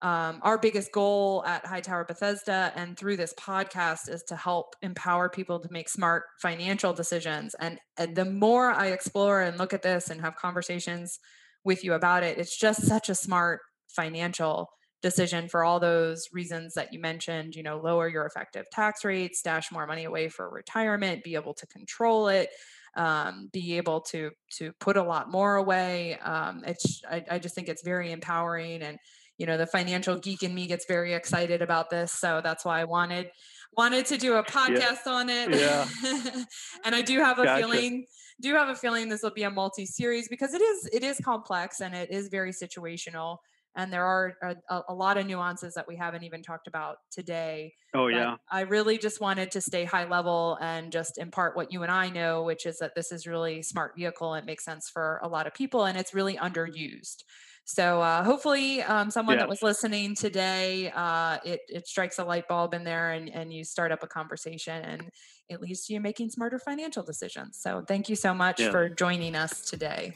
um, 0.04 0.40
our 0.42 0.58
biggest 0.58 0.92
goal 0.92 1.46
at 1.46 1.66
Hightower 1.66 2.04
Bethesda 2.04 2.74
and 2.76 2.98
through 2.98 3.16
this 3.16 3.34
podcast 3.36 4.10
is 4.10 4.22
to 4.24 4.36
help 4.36 4.76
empower 4.82 5.30
people 5.30 5.62
to 5.62 5.72
make 5.72 5.88
smart 5.88 6.24
financial 6.42 6.92
decisions. 6.92 7.56
And, 7.58 7.80
and 7.98 8.14
the 8.14 8.26
more 8.26 8.70
I 8.72 8.88
explore 8.88 9.42
and 9.42 9.58
look 9.58 9.72
at 9.74 9.82
this 9.82 10.10
and 10.10 10.20
have 10.20 10.36
conversations 10.36 11.20
with 11.64 11.86
you 11.86 11.94
about 11.94 12.24
it, 12.24 12.38
it's 12.38 12.60
just 12.60 12.86
such 12.86 13.08
a 13.08 13.16
smart 13.16 13.62
financial 13.88 14.68
decision 15.02 15.48
for 15.48 15.64
all 15.64 15.80
those 15.80 16.28
reasons 16.34 16.74
that 16.74 16.94
you 16.94 17.00
mentioned 17.00 17.56
you 17.56 17.62
know 17.62 17.78
lower 17.78 18.08
your 18.08 18.26
effective 18.26 18.66
tax 18.72 19.04
rate 19.04 19.36
stash 19.36 19.70
more 19.70 19.86
money 19.86 20.06
away 20.06 20.30
for 20.30 20.50
retirement 20.50 21.26
be 21.26 21.36
able 21.36 21.54
to 21.54 21.68
control 21.68 22.30
it 22.30 22.50
um, 22.96 23.50
be 23.52 23.78
able 23.78 24.02
to 24.02 24.32
to 24.58 24.72
put 24.80 24.98
a 24.98 25.04
lot 25.04 25.32
more 25.32 25.56
away 25.56 26.18
um, 26.20 26.64
it's 26.66 27.02
I, 27.10 27.24
I 27.32 27.40
just 27.40 27.56
think 27.56 27.70
it's 27.70 27.84
very 27.84 28.12
empowering 28.12 28.82
and 28.82 28.98
you 29.38 29.46
know 29.46 29.58
the 29.58 29.66
financial 29.66 30.18
geek 30.18 30.44
in 30.44 30.54
me 30.54 30.68
gets 30.68 30.86
very 30.86 31.14
excited 31.14 31.62
about 31.62 31.90
this 31.90 32.12
so 32.12 32.42
that's 32.44 32.64
why 32.64 32.80
i 32.80 32.84
wanted 32.84 33.30
wanted 33.76 34.06
to 34.06 34.18
do 34.18 34.36
a 34.36 34.44
podcast 34.44 35.06
yeah. 35.06 35.12
on 35.12 35.30
it 35.30 35.50
yeah. 35.56 35.88
and 36.86 36.96
i 36.96 37.02
do 37.02 37.20
have 37.20 37.40
a 37.40 37.44
gotcha. 37.44 37.62
feeling 37.62 38.06
do 38.42 38.54
have 38.56 38.70
a 38.70 38.76
feeling 38.76 39.10
this 39.10 39.24
will 39.24 39.32
be 39.32 39.44
a 39.44 39.50
multi-series 39.50 40.28
because 40.28 40.54
it 40.54 40.62
is 40.62 40.90
it 40.94 41.04
is 41.04 41.20
complex 41.24 41.82
and 41.82 41.96
it 41.96 42.12
is 42.12 42.28
very 42.28 42.52
situational 42.52 43.38
and 43.76 43.92
there 43.92 44.06
are 44.06 44.34
a, 44.44 44.82
a, 44.90 44.94
lot 44.94 45.18
of 45.18 45.26
nuances 45.26 45.74
that 45.74 45.88
we 45.88 45.96
haven't 45.96 46.24
even 46.24 46.44
talked 46.44 46.68
about 46.68 46.98
today. 47.12 47.74
Oh 47.96 48.08
yeah. 48.08 48.36
I 48.52 48.62
really 48.62 48.98
just 48.98 49.20
wanted 49.20 49.52
to 49.52 49.62
stay 49.62 49.84
high 49.84 50.08
level 50.08 50.58
and 50.62 50.92
just 50.92 51.18
impart 51.18 51.56
what 51.56 51.72
you 51.72 51.84
and 51.84 51.92
I 51.92 52.10
know, 52.10 52.44
which 52.44 52.66
is 52.66 52.78
that 52.80 52.92
this 52.96 53.12
is 53.12 53.26
really 53.26 53.64
smart 53.64 53.94
vehicle. 53.98 54.36
It 54.36 54.46
makes 54.46 54.64
sense 54.64 54.90
for 54.90 55.20
a 55.24 55.28
lot 55.28 55.48
of 55.48 55.54
people, 55.54 55.86
and 55.86 55.98
it's 55.98 56.14
really 56.14 56.36
underused. 56.38 57.24
So 57.66 58.02
uh, 58.02 58.24
hopefully, 58.24 58.82
um, 58.82 59.10
someone 59.10 59.38
that 59.38 59.48
was 59.48 59.62
listening 59.62 60.16
today, 60.16 60.92
uh, 60.94 61.38
it 61.46 61.62
it 61.70 61.88
strikes 61.88 62.20
a 62.20 62.26
light 62.26 62.48
bulb 62.50 62.74
in 62.74 62.84
there, 62.84 63.12
and 63.12 63.30
and 63.30 63.54
you 63.54 63.64
start 63.64 63.92
up 63.92 64.04
a 64.04 64.08
conversation, 64.08 64.84
and 64.84 65.10
it 65.48 65.62
leads 65.62 65.86
to 65.86 65.94
you 65.94 66.02
making 66.02 66.30
smarter 66.30 66.60
financial 66.60 67.04
decisions. 67.04 67.60
So 67.62 67.84
thank 67.88 68.10
you 68.10 68.18
so 68.18 68.34
much 68.34 68.62
for 68.62 68.90
joining 68.90 69.36
us 69.36 69.62
today. 69.62 70.14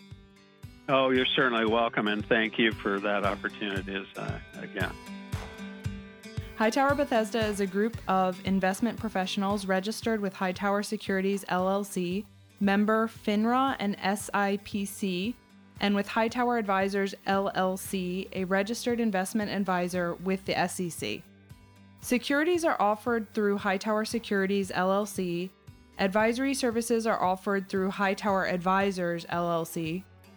Oh, 0.89 1.09
you're 1.09 1.25
certainly 1.25 1.65
welcome, 1.65 2.07
and 2.07 2.25
thank 2.25 2.57
you 2.57 2.71
for 2.71 2.97
that 3.01 3.25
opportunity 3.25 4.05
uh, 4.15 4.31
again. 4.61 4.93
Hightower 6.55 6.95
Bethesda 6.95 7.45
is 7.45 7.59
a 7.59 7.67
group 7.67 7.97
of 8.07 8.39
investment 8.45 8.97
professionals 8.97 9.65
registered 9.65 10.21
with 10.21 10.33
Hightower 10.33 10.83
Securities 10.83 11.43
LLC, 11.49 12.23
member 12.61 13.09
FINRA 13.09 13.75
and 13.79 13.97
SIPC, 13.97 15.33
and 15.81 15.93
with 15.93 16.07
Hightower 16.07 16.57
Advisors 16.57 17.13
LLC, 17.27 18.29
a 18.31 18.45
registered 18.45 19.01
investment 19.01 19.51
advisor 19.51 20.15
with 20.15 20.45
the 20.45 20.67
SEC. 20.69 21.21
Securities 21.99 22.63
are 22.63 22.81
offered 22.81 23.31
through 23.33 23.57
Hightower 23.57 24.05
Securities 24.05 24.71
LLC. 24.71 25.49
Advisory 25.99 26.53
services 26.53 27.05
are 27.05 27.21
offered 27.21 27.67
through 27.67 27.91
Hightower 27.91 28.47
Advisors 28.47 29.25
LLC. 29.25 30.03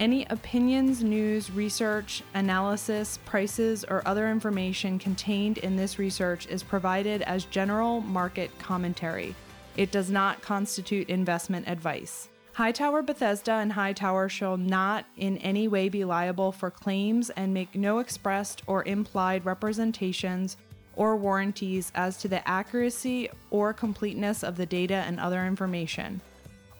Any 0.00 0.26
opinions, 0.26 1.02
news, 1.02 1.50
research, 1.50 2.22
analysis, 2.34 3.18
prices, 3.24 3.84
or 3.84 4.06
other 4.06 4.30
information 4.30 4.96
contained 4.96 5.58
in 5.58 5.74
this 5.74 5.98
research 5.98 6.46
is 6.46 6.62
provided 6.62 7.22
as 7.22 7.46
general 7.46 8.00
market 8.02 8.56
commentary. 8.60 9.34
It 9.76 9.90
does 9.90 10.08
not 10.08 10.40
constitute 10.40 11.08
investment 11.08 11.66
advice. 11.66 12.28
Hightower 12.52 13.02
Bethesda 13.02 13.52
and 13.52 13.72
Hightower 13.72 14.28
shall 14.28 14.56
not 14.56 15.04
in 15.16 15.36
any 15.38 15.66
way 15.66 15.88
be 15.88 16.04
liable 16.04 16.52
for 16.52 16.70
claims 16.70 17.30
and 17.30 17.52
make 17.52 17.74
no 17.74 17.98
expressed 17.98 18.62
or 18.68 18.84
implied 18.84 19.44
representations 19.44 20.56
or 20.94 21.16
warranties 21.16 21.90
as 21.96 22.18
to 22.18 22.28
the 22.28 22.46
accuracy 22.48 23.30
or 23.50 23.72
completeness 23.72 24.44
of 24.44 24.56
the 24.56 24.66
data 24.66 25.04
and 25.06 25.18
other 25.18 25.44
information 25.44 26.20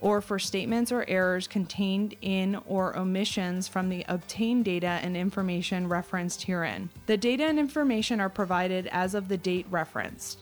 or 0.01 0.21
for 0.21 0.39
statements 0.39 0.93
or 0.93 1.05
errors 1.09 1.47
contained 1.47 2.15
in 2.21 2.61
or 2.67 2.97
omissions 2.97 3.67
from 3.67 3.89
the 3.89 4.05
obtained 4.09 4.65
data 4.65 5.01
and 5.03 5.17
information 5.17 5.89
referenced 5.89 6.43
herein. 6.43 6.89
The 7.07 7.17
data 7.17 7.45
and 7.45 7.59
information 7.59 8.21
are 8.21 8.29
provided 8.29 8.87
as 8.93 9.15
of 9.15 9.29
the 9.29 9.37
date 9.37 9.67
referenced. 9.71 10.41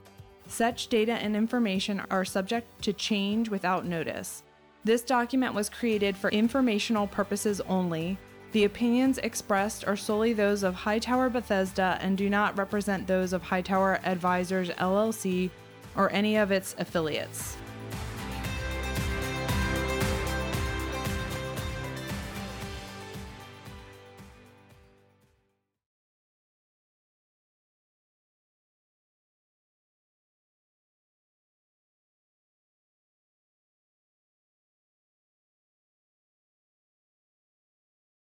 Such 0.48 0.88
data 0.88 1.12
and 1.12 1.34
information 1.34 2.02
are 2.10 2.24
subject 2.24 2.82
to 2.82 2.92
change 2.92 3.48
without 3.48 3.84
notice. 3.84 4.42
This 4.84 5.02
document 5.02 5.54
was 5.54 5.68
created 5.68 6.16
for 6.16 6.30
informational 6.30 7.08
purposes 7.08 7.60
only. 7.62 8.18
The 8.52 8.64
opinions 8.64 9.18
expressed 9.18 9.86
are 9.86 9.96
solely 9.96 10.32
those 10.32 10.62
of 10.62 10.74
Hightower 10.74 11.28
Bethesda 11.28 11.98
and 12.00 12.16
do 12.16 12.30
not 12.30 12.56
represent 12.56 13.06
those 13.06 13.32
of 13.32 13.42
Hightower 13.42 13.98
Advisors 14.04 14.70
LLC 14.70 15.50
or 15.96 16.12
any 16.12 16.36
of 16.36 16.52
its 16.52 16.76
affiliates. 16.78 17.56